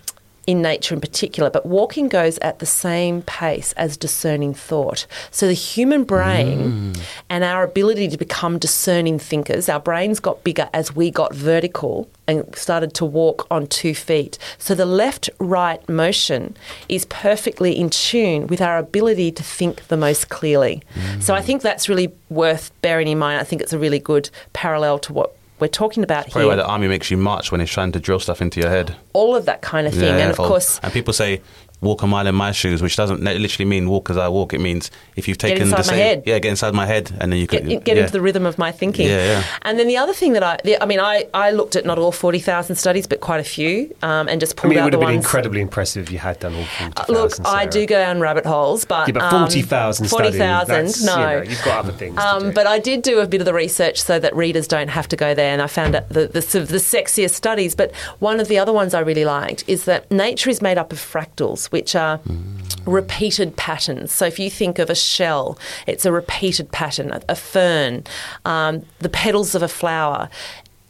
in 0.47 0.61
nature 0.61 0.95
in 0.95 1.01
particular, 1.01 1.49
but 1.49 1.65
walking 1.65 2.07
goes 2.07 2.37
at 2.39 2.59
the 2.59 2.65
same 2.65 3.21
pace 3.21 3.73
as 3.73 3.95
discerning 3.95 4.53
thought. 4.53 5.05
So 5.29 5.47
the 5.47 5.53
human 5.53 6.03
brain 6.03 6.93
mm. 6.93 7.01
and 7.29 7.43
our 7.43 7.63
ability 7.63 8.07
to 8.09 8.17
become 8.17 8.57
discerning 8.57 9.19
thinkers, 9.19 9.69
our 9.69 9.79
brains 9.79 10.19
got 10.19 10.43
bigger 10.43 10.69
as 10.73 10.95
we 10.95 11.11
got 11.11 11.33
vertical 11.33 12.09
and 12.27 12.55
started 12.55 12.93
to 12.95 13.05
walk 13.05 13.45
on 13.51 13.67
two 13.67 13.93
feet. 13.93 14.37
So 14.57 14.73
the 14.73 14.85
left 14.85 15.29
right 15.39 15.87
motion 15.87 16.55
is 16.89 17.05
perfectly 17.05 17.77
in 17.77 17.89
tune 17.89 18.47
with 18.47 18.61
our 18.61 18.77
ability 18.77 19.31
to 19.33 19.43
think 19.43 19.87
the 19.87 19.97
most 19.97 20.29
clearly. 20.29 20.81
So 21.19 21.35
I 21.35 21.41
mm. 21.41 21.45
think 21.45 21.61
that's 21.61 21.87
really 21.87 22.11
worth 22.29 22.71
bearing 22.81 23.07
in 23.07 23.19
mind. 23.19 23.39
I 23.39 23.43
think 23.43 23.61
it's 23.61 23.73
a 23.73 23.79
really 23.79 23.99
good 23.99 24.29
parallel 24.53 24.97
to 24.99 25.13
what 25.13 25.35
we're 25.61 25.67
talking 25.67 26.03
about 26.03 26.29
Probably 26.29 26.47
why 26.49 26.55
the 26.55 26.65
army 26.65 26.87
makes 26.87 27.09
you 27.11 27.17
march 27.17 27.51
when 27.51 27.61
it's 27.61 27.71
trying 27.71 27.91
to 27.93 27.99
drill 27.99 28.19
stuff 28.19 28.41
into 28.41 28.59
your 28.59 28.69
head. 28.69 28.95
All 29.13 29.35
of 29.35 29.45
that 29.45 29.61
kind 29.61 29.87
of 29.87 29.93
thing. 29.93 30.19
and 30.19 30.31
of 30.31 30.37
course, 30.37 30.79
and 30.83 30.91
people 30.91 31.13
say 31.13 31.41
walk 31.81 32.03
a 32.03 32.07
mile 32.07 32.27
in 32.27 32.35
my 32.35 32.51
shoes, 32.51 32.81
which 32.81 32.95
doesn't 32.95 33.21
literally 33.21 33.65
mean 33.65 33.89
walk 33.89 34.09
as 34.11 34.17
I 34.17 34.27
walk. 34.29 34.53
It 34.53 34.59
means 34.61 34.91
if 35.15 35.27
you've 35.27 35.37
taken 35.39 35.63
inside 35.63 35.77
the 35.77 35.91
my 35.91 35.97
same, 35.97 35.97
head. 35.97 36.23
yeah, 36.27 36.39
get 36.39 36.49
inside 36.49 36.73
my 36.75 36.85
head, 36.85 37.11
and 37.19 37.31
then 37.31 37.39
you 37.39 37.47
get, 37.47 37.65
could 37.65 37.83
get 37.83 37.95
yeah. 37.97 38.01
into 38.03 38.13
the 38.13 38.21
rhythm 38.21 38.45
of 38.45 38.57
my 38.57 38.71
thinking. 38.71 39.07
Yeah, 39.07 39.25
yeah. 39.25 39.43
And 39.63 39.79
then 39.79 39.87
the 39.87 39.97
other 39.97 40.13
thing 40.13 40.33
that 40.33 40.43
I, 40.43 40.57
the, 40.63 40.81
I 40.81 40.85
mean, 40.85 40.99
I, 40.99 41.27
I 41.33 41.51
looked 41.51 41.75
at 41.75 41.83
not 41.85 41.97
all 41.97 42.11
40,000 42.11 42.75
studies, 42.75 43.07
but 43.07 43.19
quite 43.19 43.39
a 43.39 43.43
few, 43.43 43.93
um, 44.03 44.27
and 44.29 44.39
just 44.39 44.57
I 44.57 44.61
pulled 44.61 44.69
mean, 44.69 44.77
it 44.77 44.81
out 44.81 44.83
It 44.83 44.85
would 44.85 44.93
the 44.93 44.97
have 44.97 45.07
been 45.07 45.15
ones. 45.15 45.25
incredibly 45.25 45.61
impressive 45.61 46.03
if 46.07 46.11
you 46.11 46.19
had 46.19 46.39
done 46.39 46.53
all 46.55 46.61
Uh, 46.61 47.03
40,000. 47.05 47.13
Look, 47.15 47.47
I 47.47 47.65
do 47.65 47.85
go 47.87 47.95
down 47.97 48.19
rabbit 48.19 48.45
holes, 48.45 48.85
but 48.85 49.07
Yeah, 49.07 49.13
but 49.13 49.23
um, 49.23 49.41
40,000 49.47 50.07
studies. 50.07 50.37
40,000, 50.37 51.05
no. 51.05 51.15
You 51.15 51.35
know, 51.37 51.41
you've 51.49 51.63
got 51.63 51.79
other 51.79 51.91
things 51.91 52.15
to 52.15 52.21
Um, 52.27 52.43
do. 52.43 52.51
but 52.53 52.67
I 52.67 52.77
did 52.79 53.01
do 53.01 53.19
a 53.19 53.27
bit 53.27 53.41
of 53.41 53.45
the 53.45 53.53
research 53.53 54.01
so 54.01 54.19
that 54.19 54.35
readers 54.35 54.67
don't 54.67 54.89
have 54.89 55.07
to 55.09 55.15
go 55.15 55.33
there, 55.33 55.51
and 55.51 55.61
I 55.61 55.67
found 55.67 55.95
out 55.95 56.09
the, 56.09 56.27
the, 56.27 56.41
sort 56.43 56.61
of 56.61 56.69
the 56.69 56.77
sexiest 56.77 57.31
studies. 57.31 57.73
But 57.75 57.91
one 58.19 58.39
of 58.39 58.47
the 58.49 58.59
other 58.59 58.71
ones 58.73 58.93
I 58.93 58.99
really 58.99 59.25
liked 59.25 59.63
is 59.67 59.85
that 59.85 60.09
nature 60.11 60.49
is 60.49 60.61
made 60.61 60.77
up 60.77 60.91
of 60.93 60.99
fractals, 60.99 61.70
which 61.71 61.95
are 61.95 62.19
repeated 62.85 63.55
patterns. 63.57 64.11
So 64.11 64.25
if 64.25 64.39
you 64.39 64.49
think 64.49 64.79
of 64.79 64.89
a 64.89 64.95
shell, 64.95 65.57
it's 65.87 66.05
a 66.05 66.11
repeated 66.11 66.71
pattern, 66.71 67.11
a, 67.11 67.21
a 67.29 67.35
fern, 67.35 68.03
um, 68.45 68.85
the 68.99 69.09
petals 69.09 69.55
of 69.55 69.61
a 69.63 69.67
flower. 69.67 70.29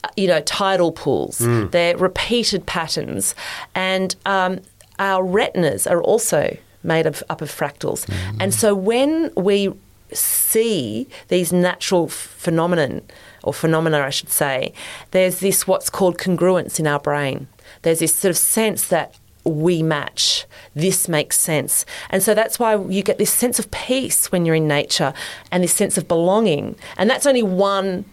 uh, 0.04 0.10
You 0.18 0.28
know, 0.28 0.42
tidal 0.42 0.92
pools. 0.92 1.38
They're 1.72 1.98
repeated 1.98 2.66
patterns. 2.66 3.36
And 3.76 4.16
um, 4.26 4.60
our 5.00 5.24
retinas 5.24 5.86
are 5.88 6.02
also 6.02 6.58
made 6.84 7.06
of, 7.06 7.24
up 7.30 7.42
of 7.42 7.50
fractals. 7.52 8.06
And 8.40 8.54
so 8.54 8.74
when 8.76 9.32
we 9.36 9.72
see 10.14 11.08
these 11.30 11.54
natural 11.54 12.08
phenomenon 12.08 13.02
or 13.44 13.54
phenomena 13.54 14.00
I 14.00 14.10
should 14.10 14.30
say 14.30 14.74
there's 15.12 15.40
this 15.40 15.66
what's 15.66 15.90
called 15.90 16.18
congruence 16.18 16.80
in 16.82 16.86
our 16.86 17.00
brain 17.00 17.48
there's 17.84 18.00
this 18.00 18.14
sort 18.14 18.30
of 18.32 18.38
sense 18.38 18.88
that 18.90 19.16
we 19.44 19.82
match 19.82 20.46
this 20.76 21.08
makes 21.08 21.40
sense 21.40 21.86
and 22.10 22.22
so 22.22 22.34
that's 22.34 22.60
why 22.60 22.76
you 22.76 23.04
get 23.04 23.18
this 23.18 23.34
sense 23.34 23.60
of 23.60 23.70
peace 23.72 24.32
when 24.32 24.46
you're 24.46 24.56
in 24.56 24.68
nature 24.68 25.14
and 25.52 25.64
this 25.64 25.74
sense 25.74 25.98
of 25.98 26.08
belonging 26.08 26.76
and 26.98 27.10
that's 27.10 27.26
only 27.26 27.44
one 27.44 28.06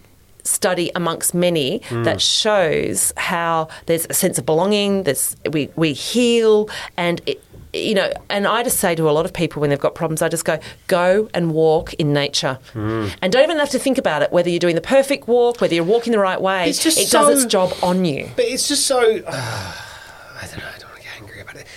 study 0.44 0.90
amongst 0.94 1.34
many 1.34 1.78
hmm. 1.88 2.04
that 2.04 2.20
shows 2.20 3.12
how 3.16 3.68
there's 3.86 4.06
a 4.08 4.14
sense 4.14 4.38
of 4.38 4.46
belonging 4.46 5.02
there's 5.02 5.36
we, 5.52 5.68
we 5.76 5.92
heal 5.92 6.68
and 6.96 7.20
it, 7.26 7.42
you 7.72 7.94
know, 7.94 8.10
and 8.30 8.46
I 8.46 8.62
just 8.62 8.78
say 8.78 8.94
to 8.94 9.08
a 9.08 9.12
lot 9.12 9.24
of 9.24 9.32
people 9.32 9.60
when 9.60 9.70
they've 9.70 9.78
got 9.78 9.94
problems, 9.94 10.22
I 10.22 10.28
just 10.28 10.44
go, 10.44 10.58
go 10.86 11.28
and 11.34 11.52
walk 11.52 11.92
in 11.94 12.12
nature. 12.12 12.58
Hmm. 12.72 13.08
And 13.20 13.32
don't 13.32 13.42
even 13.42 13.58
have 13.58 13.70
to 13.70 13.78
think 13.78 13.98
about 13.98 14.22
it, 14.22 14.32
whether 14.32 14.48
you're 14.48 14.58
doing 14.58 14.74
the 14.74 14.80
perfect 14.80 15.28
walk, 15.28 15.60
whether 15.60 15.74
you're 15.74 15.84
walking 15.84 16.12
the 16.12 16.18
right 16.18 16.40
way. 16.40 16.68
It's 16.68 16.82
just 16.82 16.98
it 16.98 17.10
does 17.10 17.44
its 17.44 17.52
job 17.52 17.72
on 17.82 18.04
you. 18.04 18.30
But 18.36 18.46
it's 18.46 18.68
just 18.68 18.86
so. 18.86 19.00
I 19.28 20.46
don't 20.46 20.58
know. 20.58 20.77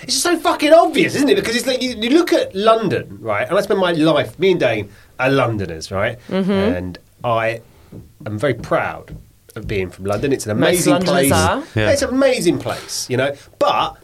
It's 0.04 0.14
just 0.14 0.24
so 0.24 0.38
fucking 0.38 0.74
obvious, 0.74 1.16
isn't 1.16 1.30
it? 1.30 1.36
Because 1.36 1.56
it's 1.56 1.68
like 1.68 1.82
you, 1.82 1.92
you 1.92 2.10
look 2.10 2.34
at 2.34 2.56
London, 2.56 3.18
right? 3.22 3.48
And 3.48 3.58
I 3.58 3.62
spend 3.62 3.80
my 3.80 3.92
life. 3.92 4.38
Me 4.40 4.52
and 4.52 4.60
Dane 4.60 4.90
are 5.20 5.30
Londoners, 5.30 5.92
right? 5.92 6.18
Mm-hmm. 6.28 6.52
And 6.52 7.00
I 7.24 7.62
am 8.26 8.40
very 8.40 8.54
proud 8.54 9.16
of 9.56 9.68
being 9.68 9.90
from 9.90 10.06
London. 10.06 10.34
It's 10.34 10.48
an 10.48 10.60
Most 10.60 10.68
amazing 10.68 10.94
Londoners 10.94 11.14
place. 11.14 11.32
are. 11.32 11.64
Yeah. 11.76 11.92
It's 11.92 12.02
an 12.02 12.10
amazing 12.10 12.60
place, 12.60 13.10
you 13.10 13.18
know. 13.18 13.36
But 13.60 13.98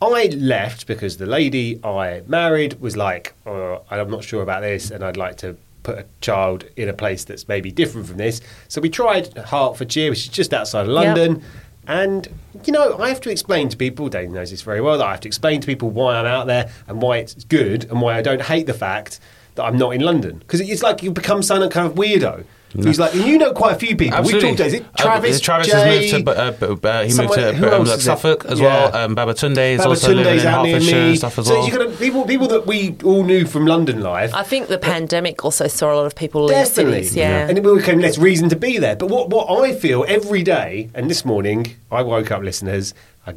I 0.00 0.26
left 0.36 0.86
because 0.86 1.16
the 1.16 1.26
lady 1.26 1.80
I 1.84 2.22
married 2.26 2.80
was 2.80 2.96
like, 2.96 3.34
oh, 3.46 3.82
I'm 3.90 4.10
not 4.10 4.24
sure 4.24 4.42
about 4.42 4.62
this, 4.62 4.90
and 4.90 5.04
I'd 5.04 5.16
like 5.16 5.36
to 5.38 5.56
put 5.82 5.98
a 5.98 6.04
child 6.20 6.64
in 6.76 6.88
a 6.88 6.92
place 6.92 7.24
that's 7.24 7.48
maybe 7.48 7.72
different 7.72 8.06
from 8.06 8.16
this. 8.16 8.40
So 8.68 8.80
we 8.80 8.88
tried 8.88 9.36
Hertfordshire, 9.36 10.10
which 10.10 10.20
is 10.20 10.28
just 10.28 10.54
outside 10.54 10.82
of 10.82 10.88
London. 10.88 11.42
And, 11.86 12.28
you 12.64 12.72
know, 12.72 12.98
I 12.98 13.08
have 13.08 13.20
to 13.22 13.30
explain 13.30 13.68
to 13.70 13.76
people, 13.76 14.08
Dane 14.08 14.32
knows 14.32 14.50
this 14.50 14.62
very 14.62 14.80
well, 14.80 14.98
that 14.98 15.06
I 15.06 15.10
have 15.12 15.20
to 15.20 15.28
explain 15.28 15.60
to 15.60 15.66
people 15.66 15.90
why 15.90 16.16
I'm 16.16 16.26
out 16.26 16.46
there 16.46 16.70
and 16.86 17.02
why 17.02 17.18
it's 17.18 17.34
good 17.44 17.84
and 17.90 18.00
why 18.00 18.16
I 18.16 18.22
don't 18.22 18.42
hate 18.42 18.66
the 18.66 18.74
fact 18.74 19.18
that 19.56 19.64
I'm 19.64 19.76
not 19.76 19.90
in 19.90 20.00
London. 20.00 20.38
Because 20.38 20.60
it's 20.60 20.82
like 20.82 21.02
you 21.02 21.10
become 21.10 21.42
some 21.42 21.68
kind 21.70 21.86
of 21.86 21.94
weirdo. 21.94 22.44
Who's 22.74 22.98
like, 22.98 23.14
you 23.14 23.36
know 23.38 23.52
quite 23.52 23.74
a 23.76 23.78
few 23.78 23.96
people. 23.96 24.16
Absolutely. 24.18 24.48
We've 24.50 24.56
talked, 24.58 24.66
is 24.68 24.72
it 24.74 24.82
Uh, 24.82 25.02
Travis? 25.02 25.40
Travis 25.40 25.66
Jay, 25.68 25.72
has 26.08 26.12
moved 26.12 26.26
to. 26.26 26.38
Uh, 26.40 26.52
uh, 26.84 26.88
uh, 26.88 27.04
he 27.04 27.10
someone- 27.10 27.38
moved 27.40 27.56
who 27.58 27.64
to 27.66 27.74
um, 27.74 27.80
else 27.80 27.88
like 27.90 27.98
it? 27.98 28.02
Suffolk 28.02 28.44
as 28.46 28.60
Yeah. 28.60 28.66
well. 28.90 28.96
Um, 29.04 29.16
Babatunde 29.16 29.74
is 29.74 29.80
also 29.80 30.14
living 30.14 30.38
in 30.40 30.46
out 30.46 30.64
Hertfordshire 30.66 30.96
and 30.98 31.18
stuff 31.18 31.38
as 31.38 31.46
so 31.46 31.54
well. 31.58 31.68
you're 31.68 31.78
gonna 31.78 31.90
people 31.96 32.24
people 32.24 32.46
that 32.48 32.66
we 32.66 32.96
all 33.04 33.24
knew 33.24 33.46
from 33.46 33.66
London 33.66 34.00
live. 34.00 34.32
I 34.34 34.42
think 34.42 34.68
the 34.68 34.78
pandemic 34.78 35.44
also 35.44 35.66
saw 35.66 35.92
a 35.92 35.96
lot 35.96 36.06
of 36.06 36.14
people 36.14 36.44
leave 36.44 36.56
Definitely, 36.56 37.02
cities. 37.04 37.16
Yeah. 37.16 37.46
and 37.48 37.58
it 37.58 37.62
became 37.62 38.00
less 38.00 38.16
reason 38.18 38.48
to 38.48 38.56
be 38.56 38.78
there. 38.78 38.96
But 38.96 39.08
what 39.10 39.28
what 39.30 39.46
I 39.64 39.74
feel 39.74 40.04
every 40.08 40.42
day, 40.42 40.88
and 40.94 41.10
this 41.10 41.24
morning 41.24 41.76
I 41.90 42.02
woke 42.02 42.30
up, 42.30 42.42
listeners, 42.42 42.94
I 43.26 43.34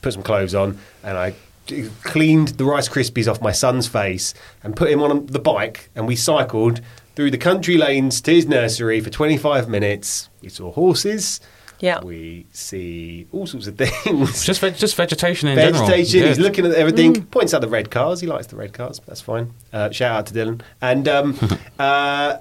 put 0.00 0.14
some 0.14 0.22
clothes 0.22 0.54
on, 0.54 0.78
and 1.04 1.18
I 1.18 1.34
cleaned 2.02 2.48
the 2.48 2.64
Rice 2.64 2.88
Krispies 2.88 3.30
off 3.30 3.40
my 3.40 3.52
son's 3.52 3.86
face 3.86 4.34
and 4.64 4.74
put 4.74 4.90
him 4.90 5.02
on 5.02 5.26
the 5.26 5.38
bike, 5.38 5.88
and 5.94 6.06
we 6.06 6.16
cycled 6.16 6.80
through 7.20 7.30
the 7.30 7.36
country 7.36 7.76
lanes 7.76 8.18
to 8.22 8.32
his 8.34 8.46
nursery 8.46 8.98
for 8.98 9.10
25 9.10 9.68
minutes. 9.68 10.30
We 10.40 10.48
saw 10.48 10.72
horses. 10.72 11.38
Yeah. 11.78 12.00
We 12.00 12.46
see 12.50 13.26
all 13.30 13.46
sorts 13.46 13.66
of 13.66 13.76
things. 13.76 14.42
just 14.42 14.58
veg- 14.58 14.76
just 14.76 14.96
vegetation 14.96 15.46
in 15.50 15.56
general. 15.58 15.86
vegetation. 15.86 16.28
He's 16.28 16.38
looking 16.38 16.64
at 16.64 16.72
everything. 16.72 17.26
Points 17.26 17.52
out 17.52 17.60
the 17.60 17.68
red 17.68 17.90
cars. 17.90 18.22
He 18.22 18.26
likes 18.26 18.46
the 18.46 18.56
red 18.56 18.72
cars. 18.72 19.02
That's 19.06 19.20
fine. 19.20 19.52
Uh, 19.70 19.90
shout 19.90 20.16
out 20.16 20.26
to 20.28 20.32
Dylan. 20.34 20.62
And 20.80 21.06
um, 21.08 21.38
uh, 21.78 22.38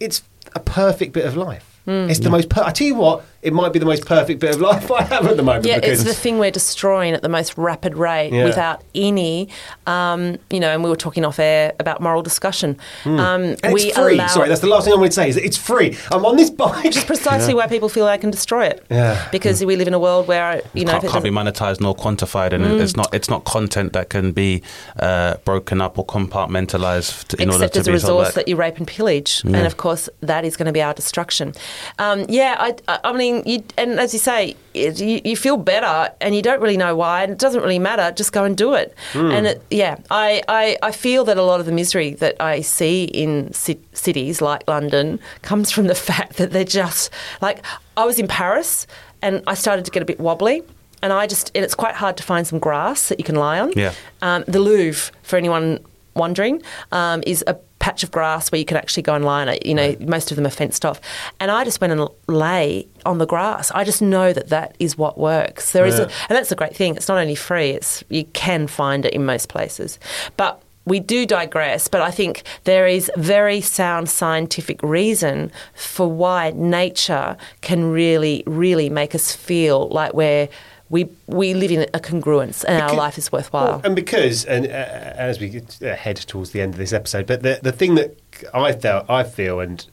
it's 0.00 0.24
a 0.56 0.60
perfect 0.60 1.12
bit 1.12 1.24
of 1.24 1.36
life. 1.36 1.80
It's 1.86 2.18
the 2.18 2.30
most. 2.30 2.48
Per- 2.48 2.64
I 2.64 2.72
tell 2.72 2.88
you 2.88 2.96
what, 2.96 3.24
it 3.46 3.52
might 3.52 3.72
be 3.72 3.78
the 3.78 3.86
most 3.86 4.04
perfect 4.06 4.40
bit 4.40 4.54
of 4.54 4.60
life 4.60 4.90
I 5.00 5.02
have 5.02 5.26
at 5.26 5.36
the 5.36 5.42
moment. 5.42 5.64
Yeah, 5.66 5.78
it's 5.82 6.04
the 6.04 6.12
thing 6.14 6.38
we're 6.38 6.50
destroying 6.50 7.14
at 7.14 7.22
the 7.22 7.28
most 7.28 7.56
rapid 7.56 7.96
rate 7.96 8.32
Yeah. 8.32 8.44
without 8.44 8.82
any, 8.94 9.48
um, 9.86 10.38
you 10.50 10.60
know, 10.60 10.70
and 10.74 10.82
we 10.84 10.90
were 10.90 10.96
talking 10.96 11.24
off 11.24 11.38
air 11.38 11.72
about 11.78 12.00
moral 12.00 12.22
discussion. 12.22 12.76
Um, 13.04 13.56
And 13.62 13.72
we 13.72 13.82
it's 13.84 13.96
free. 13.98 14.14
allow 14.16 14.26
Sorry, 14.26 14.48
that's 14.48 14.60
the 14.60 14.66
last 14.66 14.84
thing 14.84 14.92
I 14.94 14.96
wanted 14.96 15.10
to 15.10 15.14
say. 15.14 15.28
Is 15.28 15.36
it's 15.36 15.56
free. 15.56 15.96
I'm 16.10 16.24
on 16.26 16.36
this 16.36 16.50
bike. 16.50 16.84
which 16.84 16.96
is 16.96 17.04
precisely 17.04 17.54
why 17.54 17.66
people 17.68 17.88
feel 17.88 18.06
they 18.06 18.18
can 18.18 18.30
destroy 18.30 18.66
it. 18.66 18.84
Yeah. 18.90 19.28
Because 19.30 19.64
we 19.64 19.76
live 19.76 19.88
in 19.88 19.94
a 19.94 19.98
world 19.98 20.26
where, 20.28 20.62
you 20.74 20.84
know, 20.84 20.92
can't, 20.92 21.04
it 21.04 21.10
can't 21.10 21.24
be 21.24 21.30
monetized 21.30 21.80
nor 21.80 21.94
quantified, 21.94 22.52
and 22.52 22.64
Mm. 22.64 22.80
it's 22.80 22.96
not 22.96 23.14
it's 23.14 23.30
not 23.30 23.44
content 23.44 23.92
that 23.92 24.10
can 24.10 24.32
be 24.32 24.62
uh, 24.98 25.36
broken 25.44 25.80
up 25.80 25.98
or 25.98 26.04
compartmentalized 26.06 27.38
in 27.40 27.50
order 27.50 27.68
to 27.68 27.78
as 27.80 27.86
a 27.88 27.92
be 27.92 27.98
sold 27.98 28.18
resource 28.20 28.28
back. 28.28 28.34
that 28.34 28.48
you 28.48 28.56
rape 28.56 28.76
and 28.78 28.86
pillage, 28.86 29.42
and 29.44 29.66
of 29.66 29.76
course 29.76 30.08
that 30.20 30.44
is 30.44 30.56
going 30.56 30.66
to 30.66 30.72
be 30.72 30.82
our 30.82 30.94
destruction. 30.94 31.52
Um, 31.98 32.26
yeah, 32.28 32.56
I, 32.58 32.74
I- 32.88 33.00
I 33.04 33.12
mean, 33.12 33.35
you, 33.44 33.64
and 33.76 33.98
as 33.98 34.12
you 34.12 34.18
say, 34.20 34.56
you, 34.74 35.20
you 35.24 35.36
feel 35.36 35.56
better, 35.56 36.12
and 36.20 36.34
you 36.34 36.42
don't 36.42 36.60
really 36.60 36.76
know 36.76 36.94
why, 36.94 37.22
and 37.22 37.32
it 37.32 37.38
doesn't 37.38 37.60
really 37.62 37.78
matter. 37.78 38.12
Just 38.12 38.32
go 38.32 38.44
and 38.44 38.56
do 38.56 38.74
it. 38.74 38.94
And 39.14 39.46
it, 39.46 39.62
yeah, 39.70 39.98
I, 40.10 40.42
I, 40.48 40.76
I 40.82 40.92
feel 40.92 41.24
that 41.24 41.36
a 41.36 41.42
lot 41.42 41.60
of 41.60 41.66
the 41.66 41.72
misery 41.72 42.14
that 42.14 42.40
I 42.40 42.60
see 42.60 43.04
in 43.04 43.52
ci- 43.52 43.80
cities 43.92 44.40
like 44.40 44.66
London 44.68 45.18
comes 45.42 45.70
from 45.70 45.86
the 45.86 45.94
fact 46.10 46.36
that 46.36 46.52
they're 46.52 46.64
just 46.64 47.10
like 47.40 47.64
I 47.96 48.04
was 48.04 48.18
in 48.18 48.28
Paris, 48.28 48.86
and 49.22 49.42
I 49.46 49.54
started 49.54 49.84
to 49.86 49.90
get 49.90 50.02
a 50.02 50.06
bit 50.06 50.20
wobbly. 50.20 50.62
And 51.02 51.12
I 51.12 51.26
just, 51.26 51.50
and 51.54 51.62
it's 51.64 51.74
quite 51.74 51.94
hard 51.94 52.16
to 52.16 52.22
find 52.22 52.46
some 52.46 52.58
grass 52.58 53.10
that 53.10 53.18
you 53.18 53.24
can 53.24 53.36
lie 53.36 53.60
on. 53.60 53.72
Yeah. 53.76 53.92
Um, 54.22 54.44
the 54.48 54.60
Louvre, 54.60 55.12
for 55.22 55.36
anyone 55.36 55.78
wondering, 56.14 56.62
um, 56.90 57.22
is 57.26 57.44
a 57.46 57.54
patch 57.86 58.02
of 58.02 58.10
grass 58.10 58.50
where 58.50 58.58
you 58.58 58.64
can 58.64 58.76
actually 58.76 59.04
go 59.04 59.14
and 59.14 59.24
lie 59.24 59.42
on 59.42 59.48
it. 59.48 59.64
You 59.64 59.72
know, 59.72 59.94
most 60.00 60.32
of 60.32 60.36
them 60.36 60.44
are 60.44 60.50
fenced 60.50 60.84
off. 60.84 61.00
And 61.38 61.52
I 61.52 61.62
just 61.62 61.80
went 61.80 61.92
and 61.92 62.08
lay 62.26 62.88
on 63.04 63.18
the 63.18 63.26
grass. 63.26 63.70
I 63.70 63.84
just 63.84 64.02
know 64.02 64.32
that 64.32 64.48
that 64.48 64.74
is 64.80 64.98
what 64.98 65.16
works. 65.16 65.70
There 65.70 65.86
is, 65.86 66.00
a, 66.00 66.02
and 66.02 66.30
that's 66.36 66.50
a 66.50 66.56
great 66.56 66.74
thing. 66.74 66.96
It's 66.96 67.06
not 67.06 67.18
only 67.18 67.36
free; 67.36 67.70
it's 67.70 68.02
you 68.08 68.24
can 68.32 68.66
find 68.66 69.06
it 69.06 69.14
in 69.14 69.24
most 69.24 69.48
places, 69.48 70.00
but. 70.36 70.60
We 70.88 71.00
do 71.00 71.26
digress, 71.26 71.88
but 71.88 72.00
I 72.00 72.12
think 72.12 72.44
there 72.62 72.86
is 72.86 73.10
very 73.16 73.60
sound 73.60 74.08
scientific 74.08 74.80
reason 74.84 75.50
for 75.74 76.06
why 76.06 76.52
nature 76.54 77.36
can 77.60 77.90
really, 77.90 78.44
really 78.46 78.88
make 78.88 79.12
us 79.12 79.34
feel 79.34 79.88
like 79.88 80.14
we're 80.14 80.48
we 80.88 81.08
we 81.26 81.54
live 81.54 81.70
in 81.70 81.82
a 81.94 81.98
congruence 81.98 82.64
and 82.66 82.82
our 82.82 82.94
life 82.94 83.18
is 83.18 83.32
worthwhile. 83.32 83.66
Well, 83.66 83.80
and 83.84 83.96
because, 83.96 84.44
and 84.44 84.66
uh, 84.66 84.70
as 84.70 85.40
we 85.40 85.62
uh, 85.82 85.94
head 85.94 86.16
towards 86.16 86.50
the 86.50 86.60
end 86.60 86.74
of 86.74 86.78
this 86.78 86.92
episode, 86.92 87.26
but 87.26 87.42
the 87.42 87.58
the 87.62 87.72
thing 87.72 87.96
that 87.96 88.16
I 88.54 88.72
felt, 88.72 89.08
I 89.10 89.24
feel, 89.24 89.60
and 89.60 89.84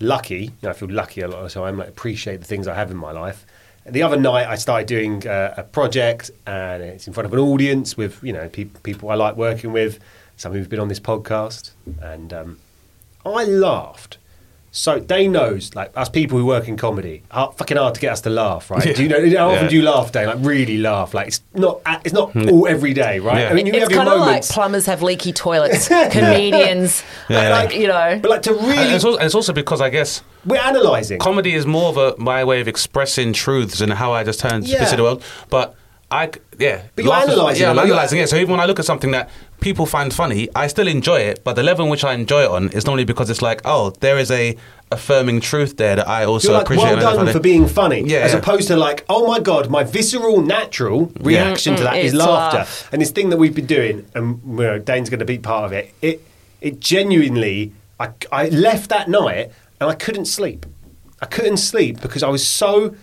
lucky, 0.00 0.44
you 0.44 0.52
know, 0.62 0.70
I 0.70 0.72
feel 0.74 0.90
lucky 0.90 1.22
a 1.22 1.28
lot 1.28 1.38
of 1.38 1.52
the 1.52 1.60
time. 1.60 1.80
I 1.80 1.84
appreciate 1.84 2.38
the 2.38 2.46
things 2.46 2.68
I 2.68 2.74
have 2.74 2.90
in 2.90 2.96
my 2.96 3.12
life. 3.12 3.46
the 3.86 4.02
other 4.02 4.18
night 4.18 4.46
I 4.46 4.56
started 4.56 4.86
doing 4.86 5.26
uh, 5.26 5.54
a 5.56 5.62
project, 5.62 6.30
and 6.46 6.82
it's 6.82 7.06
in 7.06 7.14
front 7.14 7.26
of 7.26 7.32
an 7.32 7.38
audience 7.38 7.96
with 7.96 8.22
you 8.22 8.32
know 8.32 8.48
pe- 8.48 8.64
people 8.64 9.10
I 9.10 9.14
like 9.14 9.36
working 9.36 9.72
with, 9.72 9.98
some 10.36 10.52
who've 10.52 10.68
been 10.68 10.80
on 10.80 10.88
this 10.88 11.00
podcast, 11.00 11.70
and 12.02 12.32
um, 12.32 12.58
I 13.24 13.44
laughed. 13.44 14.18
So 14.70 14.98
Dane 15.00 15.32
knows, 15.32 15.74
like 15.74 15.90
us 15.96 16.08
people 16.10 16.38
who 16.38 16.44
work 16.44 16.68
in 16.68 16.76
comedy, 16.76 17.22
hard, 17.30 17.54
fucking 17.56 17.76
hard 17.78 17.94
to 17.94 18.00
get 18.00 18.12
us 18.12 18.20
to 18.22 18.30
laugh, 18.30 18.70
right? 18.70 18.94
Do 18.94 19.02
you 19.02 19.08
know 19.08 19.16
how 19.38 19.48
often 19.48 19.64
Yeah. 19.64 19.68
do 19.70 19.76
you 19.76 19.82
laugh, 19.82 20.12
Dane? 20.12 20.26
Like 20.26 20.36
really 20.40 20.76
laugh? 20.78 21.14
Like 21.14 21.28
it's 21.28 21.40
not, 21.54 21.80
it's 22.04 22.12
not 22.12 22.36
all 22.50 22.68
every 22.68 22.92
day, 22.92 23.18
right? 23.18 23.38
Yeah. 23.40 23.48
I 23.48 23.54
mean, 23.54 23.66
you 23.66 23.72
it's 23.72 23.82
have 23.84 23.90
your 23.90 23.98
kind 24.04 24.10
of 24.10 24.20
like 24.20 24.44
plumbers 24.46 24.84
have 24.86 25.02
leaky 25.02 25.32
toilets, 25.32 25.88
comedians, 26.10 27.02
Yeah. 27.28 27.48
like, 27.50 27.74
you 27.74 27.86
know. 27.88 28.18
but 28.20 28.30
like 28.30 28.42
to 28.42 28.58
And 28.58 28.68
really, 28.68 28.92
it's, 28.94 29.04
also, 29.04 29.16
and 29.18 29.26
it's 29.26 29.34
also 29.34 29.52
because 29.52 29.80
I 29.80 29.88
guess 29.90 30.22
we're 30.44 30.60
analysing. 30.62 31.18
comedy 31.18 31.54
is 31.54 31.64
more 31.66 31.88
of 31.88 31.96
a 31.96 32.14
my 32.18 32.44
way 32.44 32.60
of 32.60 32.68
expressing 32.68 33.32
truths 33.32 33.80
and 33.80 33.92
how 33.92 34.12
I 34.12 34.22
just 34.22 34.38
turn 34.40 34.62
Yeah. 34.64 34.78
to 34.80 34.86
see 34.86 34.96
the 34.96 35.02
world. 35.02 35.22
But 35.50 35.74
I 36.10 36.30
yeah, 36.58 36.82
But 36.94 37.04
you're 37.04 37.12
laugh 37.12 37.28
is- 37.28 37.34
analysing 37.34 37.62
Yeah, 37.62 37.70
I'm 37.70 37.78
analysing 37.78 38.18
it. 38.20 38.28
So 38.28 38.36
even 38.36 38.50
when 38.52 38.60
I 38.60 38.66
look 38.66 38.78
at 38.78 38.84
something 38.84 39.10
that 39.12 39.28
people 39.60 39.86
find 39.86 40.12
funny, 40.12 40.48
I 40.54 40.66
still 40.68 40.88
enjoy 40.88 41.20
it. 41.20 41.42
But 41.44 41.54
the 41.54 41.62
level 41.62 41.84
in 41.84 41.90
which 41.90 42.04
I 42.04 42.14
enjoy 42.14 42.42
it 42.44 42.50
on 42.50 42.68
is 42.70 42.86
normally 42.86 43.04
because 43.04 43.28
it's 43.30 43.42
like, 43.42 43.60
oh, 43.64 43.90
there 44.00 44.18
is 44.18 44.30
a 44.30 44.56
affirming 44.90 45.40
truth 45.40 45.76
there 45.76 45.96
that 45.96 46.08
I 46.08 46.24
also 46.24 46.48
You're 46.48 46.58
like, 46.58 46.66
appreciate. 46.66 46.96
well 46.96 47.16
done 47.16 47.32
for 47.32 47.40
being 47.40 47.66
funny, 47.68 48.02
Yeah, 48.06 48.18
as 48.20 48.32
yeah. 48.32 48.38
opposed 48.38 48.68
to 48.68 48.76
like, 48.76 49.04
oh 49.08 49.26
my 49.26 49.38
god, 49.40 49.68
my 49.68 49.84
visceral, 49.84 50.40
natural 50.40 51.12
reaction 51.20 51.74
to 51.76 51.82
Mm, 51.82 51.84
that 51.84 51.96
is 51.98 52.12
it's 52.14 52.22
laughter. 52.24 52.58
laugh. 52.58 52.88
And 52.92 53.02
this 53.02 53.10
thing 53.10 53.28
that 53.30 53.36
we've 53.36 53.54
been 53.54 53.66
doing, 53.66 54.06
and 54.14 54.40
you 54.46 54.52
know, 54.64 54.78
Dane's 54.78 55.10
going 55.10 55.18
to 55.18 55.26
be 55.26 55.38
part 55.38 55.64
of 55.66 55.72
it. 55.72 55.92
It, 56.00 56.22
it 56.60 56.80
genuinely, 56.80 57.72
I, 58.00 58.10
I 58.32 58.48
left 58.48 58.88
that 58.90 59.08
night 59.08 59.50
and 59.80 59.90
I 59.90 59.94
couldn't 59.94 60.24
sleep. 60.26 60.64
I 61.20 61.26
couldn't 61.26 61.56
sleep 61.58 62.00
because 62.00 62.22
I 62.22 62.28
was 62.28 62.46
so 62.46 62.94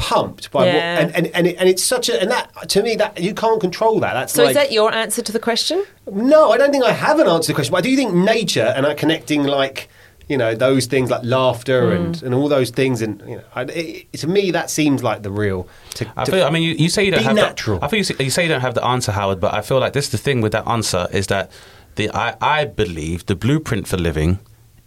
pumped 0.00 0.50
by 0.50 0.66
Yeah. 0.66 0.72
what, 0.74 0.82
and 1.14 1.16
and 1.16 1.26
and, 1.36 1.46
it, 1.46 1.56
and 1.58 1.68
it's 1.68 1.82
such 1.82 2.08
a, 2.08 2.20
and 2.20 2.30
that 2.30 2.50
to 2.70 2.82
me 2.82 2.96
that 2.96 3.20
you 3.20 3.34
can't 3.34 3.60
control 3.60 4.00
that. 4.00 4.14
That's 4.14 4.32
So 4.32 4.42
like, 4.42 4.50
is 4.50 4.56
that 4.56 4.72
your 4.72 4.92
answer 4.92 5.22
to 5.22 5.32
the 5.32 5.38
question? 5.38 5.84
no, 6.10 6.50
I 6.52 6.56
don't 6.58 6.72
think 6.72 6.84
I 6.84 6.92
haven't 6.92 7.28
answered 7.28 7.52
the 7.52 7.54
question, 7.54 7.72
but 7.72 7.78
I 7.78 7.88
do 7.88 7.94
think 7.96 8.12
nature 8.14 8.72
and 8.76 8.86
uh, 8.86 8.94
connecting 8.94 9.44
like 9.44 9.88
you 10.28 10.36
know 10.38 10.54
those 10.54 10.86
things 10.86 11.10
like 11.10 11.22
laughter 11.24 11.90
and, 11.92 12.22
and 12.22 12.32
all 12.34 12.48
those 12.48 12.70
things, 12.70 13.02
and 13.02 13.20
you 13.28 13.36
know, 13.36 13.44
I, 13.54 13.62
it, 13.62 14.12
to 14.14 14.26
me 14.28 14.52
that 14.52 14.70
seems 14.70 15.02
like 15.02 15.22
the 15.22 15.30
real. 15.30 15.66
To, 15.96 16.06
I 16.16 16.24
to- 16.24 16.30
feel. 16.32 16.44
I 16.44 16.50
mean, 16.50 16.62
you, 16.62 16.74
you 16.74 16.88
say 16.88 17.04
you 17.04 17.10
don't 17.10 17.24
have 17.24 17.34
natural. 17.36 17.78
The, 17.80 17.84
I 17.84 17.88
think 17.88 17.98
you 17.98 18.04
say, 18.04 18.24
you 18.24 18.30
say 18.30 18.42
you 18.44 18.48
don't 18.48 18.60
have 18.60 18.74
the 18.74 18.84
answer, 18.84 19.10
Howard. 19.12 19.40
But 19.40 19.54
I 19.54 19.60
feel 19.60 19.80
like 19.80 19.92
this 19.92 20.04
is 20.06 20.12
the 20.12 20.18
thing 20.18 20.40
with 20.40 20.52
that 20.52 20.66
answer 20.68 21.08
is 21.12 21.26
that 21.28 21.50
the 21.96 22.10
I, 22.14 22.36
I 22.40 22.64
believe 22.64 23.26
the 23.26 23.34
blueprint 23.34 23.88
for 23.88 23.96
living 23.96 24.38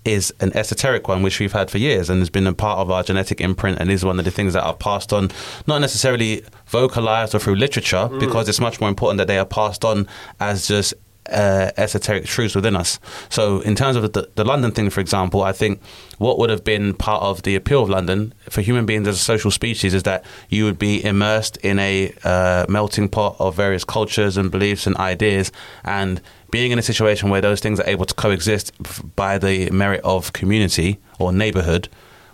is 0.05 0.33
an 0.41 0.55
esoteric 0.55 1.07
one 1.07 1.23
which 1.23 1.39
we've 1.39 1.53
had 1.53 1.71
for 1.71 1.77
years 1.77 2.09
and 2.09 2.19
has 2.19 2.29
been 2.29 2.45
a 2.47 2.53
part 2.53 2.79
of 2.79 2.91
our 2.91 3.03
genetic 3.03 3.39
imprint 3.39 3.79
and 3.79 3.89
is 3.89 4.03
one 4.03 4.19
of 4.19 4.25
the 4.25 4.31
things 4.31 4.53
that 4.53 4.63
are 4.63 4.75
passed 4.75 5.13
on 5.13 5.31
not 5.65 5.79
necessarily 5.79 6.43
vocalized 6.67 7.33
or 7.33 7.39
through 7.39 7.55
literature 7.55 8.09
Mm. 8.11 8.19
because 8.19 8.49
it's 8.49 8.59
much 8.59 8.79
more 8.81 8.89
important 8.89 9.17
that 9.17 9.27
they 9.27 9.37
are 9.37 9.45
passed 9.45 9.85
on 9.85 10.07
as 10.39 10.67
just 10.67 10.93
uh, 11.31 11.71
esoteric 11.77 12.25
truths 12.25 12.53
within 12.53 12.75
us. 12.75 12.99
So, 13.29 13.61
in 13.61 13.75
terms 13.75 13.95
of 13.95 14.11
the, 14.11 14.29
the 14.35 14.43
London 14.43 14.71
thing, 14.71 14.89
for 14.89 14.99
example, 14.99 15.41
I 15.41 15.53
think 15.53 15.81
what 16.17 16.37
would 16.37 16.49
have 16.49 16.65
been 16.65 16.93
part 16.93 17.23
of 17.23 17.43
the 17.43 17.55
appeal 17.55 17.83
of 17.83 17.89
London 17.89 18.33
for 18.49 18.59
human 18.59 18.85
beings 18.85 19.07
as 19.07 19.15
a 19.15 19.19
social 19.23 19.49
species 19.49 19.93
is 19.93 20.03
that 20.03 20.25
you 20.49 20.65
would 20.65 20.77
be 20.77 21.01
immersed 21.01 21.55
in 21.57 21.79
a 21.79 22.13
uh, 22.25 22.65
melting 22.67 23.07
pot 23.07 23.37
of 23.39 23.55
various 23.55 23.85
cultures 23.85 24.35
and 24.35 24.51
beliefs 24.51 24.85
and 24.85 24.97
ideas, 24.97 25.49
and 25.85 26.21
being 26.53 26.71
in 26.71 26.77
a 26.77 26.83
situation 26.83 27.31
where 27.31 27.41
those 27.41 27.59
things 27.59 27.79
are 27.79 27.89
able 27.89 28.05
to 28.05 28.13
coexist 28.13 28.71
by 29.15 29.39
the 29.39 29.71
merit 29.71 29.99
of 30.03 30.33
community 30.33 30.99
or 31.17 31.33
neighborhood 31.33 31.89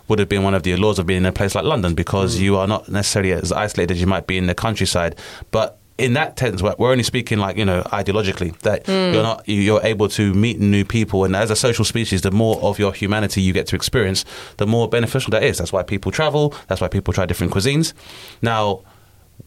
would 0.08 0.18
have 0.18 0.28
been 0.28 0.42
one 0.42 0.52
of 0.52 0.62
the 0.62 0.72
allures 0.72 0.98
of 0.98 1.06
being 1.06 1.22
in 1.22 1.26
a 1.26 1.32
place 1.32 1.54
like 1.54 1.64
London 1.64 1.94
because 1.94 2.36
mm. 2.36 2.40
you 2.40 2.58
are 2.58 2.66
not 2.66 2.86
necessarily 2.90 3.32
as 3.32 3.50
isolated 3.50 3.94
as 3.94 3.98
you 3.98 4.06
might 4.06 4.26
be 4.26 4.36
in 4.36 4.46
the 4.46 4.54
countryside. 4.54 5.16
But 5.50 5.78
in 5.96 6.12
that 6.12 6.38
sense, 6.38 6.60
we're 6.60 6.74
we're 6.76 6.90
only 6.90 7.02
speaking 7.02 7.38
like 7.38 7.56
you 7.56 7.64
know 7.64 7.80
ideologically 7.84 8.58
that 8.58 8.84
mm. 8.84 9.14
you're 9.14 9.22
not 9.22 9.48
you're 9.48 9.82
able 9.82 10.10
to 10.10 10.34
meet 10.34 10.60
new 10.60 10.84
people, 10.84 11.24
and 11.24 11.34
as 11.34 11.50
a 11.50 11.56
social 11.56 11.86
species, 11.86 12.20
the 12.20 12.30
more 12.30 12.60
of 12.60 12.78
your 12.78 12.92
humanity 12.92 13.40
you 13.40 13.54
get 13.54 13.66
to 13.68 13.76
experience, 13.76 14.26
the 14.58 14.66
more 14.66 14.86
beneficial 14.86 15.30
that 15.30 15.44
is. 15.44 15.56
That's 15.56 15.72
why 15.72 15.82
people 15.82 16.12
travel. 16.12 16.52
That's 16.68 16.82
why 16.82 16.88
people 16.88 17.14
try 17.14 17.24
different 17.24 17.54
cuisines. 17.54 17.94
Now, 18.42 18.82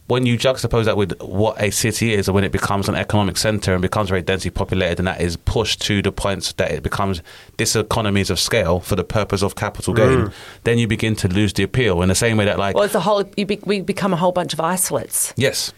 when 0.06 0.26
you 0.26 0.36
juxtapose 0.36 0.84
that 0.84 0.96
with 0.96 1.18
what 1.22 1.60
a 1.60 1.70
city 1.70 2.12
is, 2.12 2.28
and 2.28 2.34
when 2.34 2.44
it 2.44 2.52
becomes 2.52 2.88
an 2.88 2.94
economic 2.94 3.38
center 3.38 3.72
and 3.72 3.80
becomes 3.80 4.10
very 4.10 4.20
densely 4.20 4.50
populated, 4.50 4.98
and 4.98 5.08
that 5.08 5.20
is 5.20 5.36
pushed 5.36 5.80
to 5.82 6.02
the 6.02 6.12
point 6.12 6.52
that 6.58 6.70
it 6.70 6.82
becomes 6.82 7.22
diseconomies 7.56 8.28
of 8.28 8.38
scale 8.38 8.80
for 8.80 8.96
the 8.96 9.04
purpose 9.04 9.42
of 9.42 9.56
capital 9.56 9.94
gain, 9.94 10.26
mm. 10.26 10.32
then 10.64 10.78
you 10.78 10.86
begin 10.86 11.16
to 11.16 11.28
lose 11.28 11.54
the 11.54 11.62
appeal. 11.62 12.02
In 12.02 12.08
the 12.08 12.14
same 12.14 12.36
way 12.36 12.44
that, 12.44 12.58
like, 12.58 12.74
Well, 12.74 12.84
it's 12.84 12.94
a 12.94 13.00
whole. 13.00 13.24
You 13.36 13.46
be, 13.46 13.58
we 13.64 13.80
become 13.80 14.12
a 14.12 14.16
whole 14.16 14.32
bunch 14.32 14.52
of 14.52 14.60
isolates. 14.60 15.32
yes, 15.36 15.72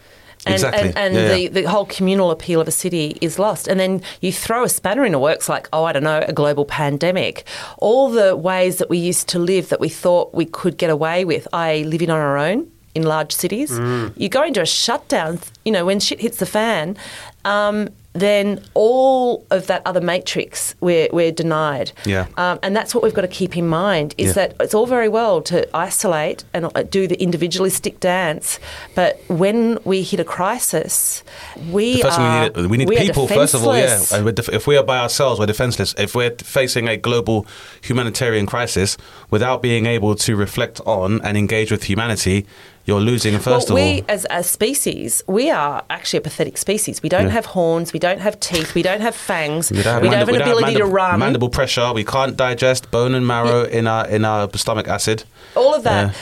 And, 0.45 0.55
exactly, 0.55 0.89
and, 0.89 0.97
and 0.97 1.15
Yeah, 1.15 1.27
the, 1.29 1.41
yeah. 1.41 1.49
the 1.49 1.63
whole 1.63 1.85
communal 1.85 2.29
appeal 2.29 2.59
of 2.59 2.67
a 2.67 2.71
city 2.71 3.17
is 3.21 3.39
lost. 3.39 3.65
And 3.69 3.79
then 3.79 4.01
you 4.19 4.33
throw 4.33 4.65
a 4.65 4.69
spanner 4.69 5.05
in 5.05 5.13
the 5.13 5.19
works 5.19 5.47
like, 5.47 5.69
oh, 5.71 5.85
I 5.85 5.93
don't 5.93 6.03
know, 6.03 6.21
a 6.27 6.33
global 6.33 6.65
pandemic. 6.65 7.45
All 7.77 8.09
the 8.09 8.35
ways 8.35 8.77
that 8.79 8.89
we 8.89 8.97
used 8.97 9.29
to 9.29 9.39
live 9.39 9.69
that 9.69 9.79
we 9.79 9.87
thought 9.87 10.33
we 10.33 10.45
could 10.45 10.77
get 10.77 10.89
away 10.89 11.23
with, 11.23 11.47
i.e., 11.53 11.85
living 11.85 12.09
on 12.09 12.19
our 12.19 12.37
own 12.37 12.69
in 12.97 13.03
large 13.03 13.31
cities. 13.31 13.71
Mm. 13.71 14.11
You 14.17 14.27
go 14.29 14.43
into 14.43 14.61
a 14.61 14.65
shutdown, 14.65 15.39
you 15.65 15.71
know, 15.71 15.85
when 15.85 15.99
shit 15.99 16.19
hits 16.19 16.37
the 16.37 16.45
fan, 16.45 16.97
um, 17.45 17.89
then 18.13 18.59
all 18.73 19.45
of 19.51 19.67
that 19.67 19.81
other 19.85 20.01
matrix 20.01 20.73
we're, 20.81 21.07
we're 21.13 21.31
denied. 21.31 21.91
Yeah. 22.03 22.25
Um, 22.35 22.57
and 22.63 22.75
that's 22.75 22.95
what 22.95 23.03
we've 23.03 23.13
got 23.13 23.21
to 23.21 23.27
keep 23.27 23.55
in 23.55 23.67
mind 23.67 24.15
is 24.17 24.27
Yeah. 24.29 24.33
that 24.47 24.55
it's 24.59 24.73
all 24.73 24.87
very 24.87 25.07
well 25.07 25.39
to 25.43 25.57
isolate 25.77 26.43
and 26.51 26.65
uh, 26.65 26.81
do 26.81 27.07
the 27.07 27.21
individualistic 27.21 27.99
dance, 27.99 28.59
but 28.95 29.21
when 29.27 29.77
we 29.85 30.01
hit 30.01 30.19
a 30.19 30.23
crisis, 30.23 31.23
we 31.69 32.01
first 32.01 32.17
are 32.19 32.49
we 32.49 32.61
need, 32.63 32.69
we 32.71 32.77
need 32.77 32.89
we 32.89 32.97
people. 32.97 33.27
First 33.27 33.53
of 33.53 33.63
all, 33.63 33.75
yeah. 33.75 33.83
defenseless. 33.83 34.13
And 34.13 34.25
we're 34.25 34.31
def- 34.31 34.49
if 34.49 34.65
we 34.65 34.75
are 34.77 34.83
by 34.83 34.97
ourselves, 34.97 35.39
we're 35.39 35.45
defenseless. 35.45 35.93
If 35.97 36.15
we're 36.15 36.31
facing 36.31 36.87
a 36.87 36.97
global 36.97 37.45
humanitarian 37.83 38.47
crisis 38.47 38.97
without 39.29 39.61
being 39.61 39.85
able 39.85 40.15
to 40.15 40.35
reflect 40.35 40.81
on 40.87 41.21
and 41.21 41.37
engage 41.37 41.69
with 41.71 41.83
humanity, 41.83 42.47
you're 42.87 43.01
losing. 43.01 43.33
First 43.37 43.45
well, 43.45 43.57
of 43.57 43.69
we 43.71 43.81
all, 43.81 43.87
We 43.97 44.03
as 44.07 44.25
a 44.29 44.41
species, 44.43 45.21
we 45.27 45.51
are 45.51 45.83
actually 45.89 46.17
a 46.17 46.21
pathetic 46.21 46.57
species. 46.57 47.03
We 47.03 47.09
don't 47.09 47.25
Yeah. 47.25 47.31
have 47.31 47.45
horns, 47.47 47.91
we 47.93 47.99
don't 47.99 48.21
have 48.21 48.39
teeth, 48.39 48.73
we 48.73 48.81
don't 48.81 49.01
have 49.01 49.13
fangs, 49.13 49.69
We 49.69 49.83
don't 49.83 49.93
have, 49.93 50.01
we 50.01 50.07
don't 50.09 50.17
have 50.19 50.29
an 50.29 50.33
we 50.33 50.39
don't 50.39 50.47
ability 50.47 50.75
to 50.75 50.85
run. 50.85 51.19
Mandible 51.19 51.49
pressure. 51.49 51.91
We 51.93 52.05
can't 52.05 52.35
digest 52.37 52.89
bone 52.89 53.13
and 53.13 53.27
marrow 53.27 53.63
in 53.65 53.85
our 53.87 54.07
in 54.07 54.23
our 54.25 54.49
stomach 54.55 54.87
acid. 54.87 55.23
all 55.55 55.73
of 55.75 55.83
that, 55.83 56.15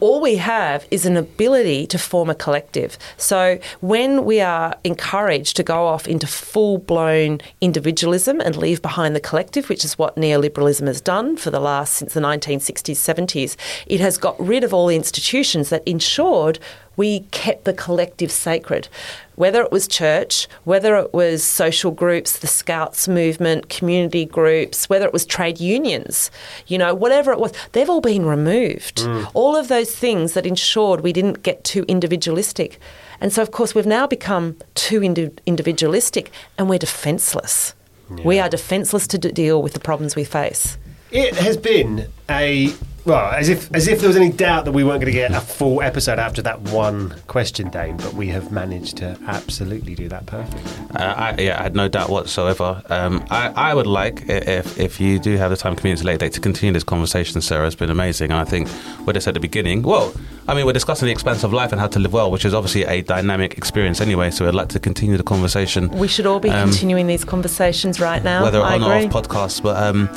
all 0.00 0.20
we 0.20 0.36
have 0.36 0.86
is 0.90 1.04
an 1.06 1.16
ability 1.16 1.86
to 1.86 1.98
form 1.98 2.28
a 2.30 2.34
collective. 2.34 2.96
So 3.16 3.58
when 3.80 4.24
we 4.24 4.40
are 4.40 4.76
encouraged 4.84 5.56
to 5.56 5.62
go 5.62 5.86
off 5.86 6.06
into 6.06 6.26
full 6.26 6.78
blown 6.78 7.40
individualism 7.60 8.40
and 8.40 8.56
leave 8.56 8.80
behind 8.82 9.16
the 9.16 9.20
collective, 9.20 9.68
which 9.68 9.84
is 9.84 9.98
what 9.98 10.14
neoliberalism 10.16 10.86
has 10.86 11.00
done 11.00 11.36
for 11.36 11.50
the 11.50 11.60
last 11.60 11.94
since 11.94 12.12
the 12.14 12.20
1960s, 12.20 12.96
70s, 12.96 13.56
it 13.86 14.00
has 14.00 14.16
got 14.18 14.36
rid 14.38 14.62
of 14.62 14.72
all 14.72 14.86
the 14.86 14.96
institutions 14.96 15.70
that 15.70 15.82
ensured 16.04 16.58
we 16.96 17.20
kept 17.32 17.64
the 17.64 17.72
collective 17.72 18.30
sacred. 18.30 18.88
Whether 19.34 19.62
it 19.62 19.72
was 19.72 19.88
church, 19.88 20.46
whether 20.62 20.96
it 20.96 21.12
was 21.12 21.42
social 21.42 21.90
groups, 21.90 22.38
the 22.38 22.46
Scouts 22.46 23.08
movement, 23.08 23.68
community 23.68 24.24
groups, 24.26 24.88
whether 24.88 25.06
it 25.06 25.12
was 25.12 25.26
trade 25.26 25.58
unions, 25.58 26.30
you 26.68 26.78
know, 26.78 26.94
whatever 26.94 27.32
it 27.32 27.40
was, 27.40 27.52
they've 27.72 27.90
all 27.90 28.00
been 28.00 28.26
removed. 28.26 28.98
Mm. 28.98 29.28
All 29.34 29.56
of 29.56 29.66
those 29.66 29.92
things 29.96 30.34
that 30.34 30.46
ensured 30.46 31.00
we 31.00 31.12
didn't 31.12 31.42
get 31.42 31.64
too 31.64 31.84
individualistic. 31.88 32.78
And 33.20 33.32
so, 33.32 33.42
of 33.42 33.50
course, 33.50 33.74
we've 33.74 33.86
now 33.86 34.06
become 34.06 34.56
too 34.74 35.02
indi- 35.02 35.32
individualistic 35.46 36.30
and 36.58 36.68
we're 36.68 36.78
defenceless. 36.78 37.74
We 38.22 38.38
are 38.38 38.50
defenceless 38.50 39.06
to 39.08 39.18
d- 39.18 39.32
deal 39.32 39.62
with 39.62 39.72
the 39.72 39.80
problems 39.80 40.14
we 40.14 40.24
face. 40.24 40.76
It 41.14 41.34
has 41.36 41.56
been 41.56 42.08
a 42.28 42.72
well, 43.04 43.32
as 43.32 43.50
if 43.50 43.72
as 43.74 43.86
if 43.86 44.00
there 44.00 44.08
was 44.08 44.16
any 44.16 44.32
doubt 44.32 44.64
that 44.64 44.72
we 44.72 44.82
weren't 44.82 45.00
going 45.00 45.12
to 45.12 45.16
get 45.16 45.30
a 45.30 45.40
full 45.40 45.82
episode 45.82 46.18
after 46.18 46.40
that 46.42 46.60
one 46.62 47.14
question, 47.26 47.68
Dane. 47.68 47.98
But 47.98 48.14
we 48.14 48.28
have 48.28 48.50
managed 48.50 48.96
to 48.96 49.16
absolutely 49.26 49.94
do 49.94 50.08
that 50.08 50.24
perfectly. 50.24 50.62
Uh, 50.96 51.02
I, 51.04 51.34
yeah, 51.38 51.60
I 51.60 51.62
had 51.64 51.76
no 51.76 51.86
doubt 51.86 52.08
whatsoever. 52.08 52.82
Um, 52.88 53.22
I, 53.30 53.48
I 53.50 53.74
would 53.74 53.86
like, 53.86 54.22
if, 54.28 54.80
if 54.80 55.00
you 55.02 55.18
do 55.18 55.36
have 55.36 55.50
the 55.50 55.56
time, 55.58 55.76
community 55.76 56.02
late 56.04 56.18
date, 56.20 56.32
to 56.32 56.40
continue 56.40 56.72
this 56.72 56.82
conversation, 56.82 57.40
Sarah. 57.42 57.66
It's 57.66 57.76
been 57.76 57.90
amazing. 57.90 58.30
And 58.32 58.40
I 58.40 58.44
think 58.44 58.68
what 59.06 59.14
I 59.14 59.18
said 59.20 59.32
at 59.32 59.34
the 59.34 59.40
beginning, 59.40 59.82
well, 59.82 60.14
I 60.48 60.54
mean, 60.54 60.64
we're 60.64 60.72
discussing 60.72 61.04
the 61.06 61.12
expanse 61.12 61.44
of 61.44 61.52
life 61.52 61.72
and 61.72 61.80
how 61.80 61.88
to 61.88 61.98
live 61.98 62.14
well, 62.14 62.30
which 62.30 62.46
is 62.46 62.54
obviously 62.54 62.84
a 62.86 63.02
dynamic 63.02 63.58
experience 63.58 64.00
anyway. 64.00 64.30
So 64.30 64.48
I'd 64.48 64.54
like 64.54 64.70
to 64.70 64.80
continue 64.80 65.16
the 65.18 65.22
conversation. 65.22 65.90
We 65.90 66.08
should 66.08 66.26
all 66.26 66.40
be 66.40 66.48
Um, 66.48 66.70
continuing 66.70 67.06
these 67.06 67.24
conversations 67.24 68.00
right 68.00 68.24
now. 68.24 68.42
whether 68.42 68.62
I 68.62 68.76
on 68.76 68.82
or 68.82 68.94
agree. 68.94 69.06
off 69.08 69.12
podcasts. 69.28 69.62
But 69.62 69.76
um, 69.76 70.08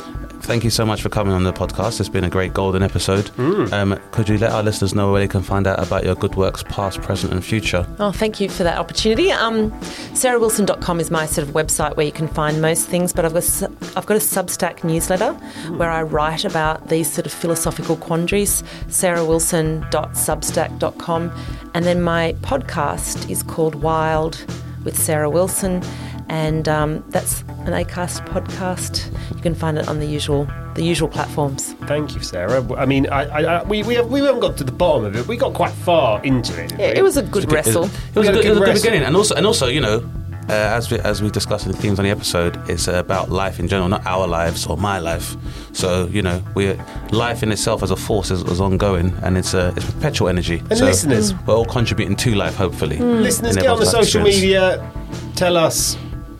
thank 0.47 0.63
you 0.63 0.69
so 0.69 0.85
much 0.85 1.01
for 1.01 1.09
coming 1.09 1.33
on 1.33 1.43
the 1.43 1.51
podcast. 1.51 1.99
It's 1.99 2.07
been 2.07 2.23
a 2.23 2.29
great 2.29 2.53
golden 2.53 2.81
episode. 2.81 3.29
Um, 3.37 3.99
could 4.11 4.29
you 4.29 4.37
let 4.37 4.53
our 4.53 4.63
listeners 4.63 4.95
know 4.95 5.11
where 5.11 5.19
they 5.19 5.27
can 5.27 5.41
find 5.41 5.67
out 5.67 5.85
about 5.85 6.05
your 6.05 6.15
good 6.15 6.35
works, 6.35 6.63
past, 6.63 7.01
present, 7.01 7.33
and 7.33 7.43
future? 7.43 7.85
Oh, 7.99 8.13
thank 8.13 8.39
you 8.39 8.47
for 8.47 8.63
that 8.63 8.77
opportunity. 8.77 9.29
Um, 9.29 9.71
SarahWilson.com 10.13 11.01
is 11.01 11.11
my 11.11 11.25
sort 11.25 11.45
of 11.47 11.53
website 11.53 11.97
where 11.97 12.05
you 12.05 12.13
can 12.13 12.29
find 12.29 12.61
most 12.61 12.87
things, 12.87 13.11
but 13.11 13.25
I've 13.25 13.33
got 13.33 13.61
a, 13.61 13.69
I've 13.97 14.05
got 14.05 14.15
a 14.15 14.21
Substack 14.21 14.85
newsletter 14.85 15.33
where 15.75 15.91
I 15.91 16.03
write 16.03 16.45
about 16.45 16.87
these 16.87 17.11
sort 17.11 17.25
of 17.25 17.33
philosophical 17.33 17.97
quandaries. 17.97 18.63
SarahWilson.substack.com, 18.87 21.31
and 21.73 21.85
then 21.85 22.01
my 22.01 22.35
podcast 22.41 23.29
is 23.29 23.43
called 23.43 23.75
Wild 23.75 24.45
with 24.85 24.97
Sarah 24.97 25.29
Wilson, 25.29 25.83
and 26.29 26.67
um, 26.67 27.03
that's 27.09 27.41
an 27.41 27.73
Acast 27.73 28.25
podcast. 28.27 29.11
You 29.35 29.41
can 29.41 29.55
find 29.55 29.77
it 29.77 29.87
on 29.87 29.99
the 29.99 30.05
usual 30.05 30.47
the 30.75 30.83
usual 30.83 31.07
platforms. 31.07 31.73
Thank 31.87 32.13
you, 32.13 32.21
Sarah. 32.21 32.63
I 32.75 32.85
mean, 32.85 33.07
I, 33.09 33.23
I, 33.23 33.41
I, 33.41 33.63
we, 33.63 33.81
we, 33.81 33.95
have, 33.95 34.11
we 34.11 34.19
haven't 34.19 34.41
got 34.41 34.57
to 34.57 34.63
the 34.63 34.71
bottom 34.71 35.05
of 35.05 35.15
it. 35.15 35.27
We 35.27 35.35
got 35.35 35.55
quite 35.55 35.71
far 35.71 36.23
into 36.23 36.61
it. 36.61 36.71
Yeah, 36.73 36.89
it 36.89 37.01
was 37.01 37.17
a 37.17 37.23
good 37.23 37.51
wrestle. 37.51 37.85
It 37.85 37.91
was, 38.15 38.15
We 38.15 38.21
a 38.21 38.25
had 38.25 38.35
a 38.35 38.37
good, 38.37 38.45
it 38.45 38.49
was 38.51 38.59
good 38.59 38.69
a 38.69 38.73
good 38.73 38.81
beginning, 38.83 39.03
and 39.03 39.15
also, 39.15 39.35
and 39.35 39.45
also, 39.47 39.67
you 39.67 39.81
know, 39.81 40.07
uh, 40.49 40.53
as 40.53 40.89
we 40.89 40.99
as 40.99 41.21
we 41.21 41.29
discussed 41.29 41.65
in 41.65 41.71
the 41.71 41.77
themes 41.77 41.99
on 41.99 42.05
the 42.05 42.11
episode, 42.11 42.57
it's 42.69 42.87
about 42.87 43.29
life 43.29 43.59
in 43.59 43.67
general, 43.67 43.89
not 43.89 44.05
our 44.05 44.27
lives 44.27 44.65
or 44.65 44.77
my 44.77 44.99
life. 44.99 45.35
So 45.73 46.07
you 46.07 46.21
know, 46.21 46.41
we 46.55 46.73
life 47.11 47.43
in 47.43 47.51
itself 47.51 47.83
as 47.83 47.91
a 47.91 47.97
force 47.97 48.31
is, 48.31 48.43
is 48.43 48.61
ongoing, 48.61 49.13
and 49.23 49.37
it's 49.37 49.53
a 49.53 49.73
it's 49.75 49.91
perpetual 49.91 50.29
energy. 50.29 50.59
And 50.69 50.77
so 50.77 50.85
listeners- 50.85 51.33
we're 51.45 51.55
all 51.55 51.65
contributing 51.65 52.15
to 52.17 52.35
life, 52.35 52.55
hopefully. 52.55 52.97
Listeners, 52.97 53.55
get 53.57 53.67
on 53.67 53.79
the 53.79 53.85
social 53.85 54.25
experience. 54.25 54.41
media. 54.41 54.91
Tell 55.35 55.57
us 55.57 55.97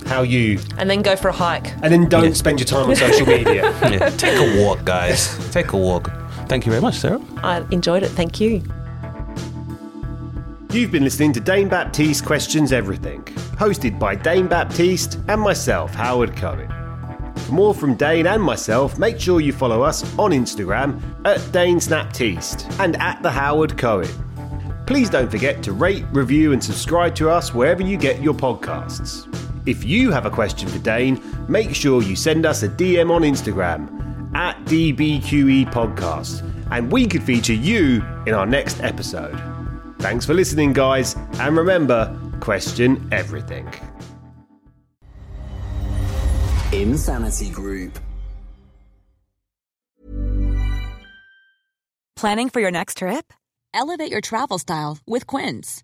how 0.08 0.22
you. 0.24 0.60
And 0.78 0.90
then 0.90 1.02
go 1.02 1.16
for 1.16 1.28
a 1.30 1.34
hike. 1.34 1.74
And 1.84 1.92
then 1.94 2.08
don't 2.10 2.26
Yeah. 2.26 2.34
spend 2.34 2.60
your 2.60 2.66
time 2.66 2.90
on 2.90 2.96
social 2.96 3.26
media. 3.38 3.64
Yeah, 3.90 4.10
take 4.12 4.38
a 4.38 4.64
walk, 4.64 4.84
guys. 4.86 5.38
Take 5.52 5.74
a 5.74 5.78
walk. 5.78 6.12
Thank 6.48 6.66
you 6.66 6.72
very 6.72 6.82
much, 6.82 6.96
Sarah. 6.96 7.22
I 7.44 7.64
enjoyed 7.72 8.04
it. 8.04 8.10
Thank 8.10 8.40
you. 8.40 8.64
You've 10.72 10.92
been 10.92 11.04
listening 11.04 11.34
to 11.34 11.40
Dane 11.40 11.70
Baptiste 11.70 12.26
Questions 12.26 12.72
Everything, 12.72 13.24
hosted 13.58 13.98
by 13.98 14.16
Dane 14.16 14.48
Baptiste 14.48 15.20
and 15.28 15.42
myself, 15.42 15.94
Howard 15.96 16.36
Cohen. 16.36 16.70
For 17.38 17.54
more 17.54 17.74
from 17.74 17.96
Dane 17.96 18.28
and 18.28 18.44
myself, 18.44 19.00
make 19.00 19.20
sure 19.20 19.40
you 19.40 19.54
follow 19.54 19.82
us 19.82 20.04
on 20.20 20.32
Instagram 20.32 21.02
at 21.26 21.40
Dane 21.54 21.78
Snaptiste 21.80 22.80
and 22.80 22.98
at 22.98 23.24
the 23.24 23.32
Howard 23.32 23.78
Cohen. 23.78 24.10
Please 24.86 25.10
don't 25.10 25.30
forget 25.32 25.64
to 25.64 25.72
rate, 25.72 26.06
review, 26.12 26.52
and 26.54 26.64
subscribe 26.64 27.16
to 27.16 27.30
us 27.30 27.54
wherever 27.54 27.82
you 27.82 27.98
get 27.98 28.22
your 28.22 28.34
podcasts. 28.34 29.26
If 29.68 29.84
you 29.84 30.12
have 30.12 30.26
a 30.26 30.30
question 30.30 30.70
for 30.70 30.80
Dane, 30.80 31.22
make 31.50 31.76
sure 31.76 32.02
you 32.02 32.16
send 32.16 32.46
us 32.46 32.64
a 32.64 32.70
DM 32.70 33.12
on 33.12 33.24
Instagram 33.24 34.34
at 34.34 34.58
DBQE 34.64 35.72
Podcast, 35.74 36.42
and 36.72 36.90
we 36.90 37.06
could 37.06 37.22
feature 37.22 37.54
you 37.54 38.02
in 38.26 38.34
our 38.34 38.46
next 38.46 38.82
episode. 38.82 39.38
Thanks 40.00 40.26
for 40.26 40.34
listening, 40.34 40.72
guys, 40.72 41.16
and 41.40 41.58
remember 41.58 42.18
question 42.40 43.10
everything. 43.12 43.68
Insanity 46.72 47.50
Group. 47.50 48.00
Planning 52.16 52.50
for 52.50 52.62
your 52.62 52.72
next 52.72 52.98
trip? 53.00 53.34
Elevate 53.74 54.12
your 54.12 54.22
travel 54.22 54.60
style 54.60 54.98
with 55.06 55.28
Quince. 55.28 55.84